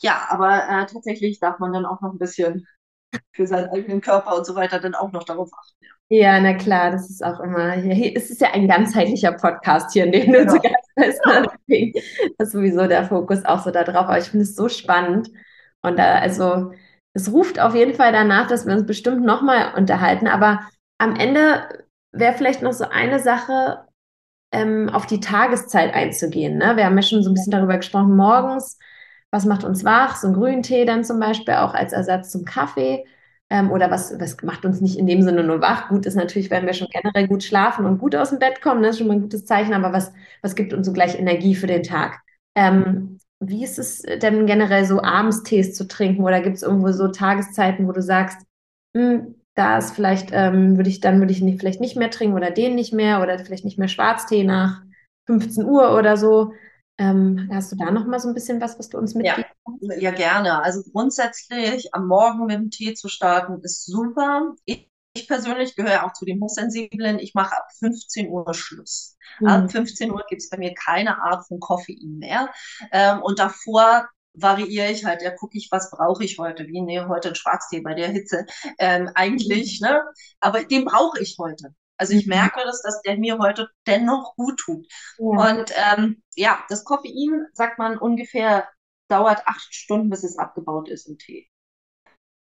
Ja, 0.01 0.27
aber 0.29 0.69
äh, 0.69 0.87
tatsächlich 0.87 1.41
darf 1.41 1.59
man 1.59 1.73
dann 1.73 1.87
auch 1.87 2.01
noch 2.01 2.13
ein 2.13 2.19
bisschen 2.19 2.67
für 3.33 3.47
seinen 3.47 3.71
eigenen 3.71 4.01
Körper 4.01 4.37
und 4.37 4.45
so 4.47 4.55
weiter 4.55 4.81
dann 4.81 4.95
auch 4.95 5.13
noch 5.13 5.25
darauf 5.25 5.51
achten. 5.53 5.77
Ja. 5.81 5.91
Ja, 6.11 6.39
na 6.39 6.53
klar, 6.55 6.91
das 6.91 7.09
ist 7.09 7.25
auch 7.25 7.41
immer, 7.41 7.75
ja, 7.77 8.13
es 8.15 8.31
ist 8.31 8.41
ja 8.41 8.53
ein 8.53 8.69
ganzheitlicher 8.69 9.33
Podcast 9.33 9.93
hier, 9.93 10.05
in 10.05 10.13
dem 10.13 10.33
du 10.33 10.39
genau. 10.39 10.53
zu 10.53 10.61
Gast 10.61 10.91
bist. 10.97 11.21
Deswegen 11.25 11.93
ist 12.39 12.53
sowieso 12.53 12.87
der 12.87 13.05
Fokus 13.07 13.45
auch 13.45 13.65
so 13.65 13.71
da 13.71 13.85
drauf. 13.85 14.07
Aber 14.07 14.19
ich 14.19 14.27
finde 14.27 14.45
es 14.45 14.55
so 14.55 14.69
spannend. 14.69 15.31
Und 15.83 15.99
da, 15.99 16.17
also, 16.19 16.73
es 17.15 17.33
ruft 17.33 17.59
auf 17.59 17.75
jeden 17.75 17.95
Fall 17.95 18.13
danach, 18.13 18.49
dass 18.49 18.67
wir 18.67 18.75
uns 18.75 18.87
bestimmt 18.87 19.25
nochmal 19.25 19.75
unterhalten. 19.77 20.27
Aber 20.27 20.61
am 20.99 21.17
Ende 21.17 21.85
wäre 22.13 22.35
vielleicht 22.35 22.63
noch 22.63 22.73
so 22.73 22.85
eine 22.85 23.19
Sache, 23.19 23.87
ähm, 24.53 24.91
auf 24.91 25.07
die 25.07 25.21
Tageszeit 25.21 25.95
einzugehen. 25.95 26.59
Ne? 26.59 26.77
Wir 26.77 26.85
haben 26.85 26.97
ja 26.97 27.03
schon 27.03 27.23
so 27.23 27.31
ein 27.31 27.35
bisschen 27.35 27.51
darüber 27.51 27.77
gesprochen, 27.77 28.15
morgens, 28.15 28.79
was 29.35 29.45
macht 29.47 29.65
uns 29.65 29.85
wach? 29.85 30.15
So 30.17 30.29
ein 30.29 30.35
Grüntee 30.35 30.85
dann 30.85 31.03
zum 31.03 31.19
Beispiel 31.19 31.55
auch 31.55 31.75
als 31.75 31.93
Ersatz 31.93 32.31
zum 32.31 32.45
Kaffee. 32.45 33.05
Ähm, 33.51 33.73
oder 33.73 33.91
was, 33.91 34.19
was 34.21 34.41
macht 34.45 34.65
uns 34.65 34.81
nicht 34.81 34.97
in 34.97 35.09
dem 35.09 35.23
Sinne 35.23 35.43
nur 35.43 35.61
wach? 35.61 35.89
Gut 35.89 36.07
ist 36.07 36.15
natürlich, 36.15 36.51
wenn 36.51 36.67
wir 36.67 36.73
schon 36.73 36.87
generell 36.89 37.27
gut 37.27 37.43
schlafen 37.43 37.85
und 37.85 37.99
gut 37.99 38.15
aus 38.15 38.31
dem 38.31 38.39
Bett 38.39 38.63
kommen, 38.63 38.83
das 38.83 38.93
ist 38.93 38.99
schon 38.99 39.09
mal 39.09 39.15
ein 39.15 39.23
gutes 39.23 39.45
Zeichen, 39.45 39.75
aber 39.75 39.93
was, 39.93 40.13
was 40.41 40.55
gibt 40.55 40.73
uns 40.73 40.87
so 40.87 40.93
gleich 40.93 41.19
Energie 41.19 41.57
für 41.57 41.67
den 41.67 41.83
Tag? 41.83 42.21
Ähm, 42.55 43.19
wie 43.41 43.65
ist 43.65 43.79
es 43.81 44.03
denn 44.03 44.47
generell 44.47 44.85
so 44.85 45.03
abends 45.03 45.43
Tees 45.43 45.75
zu 45.75 45.89
trinken 45.89 46.23
oder 46.23 46.41
gibt 46.41 46.57
es 46.57 46.63
irgendwo 46.63 46.93
so 46.93 47.09
Tageszeiten, 47.09 47.89
wo 47.89 47.93
du 47.93 48.03
sagst, 48.03 48.39
hm, 48.97 49.35
da 49.57 49.79
ist 49.79 49.95
vielleicht, 49.97 50.31
ähm, 50.33 50.77
würde 50.77 50.91
ich, 50.91 51.01
dann 51.01 51.19
würde 51.19 51.33
ich 51.33 51.41
nicht, 51.43 51.59
vielleicht 51.59 51.81
nicht 51.81 51.97
mehr 51.97 52.11
trinken 52.11 52.37
oder 52.37 52.53
den 52.53 52.77
nicht 52.77 52.93
mehr 52.93 53.21
oder 53.21 53.39
vielleicht 53.41 53.65
nicht 53.65 53.79
mehr 53.79 53.89
Schwarztee 53.89 54.45
nach 54.45 54.83
15 55.27 55.65
Uhr 55.65 55.97
oder 55.99 56.17
so. 56.17 56.53
Ähm, 56.97 57.51
hast 57.53 57.73
du 57.73 57.77
da 57.77 57.91
noch 57.91 58.07
mal 58.07 58.21
so 58.21 58.29
ein 58.29 58.35
bisschen 58.35 58.61
was, 58.61 58.79
was 58.79 58.89
du 58.89 58.99
uns 58.99 59.15
mitgibst? 59.15 59.51
Ja, 59.81 59.97
ja, 59.97 60.11
gerne. 60.13 60.63
Also 60.63 60.83
grundsätzlich 60.93 61.93
am 61.93 62.07
Morgen 62.07 62.47
mit 62.47 62.57
dem 62.57 62.71
Tee 62.71 62.95
zu 62.95 63.09
starten 63.09 63.61
ist 63.63 63.85
super. 63.87 64.55
Ich, 64.65 64.89
ich 65.15 65.27
persönlich 65.27 65.75
gehöre 65.75 66.05
auch 66.05 66.13
zu 66.13 66.25
den 66.25 66.41
Hochsensiblen. 66.41 67.19
Ich 67.19 67.35
mache 67.35 67.57
ab 67.57 67.67
15 67.79 68.29
Uhr 68.29 68.55
Schluss. 68.55 69.17
Mhm. 69.41 69.47
Ab 69.47 69.73
15 69.73 70.13
Uhr 70.13 70.23
gibt 70.29 70.43
es 70.43 70.51
bei 70.51 70.57
mir 70.57 70.73
keine 70.75 71.21
Art 71.21 71.47
von 71.47 71.59
Koffein 71.59 72.19
mehr. 72.19 72.51
Ähm, 72.93 73.23
und 73.23 73.41
davor 73.41 74.09
variiere 74.35 74.91
ich 74.91 75.05
halt, 75.05 75.23
ja, 75.23 75.31
gucke 75.31 75.57
ich, 75.59 75.69
was 75.71 75.91
brauche 75.91 76.25
ich 76.25 76.39
heute? 76.39 76.67
Wie, 76.67 76.81
nee, 76.81 77.01
heute 77.01 77.29
ein 77.29 77.35
Schwarztee 77.35 77.81
bei 77.81 77.95
der 77.95 78.09
Hitze. 78.09 78.47
Ähm, 78.79 79.11
eigentlich, 79.15 79.81
mhm. 79.81 79.89
ne? 79.89 80.03
Aber 80.41 80.63
den 80.65 80.85
brauche 80.85 81.21
ich 81.21 81.37
heute. 81.41 81.75
Also 81.97 82.15
ich 82.15 82.27
mhm. 82.27 82.31
merke 82.31 82.61
das, 82.65 82.83
dass 82.83 83.03
der 83.03 83.17
mir 83.17 83.39
heute 83.39 83.69
dennoch 83.87 84.35
gut 84.37 84.59
tut. 84.59 84.87
Ja. 85.19 85.27
Und 85.27 85.73
ähm, 85.77 86.23
ja, 86.35 86.65
das 86.69 86.85
Koffein, 86.85 87.47
sagt 87.53 87.79
man, 87.79 87.99
ungefähr 87.99 88.69
dauert 89.09 89.47
acht 89.47 89.75
Stunden, 89.75 90.11
bis 90.11 90.25
es 90.25 90.39
abgebaut 90.39 90.89
ist 90.89 91.09
im 91.09 91.19
Tee. 91.19 91.49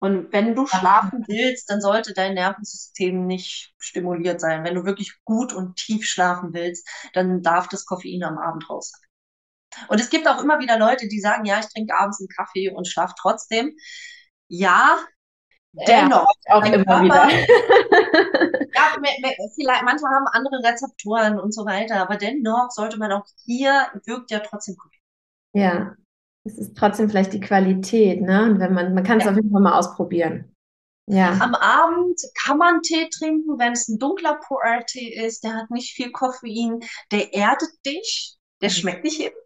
Und 0.03 0.33
wenn 0.33 0.57
du 0.57 0.67
schlafen 0.67 1.25
willst, 1.29 1.71
dann 1.71 1.81
sollte 1.81 2.13
dein 2.13 2.35
Nervensystem 2.35 3.25
nicht 3.25 3.73
stimuliert 3.79 4.41
sein. 4.41 4.65
Wenn 4.65 4.75
du 4.75 4.85
wirklich 4.85 5.13
gut 5.25 5.53
und 5.53 5.77
tief 5.77 6.07
schlafen 6.07 6.53
willst, 6.53 6.89
dann 7.13 7.41
darf 7.41 7.69
das 7.69 7.87
Koffein 7.87 8.25
am 8.25 8.37
Abend 8.37 8.69
raus 8.69 8.91
sein. 8.91 9.87
Und 9.89 10.01
es 10.01 10.11
gibt 10.11 10.27
auch 10.27 10.43
immer 10.43 10.59
wieder 10.59 10.77
Leute, 10.77 11.07
die 11.07 11.21
sagen, 11.21 11.45
ja, 11.45 11.61
ich 11.61 11.67
trinke 11.67 11.95
abends 11.95 12.21
einen 12.21 12.29
Kaffee 12.29 12.71
und 12.71 12.89
schlafe 12.89 13.15
trotzdem. 13.17 13.77
Ja, 14.49 14.99
dennoch. 15.73 16.35
Ja, 16.47 16.57
auch 16.57 16.65
immer 16.65 16.85
Körper, 16.85 17.05
wieder. 17.05 18.62
ja, 18.83 19.49
vielleicht, 19.55 19.83
manche 19.85 20.07
haben 20.07 20.27
andere 20.33 20.63
Rezeptoren 20.63 21.39
und 21.39 21.53
so 21.53 21.65
weiter, 21.65 21.97
aber 22.01 22.17
dennoch 22.17 22.71
sollte 22.71 22.99
man 22.99 23.13
auch 23.13 23.25
hier, 23.45 23.89
wirkt 24.05 24.31
ja 24.31 24.41
trotzdem 24.41 24.77
gut. 24.77 24.93
Ja, 25.55 25.95
es 26.45 26.59
ist 26.59 26.77
trotzdem 26.77 27.09
vielleicht 27.09 27.33
die 27.33 27.41
Qualität, 27.41 28.21
ne? 28.21 28.45
Und 28.45 28.59
wenn 28.59 28.73
man, 28.73 28.95
man 28.95 29.05
kann 29.05 29.19
es 29.19 29.25
ja. 29.25 29.31
auf 29.31 29.37
jeden 29.37 29.51
Fall 29.51 29.63
mal 29.63 29.79
ausprobieren. 29.79 30.55
Ja. 31.07 31.33
Am 31.41 31.55
Abend 31.55 32.21
kann 32.45 32.59
man 32.59 32.81
Tee 32.83 33.09
trinken, 33.11 33.59
wenn 33.59 33.73
es 33.73 33.89
ein 33.89 33.99
dunkler 33.99 34.39
Puer-Tee 34.47 35.15
ist, 35.27 35.43
der 35.45 35.55
hat 35.55 35.71
nicht 35.71 35.95
viel 35.95 36.13
Koffein, 36.13 36.81
der 37.11 37.35
erdet 37.35 37.71
dich, 37.85 38.37
der 38.61 38.71
mhm. 38.71 38.75
schmeckt 38.75 39.05
nicht 39.05 39.21
eben. 39.21 39.37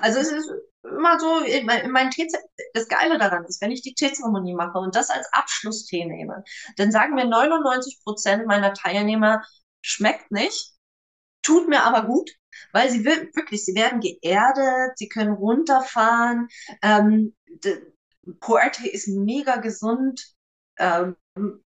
Also 0.00 0.18
es 0.20 0.30
ist 0.30 0.50
immer 0.90 1.18
so, 1.18 1.40
mein, 1.64 1.90
mein 1.90 2.10
Tee, 2.10 2.28
das 2.74 2.88
Geile 2.88 3.18
daran 3.18 3.44
ist, 3.44 3.60
wenn 3.62 3.70
ich 3.70 3.82
die 3.82 3.94
Teezeremonie 3.94 4.54
mache 4.54 4.78
und 4.78 4.94
das 4.94 5.10
als 5.10 5.28
Abschlusstee 5.32 6.04
nehme, 6.04 6.44
dann 6.76 6.92
sagen 6.92 7.14
mir 7.14 7.26
99 7.26 8.00
Prozent 8.04 8.46
meiner 8.46 8.72
Teilnehmer, 8.74 9.42
schmeckt 9.82 10.30
nicht, 10.30 10.72
tut 11.42 11.68
mir 11.68 11.82
aber 11.82 12.06
gut, 12.06 12.30
weil 12.72 12.90
sie 12.90 13.04
wirklich, 13.04 13.64
sie 13.64 13.74
werden 13.74 14.00
geerdet, 14.00 14.96
sie 14.98 15.08
können 15.08 15.32
runterfahren. 15.32 16.48
Ähm, 16.82 17.34
Puerte 18.40 18.88
ist 18.88 19.08
mega 19.08 19.56
gesund. 19.56 20.34
Ähm, 20.78 21.16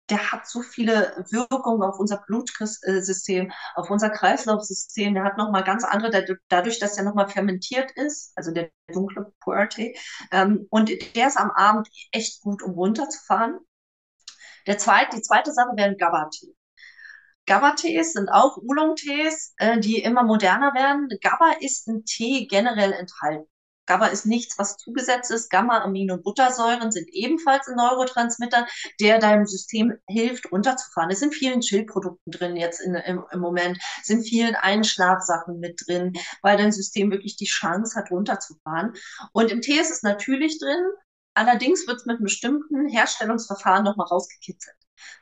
der 0.09 0.30
hat 0.32 0.46
so 0.48 0.62
viele 0.62 1.24
Wirkungen 1.30 1.82
auf 1.82 1.98
unser 1.98 2.18
Blutsystem, 2.26 3.52
auf 3.74 3.90
unser 3.90 4.11
Kreislaufsystem. 4.11 5.14
Der 5.14 5.24
hat 5.24 5.36
nochmal 5.36 5.64
ganz 5.64 5.84
andere, 5.84 6.38
dadurch, 6.48 6.78
dass 6.78 6.96
er 6.96 7.04
nochmal 7.04 7.28
fermentiert 7.28 7.90
ist, 7.92 8.32
also 8.36 8.52
der 8.52 8.70
dunkle 8.92 9.32
Puerte. 9.40 9.92
Ähm, 10.30 10.66
und 10.70 10.90
der 11.16 11.26
ist 11.26 11.36
am 11.36 11.50
Abend 11.50 11.88
echt 12.12 12.40
gut, 12.42 12.62
um 12.62 12.72
runterzufahren. 12.72 13.59
Der 14.66 14.78
zweite, 14.78 15.16
die 15.16 15.22
zweite 15.22 15.52
Sache 15.52 15.76
wäre 15.76 15.90
ein 15.90 15.96
GABA-Tee. 15.96 16.54
GABA-Tees 17.46 18.12
sind 18.12 18.28
auch 18.28 18.57
Oolong-Tees, 18.59 19.54
äh, 19.59 19.78
die 19.78 20.02
immer 20.02 20.24
moderner 20.24 20.74
werden. 20.74 21.09
GABA 21.20 21.52
ist 21.61 21.86
ein 21.88 22.04
Tee 22.04 22.46
generell 22.46 22.92
enthalten. 22.92 23.48
GABA 23.87 24.07
ist 24.07 24.26
nichts, 24.26 24.59
was 24.59 24.76
zugesetzt 24.76 25.30
ist. 25.30 25.51
Gamma-Aminobuttersäuren 25.51 26.93
sind 26.93 27.09
ebenfalls 27.12 27.68
ein 27.68 27.76
Neurotransmitter, 27.76 28.66
der 29.01 29.18
deinem 29.18 29.47
System 29.47 29.95
hilft, 30.09 30.53
runterzufahren. 30.53 31.11
Es 31.11 31.20
sind 31.20 31.34
vielen 31.34 31.61
Chillprodukten 31.61 32.32
drin 32.32 32.57
jetzt 32.57 32.80
in, 32.80 32.95
im, 32.95 33.24
im 33.30 33.41
Moment, 33.41 33.78
sind 34.03 34.22
vielen 34.22 34.55
Einschlafsachen 34.55 35.59
mit 35.61 35.82
drin, 35.87 36.12
weil 36.43 36.57
dein 36.57 36.72
System 36.72 37.11
wirklich 37.11 37.37
die 37.37 37.47
Chance 37.47 37.99
hat, 37.99 38.11
runterzufahren. 38.11 38.93
Und 39.32 39.51
im 39.51 39.61
Tee 39.61 39.78
ist 39.78 39.91
es 39.91 40.03
natürlich 40.03 40.59
drin. 40.59 40.84
Allerdings 41.34 41.87
wird 41.87 41.99
es 41.99 42.07
mit 42.07 42.16
einem 42.16 42.24
bestimmten 42.24 42.89
Herstellungsverfahren 42.89 43.84
nochmal 43.84 44.07
rausgekitzelt. 44.07 44.76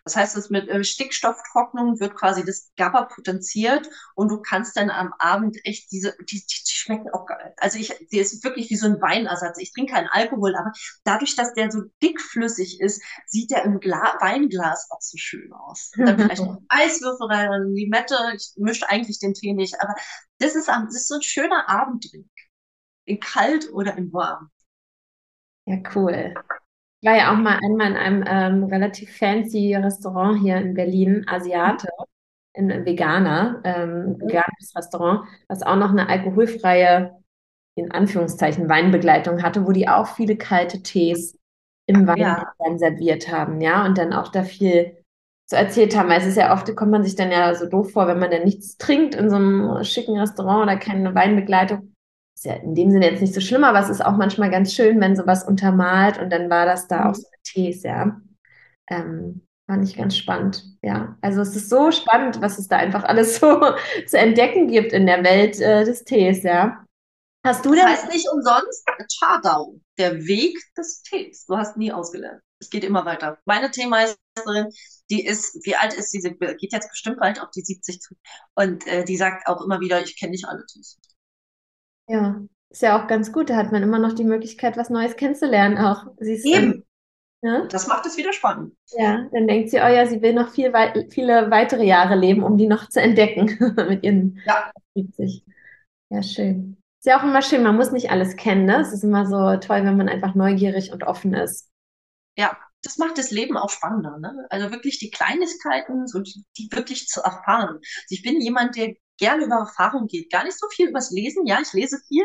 Das 0.05 0.17
heißt, 0.17 0.37
es 0.37 0.51
mit 0.51 0.69
äh, 0.69 0.85
Stickstofftrocknung 0.85 2.01
wird 2.01 2.15
quasi 2.15 2.45
das 2.45 2.71
GABA 2.77 3.05
potenziert 3.05 3.89
und 4.15 4.29
du 4.29 4.41
kannst 4.41 4.77
dann 4.77 4.91
am 4.91 5.13
Abend 5.19 5.57
echt 5.65 5.91
diese, 5.93 6.15
die, 6.21 6.41
die, 6.41 6.47
die 6.47 6.73
schmecken 6.73 7.11
auch 7.13 7.27
geil. 7.27 7.55
Also 7.59 7.79
ich, 7.79 7.93
die 8.11 8.19
ist 8.19 8.45
wirklich 8.45 8.71
wie 8.71 8.77
so 8.77 8.87
ein 8.87 9.01
Weinersatz. 9.01 9.59
Ich 9.59 9.73
trinke 9.73 9.93
keinen 9.93 10.09
Alkohol, 10.09 10.55
aber 10.57 10.73
dadurch, 11.05 11.37
dass 11.37 11.55
der 11.55 11.71
so 11.71 11.83
dickflüssig 12.03 12.81
ist, 12.81 13.03
sieht 13.27 13.51
der 13.51 13.65
im 13.65 13.81
Gla 13.81 14.17
Weinglas 14.21 14.89
auch 14.91 15.01
so 15.01 15.17
schön 15.17 15.53
aus. 15.53 15.93
Und 15.97 16.07
dann 16.07 16.19
vielleicht 16.19 16.43
noch 16.43 16.61
Eiswürfel 16.69 17.27
rein, 17.27 17.75
Limette. 17.75 18.17
Ich 18.35 18.53
mische 18.57 18.89
eigentlich 18.89 19.19
den 19.19 19.35
Tee 19.35 19.53
nicht, 19.53 19.81
aber 19.81 19.95
das 20.39 20.55
ist, 20.55 20.69
das 20.69 20.95
ist 20.95 21.09
so 21.09 21.17
ein 21.17 21.23
schöner 21.23 21.69
Abenddrink. 21.69 22.27
In 23.07 23.21
kalt 23.21 23.71
oder 23.73 23.97
in 23.97 24.13
warm. 24.13 24.51
Ja, 25.67 25.79
cool. 25.95 26.35
Ich 27.05 27.11
war 27.11 27.19
ja 27.19 27.35
auch 27.35 27.37
mal 27.37 27.59
einmal 27.63 27.89
in 27.91 27.97
einem 27.99 28.25
ähm, 28.27 28.65
relativ 28.65 29.15
fancy 29.15 29.75
Restaurant 29.77 30.41
hier 30.41 30.57
in 30.57 30.73
Berlin, 30.73 31.27
Asiate, 31.29 31.87
in 32.55 32.71
Veganer, 32.87 33.61
ähm, 33.65 34.17
veganes 34.21 34.75
Restaurant, 34.75 35.29
was 35.47 35.63
auch 35.63 35.77
noch 35.77 35.91
eine 35.91 36.09
alkoholfreie, 36.09 37.13
in 37.77 37.93
Anführungszeichen, 37.93 38.71
Weinbegleitung 38.71 39.43
hatte, 39.43 39.67
wo 39.67 39.73
die 39.73 39.89
auch 39.89 40.07
viele 40.09 40.37
kalte 40.37 40.83
Tees 40.83 41.39
im 41.87 42.07
Wein 42.07 42.19
Ja. 42.21 42.53
dann 42.59 42.79
serviert 42.79 43.31
haben, 43.31 43.61
ja, 43.61 43.85
und 43.85 43.99
dann 43.99 44.15
auch 44.15 44.29
da 44.29 44.45
viel 44.45 44.97
so 45.47 45.57
erzählt 45.57 45.97
haben. 45.97 46.09
Weil 46.09 46.21
es 46.21 46.27
ist 46.27 46.37
ja 46.39 46.55
oft, 46.55 46.75
kommt 46.77 46.93
man 46.93 47.05
sich 47.05 47.17
dann 47.17 47.31
ja 47.31 47.55
so 47.55 47.67
doof 47.67 47.93
vor, 47.93 48.09
wenn 48.09 48.19
man 48.19 48.31
dann 48.31 48.45
nichts 48.45 48.79
trinkt 48.79 49.15
in 49.15 49.31
so 49.31 49.37
einem 49.37 49.85
schicken 49.85 50.19
Restaurant 50.19 50.65
oder 50.65 50.79
keine 50.79 51.15
Weinbegleitung. 51.15 51.94
Ist 52.45 52.47
ja 52.47 52.55
in 52.57 52.75
dem 52.75 52.91
Sinne 52.91 53.11
jetzt 53.11 53.21
nicht 53.23 53.35
so 53.35 53.41
schlimm, 53.41 53.65
aber 53.65 53.81
es 53.81 53.89
ist 53.89 54.05
auch 54.05 54.17
manchmal 54.17 54.51
ganz 54.51 54.75
schön, 54.75 55.01
wenn 55.01 55.17
sowas 55.17 55.45
untermalt 55.47 56.19
und 56.21 56.31
dann 56.31 56.51
war 56.51 56.67
das 56.67 56.89
da 56.89 57.09
auch 57.11 57.15
Mhm. 57.15 57.15
so 57.15 57.23
mit 57.31 57.43
Tees, 57.45 57.83
ja. 57.85 58.21
Ähm, 58.89 59.47
fand 59.69 59.89
ich 59.89 59.97
ganz 59.97 60.17
spannend, 60.17 60.65
ja. 60.83 61.17
Also 61.23 61.43
es 61.43 61.57
ist 61.57 61.71
so 61.71 61.91
spannend, 61.93 62.41
was 62.43 62.59
es 62.59 62.69
da 62.69 62.77
einfach 62.79 63.05
alles 63.05 63.37
so 63.41 63.61
zu 64.07 64.19
entdecken 64.19 64.69
gibt 64.69 64.93
in 64.93 65.07
der 65.07 65.25
Welt 65.25 65.61
äh, 65.61 65.85
des 65.85 66.05
Tees, 66.05 66.43
ja. 66.45 66.85
Hast 67.45 67.65
du 67.65 67.75
Das 67.75 67.81
denn 67.81 67.89
heißt 67.89 68.09
nicht 68.11 68.29
umsonst 68.33 68.85
Chardau, 69.19 69.75
der 69.99 70.25
Weg 70.27 70.57
des 70.77 71.03
Tees. 71.03 71.47
Du 71.47 71.57
hast 71.57 71.77
nie 71.77 71.93
ausgelernt. 71.93 72.41
Es 72.61 72.71
geht 72.71 72.85
immer 72.85 73.05
weiter. 73.05 73.39
Meine 73.45 73.71
Teemeisterin, 73.71 74.71
die 75.11 75.27
ist, 75.27 75.55
wie 75.67 75.77
alt 75.77 75.93
ist? 75.95 76.11
Sie 76.13 76.21
geht 76.23 76.73
jetzt 76.73 76.89
bestimmt 76.91 77.19
bald 77.21 77.41
auf 77.41 77.51
die 77.51 77.61
70 77.61 78.01
zu. 78.01 78.15
Und 78.55 78.87
äh, 78.87 79.05
die 79.05 79.17
sagt 79.17 79.47
auch 79.47 79.61
immer 79.63 79.81
wieder, 79.81 80.03
ich 80.03 80.19
kenne 80.19 80.31
nicht 80.33 80.47
alle 80.47 80.65
Tees. 80.67 80.99
Ja, 82.09 82.41
ist 82.71 82.83
ja 82.83 83.03
auch 83.03 83.07
ganz 83.07 83.33
gut. 83.33 83.51
Da 83.51 83.57
hat 83.57 83.73
man 83.73 83.83
immer 83.83 83.99
noch 83.99 84.13
die 84.13 84.25
Möglichkeit, 84.25 84.77
was 84.77 84.91
Neues 84.91 85.17
kennenzulernen 85.17 85.79
auch. 85.79 86.07
Siehst? 86.19 86.47
Eben. 86.47 86.85
Ja? 87.43 87.67
Das 87.67 87.87
macht 87.87 88.07
es 88.07 88.17
wieder 88.17 88.33
spannend. 88.33 88.75
Ja, 88.93 89.29
dann 89.33 89.47
denkt 89.47 89.71
sie, 89.71 89.77
oh 89.77 89.87
ja, 89.87 90.07
sie 90.07 90.23
will 90.23 90.33
noch 90.33 90.51
viel 90.51 90.73
wei 90.73 91.07
viele 91.11 91.51
weitere 91.51 91.85
Jahre 91.85 92.17
leben, 92.17 92.43
um 92.43 92.57
die 92.57 92.67
noch 92.67 92.89
zu 92.89 93.01
entdecken 93.03 93.59
mit 93.89 94.03
ihren 94.03 94.41
Ja. 94.47 94.73
70. 94.95 95.45
Ja, 96.11 96.23
schön. 96.23 96.79
Ist 97.01 97.07
ja 97.07 97.19
auch 97.19 97.25
immer 97.25 97.43
schön, 97.43 97.63
man 97.63 97.77
muss 97.77 97.93
nicht 97.93 98.11
alles 98.11 98.37
kennen, 98.37 98.65
ne? 98.65 98.81
Es 98.81 98.93
ist 98.95 99.05
immer 99.05 99.27
so 99.27 99.59
toll, 99.59 99.85
wenn 99.85 99.97
man 99.97 100.09
einfach 100.09 100.35
neugierig 100.35 100.91
und 100.91 101.05
offen 101.05 101.35
ist. 101.35 101.71
Ja, 102.39 102.57
das 102.83 102.99
macht 102.99 103.19
das 103.19 103.31
Leben 103.31 103.57
auch 103.57 103.71
spannender. 103.71 104.19
Ne? 104.19 104.47
Also 104.51 104.71
wirklich 104.71 104.99
die 104.99 105.11
Kleinigkeiten, 105.11 106.07
so 106.07 106.21
die, 106.21 106.45
die 106.57 106.69
wirklich 106.73 107.09
zu 107.09 107.21
erfahren. 107.21 107.77
Also 107.77 108.07
ich 108.09 108.23
bin 108.23 108.41
jemand, 108.41 108.77
der 108.77 108.95
gerne 109.19 109.45
über 109.45 109.57
Erfahrung 109.57 110.07
geht. 110.07 110.31
Gar 110.31 110.45
nicht 110.45 110.59
so 110.59 110.69
viel 110.69 110.89
übers 110.89 111.11
Lesen. 111.11 111.47
Ja, 111.47 111.61
ich 111.61 111.73
lese 111.73 111.99
viel, 112.09 112.25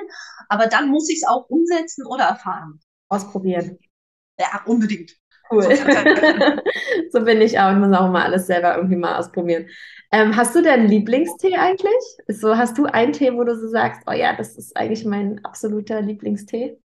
aber 0.50 0.68
dann 0.68 0.90
muss 0.90 1.10
ich 1.10 1.18
es 1.18 1.28
auch 1.28 1.50
umsetzen 1.50 2.06
oder 2.06 2.26
erfahren. 2.26 2.80
Ausprobieren. 3.10 3.78
Ja, 4.40 4.64
unbedingt. 4.66 5.12
Cool. 5.52 5.64
So 5.64 5.70
So 7.12 7.26
bin 7.26 7.42
ich 7.42 7.60
auch. 7.60 7.72
Ich 7.72 7.78
muss 7.78 7.92
auch 7.98 8.06
immer 8.08 8.24
alles 8.24 8.48
selber 8.48 8.76
irgendwie 8.76 8.96
mal 8.96 9.18
ausprobieren. 9.18 9.68
Ähm, 10.12 10.36
hast 10.36 10.56
du 10.56 10.62
denn 10.62 10.88
Lieblingstee 10.88 11.56
eigentlich? 11.56 11.94
So, 12.28 12.58
hast 12.58 12.78
du 12.78 12.86
einen 12.86 13.14
Tee, 13.14 13.34
wo 13.34 13.44
du 13.44 13.56
so 13.56 13.68
sagst, 13.68 14.02
oh 14.08 14.12
ja, 14.12 14.36
das 14.36 14.58
ist 14.58 14.76
eigentlich 14.78 15.06
mein 15.06 15.44
absoluter 15.46 16.02
Lieblingstee? 16.02 16.80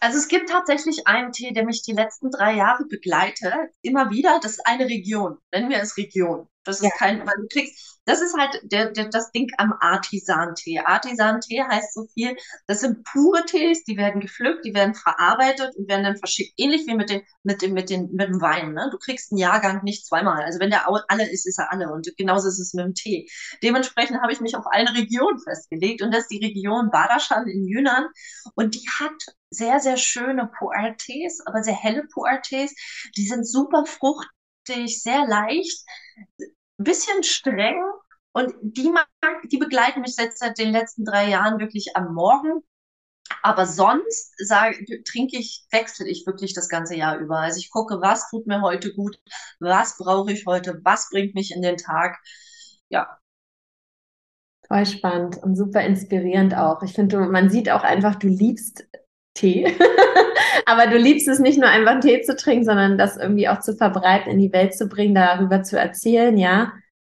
Also 0.00 0.18
es 0.18 0.28
gibt 0.28 0.48
tatsächlich 0.50 1.06
einen 1.06 1.32
Tee, 1.32 1.52
der 1.52 1.64
mich 1.64 1.82
die 1.82 1.92
letzten 1.92 2.30
drei 2.30 2.54
Jahre 2.54 2.84
begleitet. 2.86 3.54
Immer 3.82 4.10
wieder. 4.10 4.38
Das 4.42 4.52
ist 4.52 4.66
eine 4.66 4.84
Region. 4.86 5.38
Nennen 5.52 5.70
wir 5.70 5.78
es 5.80 5.96
Region. 5.96 6.48
Das 6.64 6.80
ist 6.80 6.84
Ja. 6.84 6.90
kein, 6.98 7.20
weil 7.26 7.34
du 7.36 7.46
kriegst, 7.48 7.87
das 8.08 8.22
ist 8.22 8.34
halt 8.38 8.58
der, 8.62 8.90
der, 8.90 9.10
das 9.10 9.30
Ding 9.32 9.50
am 9.58 9.74
Artisan-Tee. 9.80 10.80
Artisan-Tee 10.80 11.62
heißt 11.62 11.92
so 11.92 12.06
viel, 12.14 12.34
das 12.66 12.80
sind 12.80 13.04
pure 13.04 13.44
Tees, 13.44 13.84
die 13.84 13.98
werden 13.98 14.22
gepflückt, 14.22 14.64
die 14.64 14.72
werden 14.72 14.94
verarbeitet 14.94 15.76
und 15.76 15.90
werden 15.90 16.04
dann 16.04 16.16
verschickt. 16.16 16.54
Ähnlich 16.56 16.86
wie 16.86 16.94
mit 16.94 17.10
den, 17.10 17.20
mit 17.42 17.60
dem, 17.60 17.74
mit 17.74 17.90
den, 17.90 18.10
mit 18.12 18.28
dem 18.28 18.40
Wein, 18.40 18.72
ne? 18.72 18.88
Du 18.90 18.96
kriegst 18.96 19.30
einen 19.30 19.38
Jahrgang 19.38 19.84
nicht 19.84 20.06
zweimal. 20.06 20.42
Also 20.42 20.58
wenn 20.58 20.70
der 20.70 20.88
alle 21.08 21.30
ist, 21.30 21.46
ist 21.46 21.58
er 21.58 21.70
alle. 21.70 21.92
Und 21.92 22.10
genauso 22.16 22.48
ist 22.48 22.58
es 22.58 22.72
mit 22.72 22.86
dem 22.86 22.94
Tee. 22.94 23.28
Dementsprechend 23.62 24.22
habe 24.22 24.32
ich 24.32 24.40
mich 24.40 24.56
auf 24.56 24.66
eine 24.66 24.94
Region 24.94 25.38
festgelegt 25.38 26.00
und 26.00 26.10
das 26.10 26.22
ist 26.22 26.30
die 26.30 26.42
Region 26.42 26.90
Badashan 26.90 27.46
in 27.46 27.66
Yunnan. 27.66 28.06
Und 28.54 28.74
die 28.74 28.88
hat 29.00 29.34
sehr, 29.50 29.80
sehr 29.80 29.98
schöne 29.98 30.50
Pu'er-Tees, 30.58 31.42
aber 31.44 31.62
sehr 31.62 31.76
helle 31.76 32.04
Pu'er-Tees. 32.04 32.74
Die 33.18 33.26
sind 33.26 33.46
super 33.46 33.84
fruchtig, 33.84 35.02
sehr 35.02 35.26
leicht, 35.26 35.84
bisschen 36.78 37.22
streng. 37.22 37.80
Und 38.32 38.54
die 38.62 38.90
mag, 38.90 39.08
die 39.50 39.58
begleiten 39.58 40.00
mich 40.00 40.16
jetzt 40.16 40.38
seit 40.38 40.58
den 40.58 40.70
letzten 40.72 41.04
drei 41.04 41.28
Jahren 41.28 41.58
wirklich 41.58 41.96
am 41.96 42.14
Morgen. 42.14 42.62
Aber 43.42 43.66
sonst 43.66 44.34
sage, 44.38 45.02
trinke 45.04 45.38
ich, 45.38 45.64
wechsle 45.70 46.08
ich 46.08 46.26
wirklich 46.26 46.54
das 46.54 46.68
ganze 46.68 46.96
Jahr 46.96 47.18
über. 47.18 47.38
Also 47.38 47.58
ich 47.58 47.70
gucke, 47.70 48.00
was 48.00 48.30
tut 48.30 48.46
mir 48.46 48.62
heute 48.62 48.94
gut, 48.94 49.18
was 49.60 49.96
brauche 49.98 50.32
ich 50.32 50.46
heute, 50.46 50.80
was 50.84 51.08
bringt 51.10 51.34
mich 51.34 51.52
in 51.54 51.62
den 51.62 51.76
Tag. 51.76 52.18
Ja, 52.88 53.18
Voll 54.68 54.84
spannend 54.84 55.42
und 55.42 55.56
super 55.56 55.80
inspirierend 55.82 56.54
auch. 56.54 56.82
Ich 56.82 56.92
finde, 56.92 57.20
man 57.20 57.48
sieht 57.48 57.70
auch 57.70 57.82
einfach, 57.84 58.16
du 58.16 58.28
liebst 58.28 58.86
Tee. 59.38 59.66
Aber 60.66 60.86
du 60.86 60.98
liebst 60.98 61.28
es 61.28 61.38
nicht 61.38 61.58
nur 61.58 61.68
einfach 61.68 62.00
Tee 62.00 62.20
zu 62.22 62.36
trinken, 62.36 62.64
sondern 62.64 62.98
das 62.98 63.16
irgendwie 63.16 63.48
auch 63.48 63.60
zu 63.60 63.74
verbreiten, 63.74 64.30
in 64.32 64.38
die 64.38 64.52
Welt 64.52 64.74
zu 64.74 64.88
bringen, 64.88 65.14
darüber 65.14 65.62
zu 65.62 65.78
erzählen, 65.78 66.36
ja. 66.36 66.72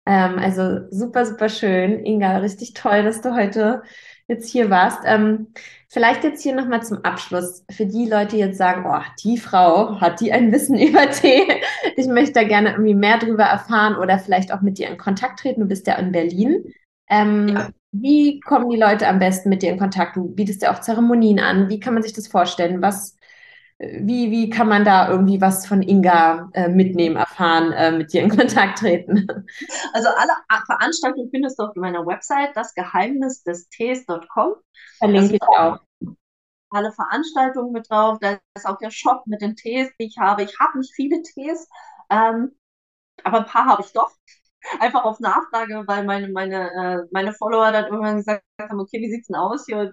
Ähm, 0.05 0.39
also 0.39 0.79
super, 0.89 1.25
super 1.25 1.49
schön. 1.49 2.05
Inga, 2.05 2.37
richtig 2.37 2.73
toll, 2.73 3.03
dass 3.03 3.21
du 3.21 3.35
heute 3.35 3.83
jetzt 4.27 4.49
hier 4.49 4.69
warst. 4.69 4.99
Ähm, 5.05 5.53
vielleicht 5.89 6.23
jetzt 6.23 6.41
hier 6.41 6.55
nochmal 6.55 6.81
zum 6.83 7.03
Abschluss 7.03 7.65
für 7.69 7.85
die 7.85 8.07
Leute, 8.07 8.35
die 8.35 8.41
jetzt 8.41 8.57
sagen, 8.57 8.85
oh, 8.87 9.03
die 9.23 9.37
Frau 9.37 9.99
hat 9.99 10.21
die 10.21 10.31
ein 10.31 10.51
Wissen 10.51 10.79
über 10.79 11.09
Tee. 11.11 11.61
Ich 11.97 12.07
möchte 12.07 12.33
da 12.33 12.43
gerne 12.43 12.71
irgendwie 12.71 12.95
mehr 12.95 13.17
drüber 13.17 13.43
erfahren 13.43 13.95
oder 13.97 14.17
vielleicht 14.19 14.53
auch 14.53 14.61
mit 14.61 14.77
dir 14.77 14.89
in 14.89 14.97
Kontakt 14.97 15.39
treten. 15.39 15.61
Du 15.61 15.67
bist 15.67 15.87
ja 15.87 15.95
in 15.95 16.11
Berlin. 16.11 16.63
Ähm, 17.09 17.49
Ja. 17.49 17.69
Wie 17.91 18.39
kommen 18.39 18.69
die 18.69 18.77
Leute 18.77 19.07
am 19.07 19.19
besten 19.19 19.49
mit 19.49 19.61
dir 19.61 19.71
in 19.71 19.79
Kontakt? 19.79 20.15
Du 20.15 20.29
bietest 20.29 20.61
ja 20.61 20.73
auch 20.73 20.79
Zeremonien 20.79 21.39
an. 21.39 21.69
Wie 21.69 21.79
kann 21.79 21.93
man 21.93 22.03
sich 22.03 22.13
das 22.13 22.27
vorstellen? 22.27 22.81
Was, 22.81 23.17
äh, 23.79 23.99
wie, 24.01 24.31
wie 24.31 24.49
kann 24.49 24.69
man 24.69 24.85
da 24.85 25.09
irgendwie 25.09 25.41
was 25.41 25.65
von 25.65 25.81
Inga 25.81 26.49
äh, 26.53 26.69
mitnehmen, 26.69 27.17
erfahren, 27.17 27.73
äh, 27.73 27.91
mit 27.91 28.13
dir 28.13 28.23
in 28.23 28.29
Kontakt 28.29 28.79
treten? 28.79 29.27
also 29.93 30.07
alle 30.07 30.31
Veranstaltungen 30.65 31.29
findest 31.31 31.59
du 31.59 31.63
auf 31.63 31.75
meiner 31.75 32.05
Website, 32.05 32.55
dasgeheimnisdestees.com. 32.55 34.55
Verlinke 34.97 35.35
ich 35.35 35.41
auch. 35.41 35.79
alle 36.69 36.93
Veranstaltungen 36.93 37.73
mit 37.73 37.89
drauf. 37.89 38.19
Da 38.21 38.39
ist 38.55 38.65
auch 38.65 38.77
der 38.77 38.91
Shop 38.91 39.27
mit 39.27 39.41
den 39.41 39.57
Tees, 39.57 39.89
die 39.99 40.05
ich 40.05 40.17
habe. 40.17 40.43
Ich 40.43 40.57
habe 40.61 40.77
nicht 40.77 40.93
viele 40.95 41.21
Tees, 41.23 41.67
ähm, 42.09 42.55
aber 43.25 43.39
ein 43.39 43.45
paar 43.45 43.65
habe 43.65 43.81
ich 43.81 43.91
doch. 43.91 44.11
Einfach 44.79 45.03
auf 45.03 45.19
Nachfrage, 45.19 45.83
weil 45.87 46.03
meine, 46.05 46.29
meine, 46.29 46.71
äh, 46.71 47.07
meine 47.11 47.33
Follower 47.33 47.71
dann 47.71 47.85
irgendwann 47.85 48.17
gesagt 48.17 48.43
haben, 48.59 48.79
okay, 48.79 48.99
wie 48.99 49.09
sieht's 49.09 49.27
denn 49.27 49.35
aus 49.35 49.65
hier? 49.65 49.91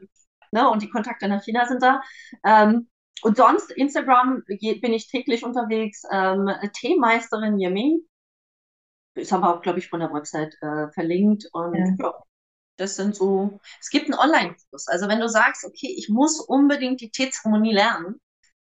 Ne? 0.53 0.69
Und 0.71 0.83
die 0.83 0.91
Kontakte 0.91 1.29
nach 1.29 1.43
China 1.43 1.67
sind 1.67 1.83
da. 1.83 2.01
Ähm, 2.45 2.89
und 3.23 3.37
sonst, 3.37 3.73
Instagram 3.73 4.43
geht, 4.47 4.81
bin 4.81 4.93
ich 4.93 5.09
täglich 5.11 5.45
unterwegs. 5.45 6.03
Ähm, 6.11 6.49
Teemeisterin 6.75 7.59
Yeming. 7.59 8.01
Ist 9.15 9.33
aber 9.33 9.57
auch, 9.57 9.63
glaube 9.63 9.81
ich, 9.81 9.89
von 9.89 10.01
der 10.01 10.13
Website 10.13 10.55
äh, 10.61 10.91
verlinkt. 10.93 11.49
Und 11.53 11.75
Ja. 11.75 11.95
ja. 11.99 12.15
Das 12.77 12.95
sind 12.95 13.17
so, 13.17 13.59
es 13.81 13.91
gibt 13.91 14.05
einen 14.05 14.19
Online-Kurs. 14.19 14.87
Also 14.87 15.09
wenn 15.09 15.19
du 15.19 15.29
sagst, 15.29 15.65
okay, 15.65 15.93
ich 15.99 16.09
muss 16.09 16.41
unbedingt 16.41 17.01
die 17.01 17.11
Teezeremonie 17.11 17.75
lernen, 17.75 18.21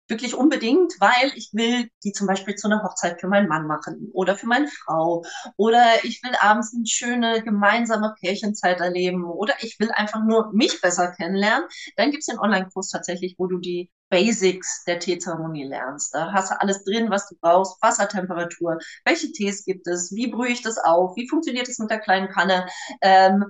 wirklich 0.08 0.34
unbedingt, 0.34 0.94
weil 1.00 1.32
ich 1.34 1.50
will 1.52 1.88
die 2.04 2.12
zum 2.12 2.26
Beispiel 2.26 2.54
zu 2.54 2.68
einer 2.68 2.82
Hochzeit 2.82 3.20
für 3.20 3.28
meinen 3.28 3.48
Mann 3.48 3.66
machen 3.66 4.10
oder 4.12 4.36
für 4.36 4.46
meine 4.46 4.68
Frau 4.68 5.22
oder 5.56 5.82
ich 6.04 6.22
will 6.22 6.32
abends 6.40 6.74
eine 6.74 6.86
schöne 6.86 7.42
gemeinsame 7.42 8.14
Pärchenzeit 8.20 8.80
erleben 8.80 9.24
oder 9.24 9.54
ich 9.60 9.78
will 9.80 9.90
einfach 9.92 10.22
nur 10.24 10.52
mich 10.52 10.80
besser 10.80 11.12
kennenlernen, 11.12 11.66
dann 11.96 12.10
gibt 12.10 12.22
es 12.22 12.26
den 12.26 12.38
Online-Kurs 12.38 12.90
tatsächlich, 12.90 13.36
wo 13.38 13.46
du 13.46 13.58
die 13.58 13.90
Basics 14.10 14.84
der 14.84 15.00
Teezeremonie 15.00 15.64
lernst. 15.64 16.14
Da 16.14 16.32
hast 16.32 16.50
du 16.50 16.60
alles 16.60 16.84
drin, 16.84 17.10
was 17.10 17.28
du 17.28 17.36
brauchst, 17.40 17.82
Wassertemperatur, 17.82 18.78
welche 19.04 19.32
Tees 19.32 19.64
gibt 19.64 19.86
es, 19.88 20.12
wie 20.14 20.28
brühe 20.28 20.50
ich 20.50 20.62
das 20.62 20.78
auf, 20.78 21.16
wie 21.16 21.28
funktioniert 21.28 21.68
es 21.68 21.78
mit 21.78 21.90
der 21.90 21.98
kleinen 22.00 22.28
Kanne, 22.28 22.66
ähm, 23.00 23.46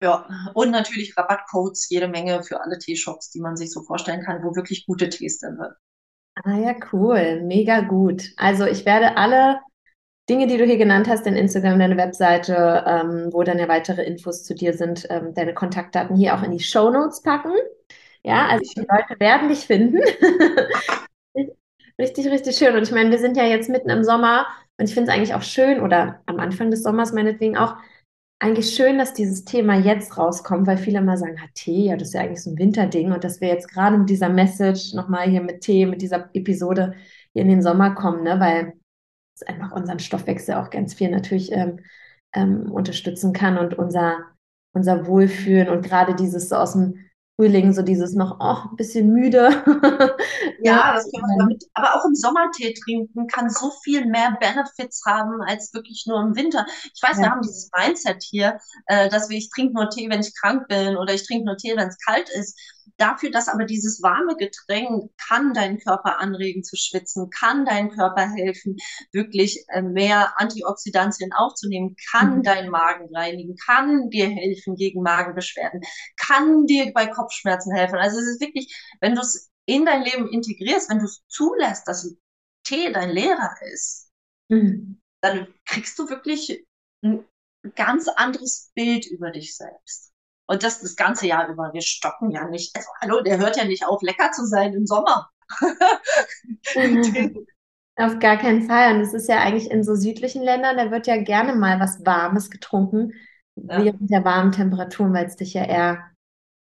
ja, 0.00 0.26
und 0.54 0.70
natürlich 0.70 1.16
Rabattcodes, 1.16 1.88
jede 1.88 2.08
Menge 2.08 2.42
für 2.42 2.60
alle 2.60 2.78
Teeshops, 2.78 3.30
die 3.30 3.40
man 3.40 3.56
sich 3.56 3.72
so 3.72 3.82
vorstellen 3.82 4.22
kann, 4.22 4.42
wo 4.44 4.54
wirklich 4.54 4.86
gute 4.86 5.08
Tees 5.08 5.40
drin 5.40 5.56
sind. 5.56 5.74
Ah 6.44 6.56
ja, 6.56 6.74
cool, 6.92 7.42
mega 7.42 7.80
gut. 7.80 8.30
Also 8.36 8.64
ich 8.64 8.86
werde 8.86 9.16
alle 9.16 9.58
Dinge, 10.28 10.46
die 10.46 10.56
du 10.56 10.64
hier 10.64 10.76
genannt 10.76 11.08
hast, 11.08 11.26
in 11.26 11.34
Instagram, 11.34 11.78
deine 11.78 11.96
Webseite, 11.96 12.84
ähm, 12.86 13.30
wo 13.32 13.42
dann 13.42 13.58
ja 13.58 13.66
weitere 13.66 14.04
Infos 14.04 14.44
zu 14.44 14.54
dir 14.54 14.74
sind, 14.74 15.06
ähm, 15.10 15.34
deine 15.34 15.54
Kontaktdaten 15.54 16.16
hier 16.16 16.34
auch 16.34 16.42
in 16.42 16.52
die 16.52 16.60
Show 16.60 16.90
Notes 16.90 17.22
packen. 17.22 17.52
Ja, 18.22 18.46
also 18.46 18.70
die 18.76 18.80
Leute 18.80 19.18
werden 19.18 19.48
dich 19.48 19.60
finden. 19.60 20.00
richtig, 21.98 22.26
richtig 22.26 22.56
schön. 22.56 22.76
Und 22.76 22.82
ich 22.82 22.92
meine, 22.92 23.10
wir 23.10 23.18
sind 23.18 23.36
ja 23.36 23.44
jetzt 23.44 23.70
mitten 23.70 23.90
im 23.90 24.04
Sommer 24.04 24.46
und 24.78 24.88
ich 24.88 24.94
finde 24.94 25.10
es 25.10 25.16
eigentlich 25.16 25.34
auch 25.34 25.42
schön, 25.42 25.80
oder 25.80 26.20
am 26.26 26.38
Anfang 26.38 26.70
des 26.70 26.82
Sommers 26.82 27.12
meinetwegen 27.12 27.56
auch, 27.56 27.76
eigentlich 28.40 28.74
schön, 28.74 28.98
dass 28.98 29.14
dieses 29.14 29.44
Thema 29.44 29.74
jetzt 29.76 30.16
rauskommt, 30.16 30.66
weil 30.66 30.76
viele 30.78 30.98
immer 30.98 31.16
sagen, 31.16 31.40
ha, 31.40 31.46
Tee, 31.54 31.86
ja, 31.86 31.96
das 31.96 32.08
ist 32.08 32.14
ja 32.14 32.20
eigentlich 32.20 32.42
so 32.42 32.50
ein 32.50 32.58
Winterding 32.58 33.12
und 33.12 33.24
dass 33.24 33.40
wir 33.40 33.48
jetzt 33.48 33.68
gerade 33.68 33.98
mit 33.98 34.08
dieser 34.08 34.28
Message 34.28 34.94
nochmal 34.94 35.28
hier 35.28 35.42
mit 35.42 35.60
Tee, 35.62 35.86
mit 35.86 36.02
dieser 36.02 36.30
Episode 36.34 36.94
hier 37.32 37.42
in 37.42 37.48
den 37.48 37.62
Sommer 37.62 37.94
kommen, 37.94 38.22
ne, 38.22 38.38
weil 38.38 38.74
es 39.34 39.42
einfach 39.42 39.72
unseren 39.72 39.98
Stoffwechsel 39.98 40.54
auch 40.54 40.70
ganz 40.70 40.94
viel 40.94 41.10
natürlich 41.10 41.50
ähm, 41.52 41.80
ähm, 42.32 42.70
unterstützen 42.70 43.32
kann 43.32 43.58
und 43.58 43.74
unser, 43.74 44.18
unser 44.72 45.06
Wohlfühlen 45.06 45.68
und 45.68 45.82
gerade 45.82 46.14
dieses 46.14 46.48
so 46.48 46.56
aus 46.56 46.72
dem 46.72 47.07
Frühling, 47.40 47.72
so 47.72 47.82
dieses 47.82 48.14
noch, 48.14 48.38
oh, 48.40 48.68
ein 48.68 48.76
bisschen 48.76 49.12
müde. 49.12 49.50
ja, 50.60 50.94
das 50.94 51.08
kann 51.12 51.20
man 51.20 51.38
damit, 51.38 51.64
aber 51.72 51.94
auch 51.94 52.04
im 52.04 52.16
Sommertee 52.16 52.74
trinken 52.74 53.28
kann 53.28 53.48
so 53.48 53.70
viel 53.84 54.06
mehr 54.06 54.36
Benefits 54.40 55.04
haben 55.06 55.40
als 55.42 55.72
wirklich 55.72 56.04
nur 56.08 56.20
im 56.20 56.34
Winter. 56.34 56.66
Ich 56.92 57.00
weiß, 57.00 57.18
ja. 57.18 57.22
wir 57.22 57.30
haben 57.30 57.42
dieses 57.42 57.70
Mindset 57.76 58.24
hier, 58.24 58.58
äh, 58.86 59.08
dass 59.08 59.30
wir, 59.30 59.38
ich 59.38 59.50
trinke 59.50 59.74
nur 59.74 59.88
Tee, 59.88 60.10
wenn 60.10 60.18
ich 60.18 60.34
krank 60.34 60.66
bin 60.66 60.96
oder 60.96 61.14
ich 61.14 61.24
trinke 61.28 61.44
nur 61.44 61.56
Tee, 61.56 61.76
wenn 61.76 61.86
es 61.86 61.98
kalt 62.04 62.28
ist. 62.28 62.58
Dafür, 62.96 63.30
dass 63.30 63.46
aber 63.48 63.64
dieses 63.64 64.02
warme 64.02 64.34
Getränk 64.34 65.12
kann 65.28 65.54
deinen 65.54 65.78
Körper 65.78 66.18
anregen 66.18 66.64
zu 66.64 66.74
schwitzen, 66.74 67.30
kann 67.30 67.64
deinen 67.64 67.90
Körper 67.90 68.28
helfen, 68.28 68.76
wirklich 69.12 69.64
äh, 69.68 69.82
mehr 69.82 70.32
Antioxidantien 70.40 71.32
aufzunehmen, 71.32 71.94
kann 72.10 72.38
mhm. 72.38 72.42
deinen 72.42 72.70
Magen 72.70 73.08
reinigen, 73.14 73.54
kann 73.64 74.10
dir 74.10 74.28
helfen 74.28 74.74
gegen 74.74 75.02
Magenbeschwerden, 75.02 75.82
kann 76.28 76.66
dir 76.66 76.92
bei 76.92 77.06
Kopfschmerzen 77.06 77.74
helfen. 77.74 77.96
Also 77.96 78.18
es 78.18 78.26
ist 78.26 78.40
wirklich, 78.40 78.74
wenn 79.00 79.14
du 79.14 79.20
es 79.22 79.50
in 79.66 79.84
dein 79.84 80.02
Leben 80.02 80.28
integrierst, 80.28 80.90
wenn 80.90 80.98
du 80.98 81.04
es 81.04 81.24
zulässt, 81.28 81.88
dass 81.88 82.14
Tee 82.64 82.92
dein 82.92 83.10
Lehrer 83.10 83.54
ist, 83.72 84.10
mhm. 84.48 85.00
dann 85.20 85.48
kriegst 85.64 85.98
du 85.98 86.08
wirklich 86.08 86.66
ein 87.02 87.24
ganz 87.74 88.08
anderes 88.08 88.70
Bild 88.74 89.06
über 89.06 89.30
dich 89.30 89.56
selbst. 89.56 90.12
Und 90.46 90.62
das 90.62 90.80
das 90.80 90.96
ganze 90.96 91.26
Jahr 91.26 91.48
über. 91.48 91.72
Wir 91.74 91.82
stoppen 91.82 92.30
ja 92.30 92.48
nicht. 92.48 92.74
Also, 92.74 92.88
hallo, 93.00 93.20
der 93.20 93.38
hört 93.38 93.56
ja 93.56 93.64
nicht 93.64 93.84
auf, 93.84 94.00
lecker 94.02 94.32
zu 94.32 94.46
sein 94.46 94.72
im 94.72 94.86
Sommer. 94.86 95.30
auf 97.96 98.18
gar 98.18 98.38
keinen 98.38 98.62
Fall. 98.62 98.94
Und 98.94 99.02
es 99.02 99.12
ist 99.12 99.28
ja 99.28 99.40
eigentlich 99.40 99.70
in 99.70 99.84
so 99.84 99.94
südlichen 99.94 100.42
Ländern, 100.42 100.76
da 100.76 100.90
wird 100.90 101.06
ja 101.06 101.22
gerne 101.22 101.54
mal 101.54 101.80
was 101.80 102.04
Warmes 102.04 102.50
getrunken, 102.50 103.12
ja. 103.56 103.84
während 103.84 104.10
der 104.10 104.24
warmen 104.24 104.52
Temperaturen, 104.52 105.12
weil 105.12 105.26
es 105.26 105.36
dich 105.36 105.52
ja 105.52 105.64
eher 105.64 106.10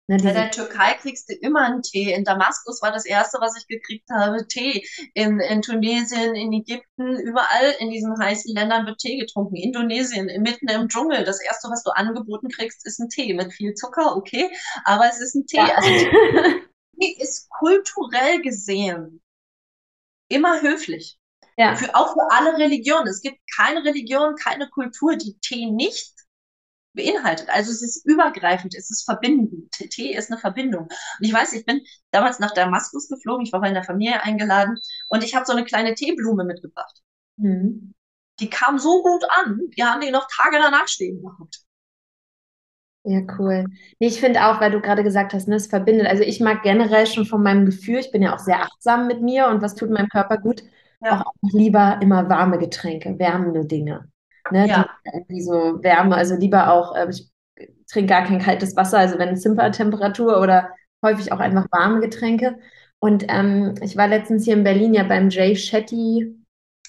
Ne, 0.07 0.17
in 0.17 0.23
der 0.23 0.51
Türkei 0.51 0.95
kriegst 0.95 1.31
du 1.31 1.35
immer 1.35 1.61
einen 1.61 1.81
Tee. 1.83 2.13
In 2.13 2.25
Damaskus 2.25 2.83
war 2.83 2.93
das 2.93 3.07
erste, 3.07 3.39
was 3.41 3.57
ich 3.57 3.67
gekriegt 3.67 4.11
habe, 4.11 4.47
Tee. 4.47 4.87
In, 5.15 5.41
in 5.41 5.63
Tunesien, 5.63 6.35
in 6.35 6.53
Ägypten, 6.53 7.19
überall 7.21 7.75
in 7.79 7.91
diesen 7.91 8.19
heißen 8.19 8.55
Ländern 8.55 8.85
wird 8.87 8.99
Tee 8.99 9.19
getrunken. 9.19 9.57
Indonesien, 9.57 10.27
mitten 10.43 10.69
im 10.69 10.89
Dschungel. 10.89 11.25
Das 11.25 11.41
erste, 11.41 11.69
was 11.71 11.83
du 11.85 11.91
angeboten 11.91 12.49
kriegst, 12.49 12.87
ist 12.87 13.01
ein 13.01 13.09
Tee 13.09 13.33
mit 13.33 13.53
viel 13.55 13.73
Zucker, 13.75 14.15
okay, 14.15 14.51
aber 14.85 15.09
es 15.09 15.21
ist 15.21 15.35
ein 15.37 15.47
Tee. 15.47 15.57
Ja. 15.57 15.75
Also 15.75 15.89
Tee 17.01 17.17
ist 17.19 17.49
kulturell 17.49 18.43
gesehen 18.43 19.23
immer 20.29 20.61
höflich. 20.61 21.19
Ja. 21.57 21.77
Für, 21.77 21.95
auch 21.95 22.13
für 22.13 22.31
alle 22.31 22.59
Religionen. 22.59 23.07
Es 23.07 23.21
gibt 23.21 23.39
keine 23.57 23.85
Religion, 23.85 24.35
keine 24.35 24.69
Kultur, 24.69 25.17
die 25.17 25.39
Tee 25.41 25.71
nicht 25.71 26.13
beinhaltet. 26.95 27.49
Also 27.51 27.71
es 27.71 27.83
ist 27.83 28.07
übergreifend, 28.07 28.75
es 28.75 28.91
ist 28.91 29.05
verbindend. 29.05 29.71
Tee 29.73 30.15
ist 30.15 30.31
eine 30.31 30.41
Verbindung. 30.41 30.85
Und 30.85 31.21
ich 31.21 31.33
weiß, 31.33 31.53
ich 31.53 31.67
bin 31.67 31.83
damals 32.11 32.39
nach 32.39 32.53
Damaskus 32.53 33.09
geflogen, 33.09 33.45
ich 33.45 33.53
war 33.53 33.61
bei 33.61 33.69
einer 33.69 33.85
Familie 33.85 34.23
eingeladen 34.23 34.79
und 35.09 35.25
ich 35.25 35.35
habe 35.35 35.45
so 35.45 35.53
eine 35.53 35.65
kleine 35.65 35.95
Teeblume 35.95 36.45
mitgebracht. 36.45 37.03
Mhm. 37.37 37.95
Die 38.41 38.51
kam 38.51 38.79
so 38.79 39.03
gut 39.03 39.25
an, 39.45 39.61
die 39.77 39.85
haben 39.85 40.01
die 40.01 40.11
noch 40.11 40.27
Tage 40.29 40.59
danach 40.61 40.89
stehen 40.89 41.23
gehabt. 41.23 41.61
Ja, 43.07 43.21
cool. 43.39 43.67
Nee, 43.99 44.07
ich 44.07 44.19
finde 44.19 44.47
auch, 44.47 44.61
weil 44.61 44.71
du 44.71 44.81
gerade 44.81 45.05
gesagt 45.05 45.35
hast, 45.35 45.47
ne, 45.47 45.57
es 45.57 45.67
verbindet. 45.67 46.07
Also 46.07 46.23
ich 46.23 46.41
mag 46.41 46.63
generell 46.63 47.07
schon 47.07 47.27
von 47.27 47.43
meinem 47.43 47.67
Gefühl, 47.67 47.99
ich 47.99 48.11
bin 48.11 48.23
ja 48.23 48.35
auch 48.35 48.39
sehr 48.39 48.63
achtsam 48.63 49.07
mit 49.07 49.21
mir 49.21 49.49
und 49.49 49.61
was 49.61 49.75
tut 49.75 49.91
meinem 49.91 50.09
Körper 50.09 50.39
gut, 50.39 50.63
ja. 51.03 51.21
auch 51.21 51.33
lieber 51.43 51.99
immer 52.01 52.31
warme 52.31 52.59
Getränke, 52.59 53.19
wärmende 53.19 53.67
Dinge 53.67 54.09
ne, 54.51 54.69
ja. 54.69 54.91
die 55.29 55.43
so 55.43 55.83
Wärme, 55.83 56.17
also 56.17 56.37
lieber 56.37 56.73
auch, 56.73 56.95
äh, 56.97 57.09
ich 57.11 57.31
trinke 57.91 58.09
gar 58.09 58.25
kein 58.25 58.41
kaltes 58.41 58.77
Wasser, 58.77 58.99
also 58.99 59.19
wenn 59.19 59.37
Zimpertemperatur 59.37 60.41
oder 60.41 60.71
häufig 61.03 61.33
auch 61.33 61.41
einfach 61.41 61.67
warme 61.71 62.01
Getränke. 62.01 62.59
Und 62.99 63.27
ähm, 63.29 63.75
ich 63.83 63.97
war 63.97 64.09
letztens 64.09 64.45
hier 64.45 64.55
in 64.55 64.65
Berlin 64.65 64.95
ja 64.95 65.03
beim 65.03 65.29
Jay 65.29 65.55
Shetty 65.55 66.37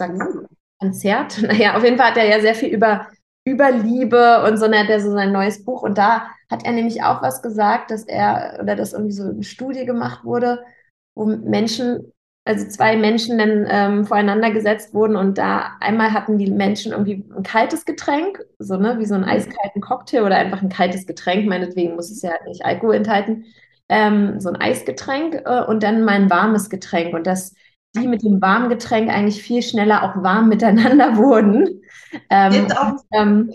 uh. 0.01 0.47
Konzert. 0.79 1.41
Naja, 1.41 1.75
auf 1.75 1.83
jeden 1.83 1.97
Fall 1.97 2.11
hat 2.11 2.17
er 2.17 2.27
ja 2.27 2.39
sehr 2.39 2.55
viel 2.55 2.69
über, 2.69 3.07
über 3.45 3.71
Liebe 3.71 4.43
und 4.43 4.57
so, 4.57 4.67
ne, 4.67 4.79
hat 4.79 4.89
er 4.89 5.01
so 5.01 5.11
sein 5.11 5.31
neues 5.31 5.63
Buch. 5.63 5.83
Und 5.83 5.97
da 5.97 6.27
hat 6.49 6.65
er 6.65 6.71
nämlich 6.71 7.03
auch 7.03 7.21
was 7.21 7.41
gesagt, 7.41 7.91
dass 7.91 8.03
er, 8.03 8.59
oder 8.61 8.75
dass 8.75 8.93
irgendwie 8.93 9.13
so 9.13 9.23
eine 9.23 9.43
Studie 9.43 9.85
gemacht 9.85 10.23
wurde, 10.23 10.63
wo 11.15 11.25
Menschen 11.25 12.11
also 12.45 12.67
zwei 12.67 12.95
Menschen 12.95 13.39
dann 13.39 13.65
ähm, 13.67 14.05
voreinander 14.05 14.51
gesetzt 14.51 14.93
wurden 14.93 15.15
und 15.15 15.39
da 15.39 15.71
einmal 15.79 16.13
hatten 16.13 16.37
die 16.37 16.51
Menschen 16.51 16.91
irgendwie 16.91 17.25
ein 17.35 17.41
kaltes 17.41 17.85
Getränk, 17.85 18.39
so 18.59 18.77
ne, 18.77 18.99
wie 18.99 19.05
so 19.05 19.15
einen 19.15 19.23
eiskalten 19.23 19.81
Cocktail 19.81 20.21
oder 20.23 20.37
einfach 20.37 20.61
ein 20.61 20.69
kaltes 20.69 21.07
Getränk, 21.07 21.47
meinetwegen 21.47 21.95
muss 21.95 22.11
es 22.11 22.21
ja 22.21 22.33
nicht 22.47 22.63
Alkohol 22.63 22.95
enthalten, 22.95 23.45
ähm, 23.89 24.39
so 24.39 24.49
ein 24.49 24.55
Eisgetränk 24.57 25.41
äh, 25.43 25.63
und 25.63 25.81
dann 25.81 26.03
mal 26.03 26.13
ein 26.13 26.29
warmes 26.29 26.69
Getränk 26.69 27.15
und 27.15 27.25
dass 27.25 27.55
die 27.95 28.07
mit 28.07 28.21
dem 28.23 28.41
warmen 28.41 28.69
Getränk 28.69 29.09
eigentlich 29.09 29.41
viel 29.41 29.63
schneller 29.63 30.03
auch 30.03 30.21
warm 30.21 30.47
miteinander 30.47 31.17
wurden. 31.17 31.81
Ähm, 32.29 32.71
auch, 32.71 33.03
ähm, 33.11 33.53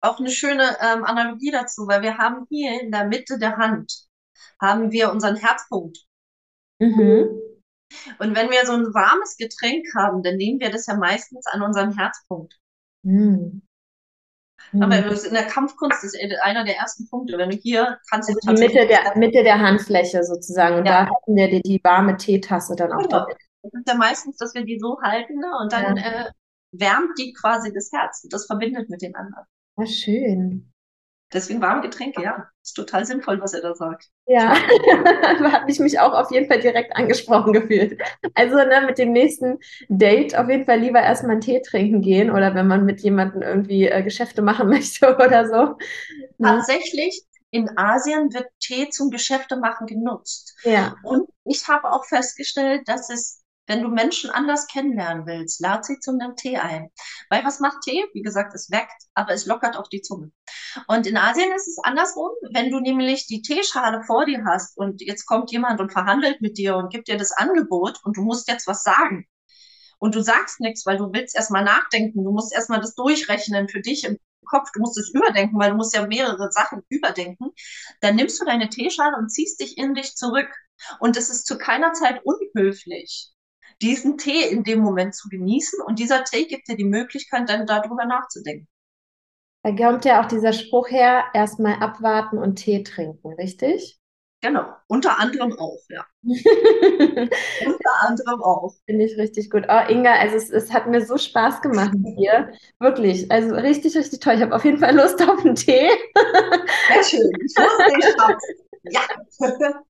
auch 0.00 0.18
eine 0.18 0.30
schöne 0.30 0.64
ähm, 0.80 1.04
Analogie 1.04 1.52
dazu, 1.52 1.86
weil 1.86 2.02
wir 2.02 2.18
haben 2.18 2.46
hier 2.48 2.80
in 2.80 2.90
der 2.90 3.04
Mitte 3.04 3.38
der 3.38 3.56
Hand 3.58 4.06
haben 4.60 4.90
wir 4.90 5.12
unseren 5.12 5.36
Herzpunkt. 5.36 5.98
Mhm. 6.80 7.28
Und 8.18 8.36
wenn 8.36 8.50
wir 8.50 8.66
so 8.66 8.72
ein 8.72 8.92
warmes 8.94 9.36
Getränk 9.36 9.86
haben, 9.94 10.22
dann 10.22 10.36
nehmen 10.36 10.60
wir 10.60 10.70
das 10.70 10.86
ja 10.86 10.96
meistens 10.96 11.46
an 11.46 11.62
unserem 11.62 11.96
Herzpunkt. 11.96 12.58
Mm. 13.02 13.60
Aber 14.80 14.96
in 14.96 15.34
der 15.34 15.46
Kampfkunst 15.46 16.02
ist 16.04 16.16
einer 16.42 16.64
der 16.64 16.76
ersten 16.76 17.08
Punkte. 17.08 17.38
Wenn 17.38 17.50
du 17.50 17.56
hier 17.56 17.98
kannst 18.10 18.28
also 18.28 18.40
die 18.40 18.60
Mitte 18.60 18.86
der, 18.86 19.16
Mitte 19.16 19.42
der 19.42 19.60
Handfläche 19.60 20.24
sozusagen. 20.24 20.76
Und 20.76 20.86
ja. 20.86 21.04
da 21.04 21.10
hatten 21.10 21.36
wir 21.36 21.48
die, 21.48 21.62
die 21.62 21.80
warme 21.84 22.16
Teetasse 22.16 22.74
dann 22.74 22.92
auch 22.92 23.02
genau. 23.02 23.26
Das 23.62 23.72
ist 23.72 23.88
ja 23.88 23.94
meistens, 23.94 24.36
dass 24.36 24.54
wir 24.54 24.64
die 24.64 24.78
so 24.78 25.00
halten 25.02 25.38
ne? 25.38 25.46
und 25.62 25.72
dann 25.72 25.96
ja. 25.96 26.26
äh, 26.26 26.30
wärmt 26.72 27.18
die 27.18 27.32
quasi 27.32 27.72
das 27.72 27.90
Herz. 27.92 28.24
Und 28.24 28.32
das 28.32 28.46
verbindet 28.46 28.90
mit 28.90 29.00
den 29.00 29.14
anderen. 29.14 29.44
Ja, 29.78 29.86
schön. 29.86 30.72
Deswegen 31.34 31.60
warme 31.60 31.82
Getränke, 31.82 32.22
ja. 32.22 32.48
Ist 32.62 32.74
total 32.74 33.04
sinnvoll, 33.04 33.40
was 33.40 33.52
er 33.52 33.60
da 33.60 33.74
sagt. 33.74 34.08
Ja, 34.26 34.54
da 35.38 35.52
habe 35.52 35.70
ich 35.70 35.80
mich 35.80 35.98
auch 35.98 36.14
auf 36.14 36.30
jeden 36.30 36.46
Fall 36.46 36.60
direkt 36.60 36.96
angesprochen 36.96 37.52
gefühlt. 37.52 38.00
Also 38.34 38.56
ne, 38.56 38.84
mit 38.86 38.98
dem 38.98 39.12
nächsten 39.12 39.58
Date 39.88 40.38
auf 40.38 40.48
jeden 40.48 40.64
Fall 40.64 40.78
lieber 40.78 41.00
erstmal 41.00 41.32
einen 41.32 41.40
Tee 41.40 41.60
trinken 41.60 42.00
gehen 42.00 42.30
oder 42.30 42.54
wenn 42.54 42.68
man 42.68 42.84
mit 42.84 43.00
jemandem 43.00 43.42
irgendwie 43.42 43.88
äh, 43.88 44.02
Geschäfte 44.02 44.40
machen 44.40 44.68
möchte 44.70 45.14
oder 45.16 45.46
so. 45.48 45.76
Ne? 46.38 46.56
Tatsächlich, 46.56 47.24
in 47.50 47.76
Asien 47.76 48.32
wird 48.32 48.48
Tee 48.60 48.88
zum 48.90 49.10
Geschäftemachen 49.10 49.86
genutzt. 49.86 50.56
Ja. 50.62 50.96
Und 51.02 51.28
ich 51.44 51.68
habe 51.68 51.90
auch 51.92 52.04
festgestellt, 52.04 52.82
dass 52.86 53.10
es 53.10 53.43
wenn 53.66 53.82
du 53.82 53.88
Menschen 53.88 54.30
anders 54.30 54.66
kennenlernen 54.66 55.26
willst, 55.26 55.60
lad 55.60 55.84
sie 55.84 55.98
zu 55.98 56.12
einem 56.12 56.36
Tee 56.36 56.58
ein. 56.58 56.90
Weil 57.30 57.44
was 57.44 57.60
macht 57.60 57.82
Tee? 57.82 58.04
Wie 58.12 58.22
gesagt, 58.22 58.54
es 58.54 58.70
weckt, 58.70 59.04
aber 59.14 59.32
es 59.32 59.46
lockert 59.46 59.76
auch 59.76 59.88
die 59.88 60.02
Zunge. 60.02 60.32
Und 60.86 61.06
in 61.06 61.16
Asien 61.16 61.52
ist 61.52 61.68
es 61.68 61.78
andersrum. 61.82 62.30
Wenn 62.52 62.70
du 62.70 62.80
nämlich 62.80 63.26
die 63.26 63.42
Teeschale 63.42 64.02
vor 64.02 64.26
dir 64.26 64.44
hast 64.44 64.76
und 64.76 65.00
jetzt 65.00 65.26
kommt 65.26 65.50
jemand 65.50 65.80
und 65.80 65.92
verhandelt 65.92 66.40
mit 66.40 66.58
dir 66.58 66.76
und 66.76 66.92
gibt 66.92 67.08
dir 67.08 67.16
das 67.16 67.32
Angebot 67.32 68.00
und 68.04 68.16
du 68.16 68.22
musst 68.22 68.48
jetzt 68.48 68.66
was 68.66 68.82
sagen. 68.82 69.26
Und 69.98 70.14
du 70.14 70.20
sagst 70.20 70.60
nichts, 70.60 70.84
weil 70.84 70.98
du 70.98 71.12
willst 71.12 71.34
erstmal 71.34 71.64
nachdenken. 71.64 72.24
Du 72.24 72.32
musst 72.32 72.52
erstmal 72.52 72.80
das 72.80 72.94
durchrechnen 72.94 73.68
für 73.68 73.80
dich 73.80 74.04
im 74.04 74.18
Kopf. 74.44 74.70
Du 74.74 74.80
musst 74.80 74.98
es 74.98 75.10
überdenken, 75.14 75.58
weil 75.58 75.70
du 75.70 75.76
musst 75.76 75.94
ja 75.94 76.06
mehrere 76.06 76.52
Sachen 76.52 76.82
überdenken. 76.90 77.52
Dann 78.00 78.16
nimmst 78.16 78.38
du 78.40 78.44
deine 78.44 78.68
Teeschale 78.68 79.16
und 79.16 79.30
ziehst 79.30 79.60
dich 79.60 79.78
in 79.78 79.94
dich 79.94 80.14
zurück. 80.16 80.48
Und 81.00 81.16
es 81.16 81.30
ist 81.30 81.46
zu 81.46 81.56
keiner 81.56 81.92
Zeit 81.94 82.20
unhöflich 82.24 83.33
diesen 83.82 84.18
Tee 84.18 84.44
in 84.50 84.64
dem 84.64 84.80
Moment 84.80 85.14
zu 85.14 85.28
genießen. 85.28 85.80
Und 85.86 85.98
dieser 85.98 86.24
Tee 86.24 86.46
gibt 86.46 86.68
dir 86.68 86.76
die 86.76 86.84
Möglichkeit, 86.84 87.48
dann 87.48 87.66
darüber 87.66 88.04
nachzudenken. 88.04 88.68
Da 89.62 89.74
kommt 89.74 90.04
ja 90.04 90.22
auch 90.22 90.26
dieser 90.26 90.52
Spruch 90.52 90.90
her, 90.90 91.24
erstmal 91.32 91.76
abwarten 91.82 92.36
und 92.36 92.56
Tee 92.56 92.82
trinken, 92.82 93.32
richtig? 93.34 93.98
Genau, 94.44 94.66
unter 94.88 95.18
anderem 95.18 95.58
auch, 95.58 95.78
ja. 95.88 96.04
unter 96.22 97.90
anderem 98.00 98.42
auch. 98.42 98.74
Finde 98.84 99.06
ich 99.06 99.16
richtig 99.16 99.48
gut. 99.48 99.64
Oh, 99.70 99.80
Inga, 99.90 100.16
also 100.16 100.36
es, 100.36 100.50
es 100.50 100.70
hat 100.70 100.86
mir 100.86 101.00
so 101.00 101.16
Spaß 101.16 101.62
gemacht 101.62 101.94
mit 101.96 102.18
dir. 102.18 102.52
Wirklich, 102.78 103.30
also 103.30 103.54
richtig, 103.54 103.96
richtig 103.96 104.20
toll. 104.20 104.34
Ich 104.34 104.42
habe 104.42 104.54
auf 104.54 104.66
jeden 104.66 104.76
Fall 104.76 104.94
Lust 104.94 105.22
auf 105.22 105.42
einen 105.42 105.54
Tee. 105.54 105.88
Sehr 106.92 107.04
schön. 107.04 107.30
Ich 107.42 107.56
wusste, 107.56 107.84
ich 107.98 108.54
ja. 108.84 109.00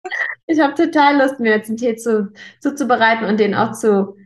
ich 0.46 0.60
habe 0.60 0.74
total 0.74 1.18
Lust, 1.18 1.40
mir 1.40 1.52
jetzt 1.56 1.68
einen 1.68 1.76
Tee 1.76 1.96
zu, 1.96 2.32
zuzubereiten 2.60 3.26
und 3.26 3.40
den 3.40 3.54
auch 3.54 3.72
zu, 3.72 4.16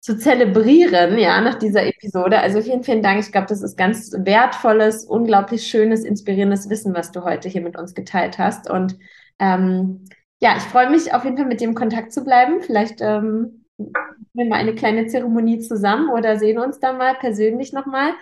zu 0.00 0.18
zelebrieren, 0.18 1.18
ja, 1.18 1.40
nach 1.40 1.56
dieser 1.56 1.86
Episode. 1.86 2.38
Also 2.40 2.60
vielen, 2.62 2.84
vielen 2.84 3.02
Dank. 3.02 3.20
Ich 3.20 3.32
glaube, 3.32 3.48
das 3.48 3.62
ist 3.62 3.76
ganz 3.76 4.12
wertvolles, 4.12 5.04
unglaublich 5.04 5.66
schönes, 5.66 6.04
inspirierendes 6.04 6.70
Wissen, 6.70 6.94
was 6.94 7.12
du 7.12 7.24
heute 7.24 7.48
hier 7.48 7.62
mit 7.62 7.76
uns 7.76 7.94
geteilt 7.94 8.38
hast. 8.38 8.70
Und 8.70 8.98
ähm, 9.38 10.04
ja, 10.40 10.56
ich 10.56 10.62
freue 10.64 10.90
mich 10.90 11.12
auf 11.14 11.24
jeden 11.24 11.36
Fall 11.36 11.46
mit 11.46 11.60
dir 11.60 11.68
im 11.68 11.74
Kontakt 11.74 12.12
zu 12.12 12.24
bleiben. 12.24 12.60
Vielleicht 12.60 13.00
ähm, 13.00 13.64
wir 13.76 14.46
mal 14.46 14.56
eine 14.56 14.74
kleine 14.74 15.06
Zeremonie 15.06 15.60
zusammen 15.60 16.10
oder 16.10 16.38
sehen 16.38 16.58
uns 16.58 16.78
da 16.80 16.92
mal 16.92 17.14
persönlich 17.14 17.72
nochmal. 17.72 18.12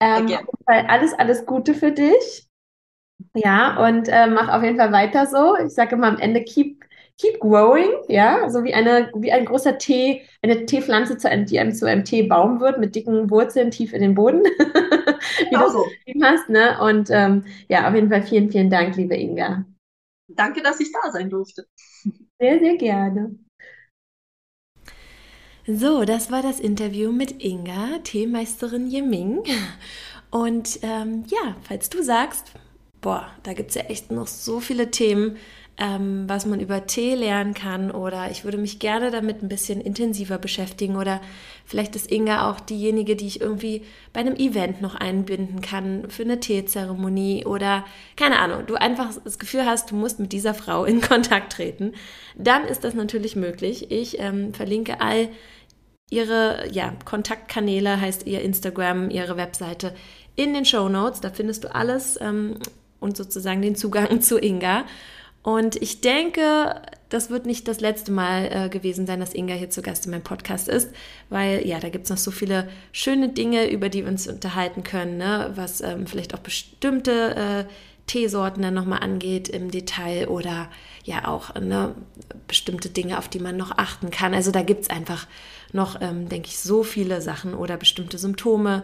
Ähm, 0.00 0.28
alles, 0.66 1.14
alles 1.14 1.46
Gute 1.46 1.74
für 1.74 1.92
dich. 1.92 2.48
Ja, 3.34 3.84
und 3.86 4.08
äh, 4.08 4.26
mach 4.26 4.48
auf 4.48 4.62
jeden 4.62 4.76
Fall 4.76 4.92
weiter 4.92 5.26
so. 5.26 5.56
Ich 5.56 5.72
sage 5.74 5.96
immer 5.96 6.08
am 6.08 6.18
Ende, 6.18 6.42
keep, 6.42 6.84
keep 7.18 7.40
growing, 7.40 7.90
ja, 8.08 8.48
so 8.50 8.64
wie 8.64 8.74
eine, 8.74 9.10
wie 9.14 9.32
ein 9.32 9.44
großer 9.44 9.78
Tee, 9.78 10.22
eine 10.42 10.66
Teepflanze, 10.66 11.16
zu 11.18 11.28
einem, 11.28 11.46
die 11.46 11.58
einem 11.58 11.72
zu 11.72 11.86
einem 11.88 12.04
Teebaum 12.04 12.60
wird, 12.60 12.78
mit 12.78 12.94
dicken 12.94 13.30
Wurzeln 13.30 13.70
tief 13.70 13.92
in 13.92 14.02
den 14.02 14.14
Boden, 14.14 14.42
wie 15.50 15.50
genau 15.50 15.68
du 15.68 15.70
so. 15.70 15.84
hast, 16.22 16.48
ne? 16.48 16.78
Und 16.80 17.08
ähm, 17.10 17.44
ja, 17.68 17.88
auf 17.88 17.94
jeden 17.94 18.10
Fall 18.10 18.22
vielen, 18.22 18.50
vielen 18.50 18.70
Dank, 18.70 18.96
liebe 18.96 19.16
Inga. 19.16 19.64
Danke, 20.28 20.62
dass 20.62 20.80
ich 20.80 20.92
da 20.92 21.10
sein 21.12 21.30
durfte. 21.30 21.66
Sehr, 22.40 22.58
sehr 22.60 22.76
gerne. 22.76 23.36
So, 25.66 26.04
das 26.04 26.30
war 26.30 26.42
das 26.42 26.60
Interview 26.60 27.10
mit 27.10 27.42
Inga, 27.42 27.98
Teemeisterin 28.04 28.90
Yeming. 28.90 29.42
Und 30.30 30.80
ähm, 30.82 31.24
ja, 31.28 31.56
falls 31.62 31.88
du 31.90 32.02
sagst, 32.02 32.52
boah, 33.04 33.26
da 33.42 33.52
gibt 33.52 33.68
es 33.68 33.74
ja 33.74 33.82
echt 33.82 34.10
noch 34.10 34.26
so 34.26 34.60
viele 34.60 34.90
Themen, 34.90 35.36
ähm, 35.76 36.24
was 36.26 36.46
man 36.46 36.58
über 36.58 36.86
Tee 36.86 37.14
lernen 37.14 37.52
kann 37.52 37.90
oder 37.90 38.30
ich 38.30 38.44
würde 38.44 38.56
mich 38.56 38.78
gerne 38.78 39.10
damit 39.10 39.42
ein 39.42 39.48
bisschen 39.48 39.82
intensiver 39.82 40.38
beschäftigen 40.38 40.96
oder 40.96 41.20
vielleicht 41.66 41.96
ist 41.96 42.10
Inga 42.10 42.50
auch 42.50 42.60
diejenige, 42.60 43.14
die 43.14 43.26
ich 43.26 43.42
irgendwie 43.42 43.82
bei 44.14 44.20
einem 44.20 44.36
Event 44.36 44.80
noch 44.80 44.94
einbinden 44.94 45.60
kann 45.60 46.08
für 46.08 46.22
eine 46.22 46.40
Teezeremonie 46.40 47.44
oder 47.44 47.84
keine 48.16 48.38
Ahnung, 48.38 48.64
du 48.66 48.76
einfach 48.76 49.10
das 49.22 49.38
Gefühl 49.38 49.66
hast, 49.66 49.90
du 49.90 49.96
musst 49.96 50.18
mit 50.18 50.32
dieser 50.32 50.54
Frau 50.54 50.86
in 50.86 51.02
Kontakt 51.02 51.52
treten, 51.52 51.92
dann 52.36 52.64
ist 52.64 52.84
das 52.84 52.94
natürlich 52.94 53.36
möglich. 53.36 53.90
Ich 53.90 54.18
ähm, 54.18 54.54
verlinke 54.54 55.02
all 55.02 55.28
ihre 56.08 56.70
ja, 56.72 56.94
Kontaktkanäle, 57.04 58.00
heißt 58.00 58.26
ihr 58.26 58.40
Instagram, 58.40 59.10
ihre 59.10 59.36
Webseite 59.36 59.94
in 60.36 60.54
den 60.54 60.64
Show 60.64 60.88
Notes. 60.88 61.20
Da 61.20 61.30
findest 61.30 61.64
du 61.64 61.74
alles. 61.74 62.18
Ähm, 62.20 62.56
und 63.04 63.16
sozusagen 63.16 63.62
den 63.62 63.76
Zugang 63.76 64.20
zu 64.22 64.38
Inga. 64.38 64.84
Und 65.42 65.76
ich 65.76 66.00
denke, 66.00 66.80
das 67.10 67.28
wird 67.28 67.44
nicht 67.44 67.68
das 67.68 67.80
letzte 67.80 68.10
Mal 68.10 68.48
äh, 68.50 68.68
gewesen 68.70 69.06
sein, 69.06 69.20
dass 69.20 69.34
Inga 69.34 69.52
hier 69.54 69.68
zu 69.68 69.82
Gast 69.82 70.06
in 70.06 70.10
meinem 70.10 70.22
Podcast 70.22 70.68
ist, 70.68 70.90
weil 71.28 71.66
ja, 71.66 71.78
da 71.78 71.90
gibt 71.90 72.04
es 72.04 72.10
noch 72.10 72.16
so 72.16 72.30
viele 72.30 72.66
schöne 72.92 73.28
Dinge, 73.28 73.70
über 73.70 73.90
die 73.90 74.04
wir 74.04 74.10
uns 74.10 74.26
unterhalten 74.26 74.84
können, 74.84 75.18
ne? 75.18 75.52
was 75.54 75.82
ähm, 75.82 76.06
vielleicht 76.06 76.34
auch 76.34 76.38
bestimmte 76.38 77.66
äh, 77.68 77.72
Teesorten 78.06 78.62
dann 78.62 78.74
nochmal 78.74 79.00
angeht 79.00 79.48
im 79.48 79.70
Detail 79.70 80.28
oder 80.28 80.70
ja 81.04 81.28
auch 81.28 81.54
ne, 81.54 81.94
bestimmte 82.48 82.88
Dinge, 82.88 83.18
auf 83.18 83.28
die 83.28 83.38
man 83.38 83.56
noch 83.56 83.76
achten 83.76 84.10
kann. 84.10 84.34
Also 84.34 84.50
da 84.50 84.62
gibt 84.62 84.82
es 84.82 84.90
einfach 84.90 85.26
noch, 85.72 86.00
ähm, 86.00 86.28
denke 86.28 86.48
ich, 86.48 86.58
so 86.58 86.82
viele 86.82 87.20
Sachen 87.20 87.54
oder 87.54 87.76
bestimmte 87.76 88.18
Symptome. 88.18 88.82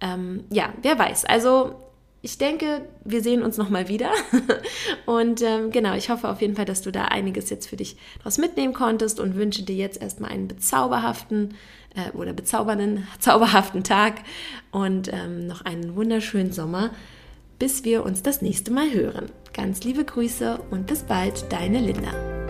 Ähm, 0.00 0.44
ja, 0.50 0.72
wer 0.82 0.98
weiß. 0.98 1.24
Also 1.24 1.74
ich 2.22 2.38
denke, 2.38 2.82
wir 3.04 3.20
sehen 3.20 3.42
uns 3.42 3.56
nochmal 3.56 3.88
wieder. 3.88 4.10
Und 5.06 5.42
ähm, 5.42 5.72
genau, 5.72 5.94
ich 5.94 6.08
hoffe 6.08 6.28
auf 6.28 6.40
jeden 6.40 6.54
Fall, 6.54 6.64
dass 6.64 6.80
du 6.80 6.92
da 6.92 7.06
einiges 7.06 7.50
jetzt 7.50 7.68
für 7.68 7.76
dich 7.76 7.96
daraus 8.18 8.38
mitnehmen 8.38 8.72
konntest 8.72 9.18
und 9.18 9.34
wünsche 9.34 9.64
dir 9.64 9.74
jetzt 9.74 10.00
erstmal 10.00 10.30
einen 10.30 10.46
bezauberhaften 10.46 11.54
äh, 11.96 12.16
oder 12.16 12.32
bezaubernden, 12.32 13.08
zauberhaften 13.18 13.82
Tag 13.82 14.22
und 14.70 15.12
ähm, 15.12 15.48
noch 15.48 15.64
einen 15.64 15.96
wunderschönen 15.96 16.52
Sommer, 16.52 16.90
bis 17.58 17.84
wir 17.84 18.04
uns 18.04 18.22
das 18.22 18.40
nächste 18.40 18.70
Mal 18.70 18.92
hören. 18.92 19.26
Ganz 19.52 19.82
liebe 19.82 20.04
Grüße 20.04 20.60
und 20.70 20.86
bis 20.86 21.02
bald, 21.02 21.52
deine 21.52 21.80
Linda. 21.80 22.41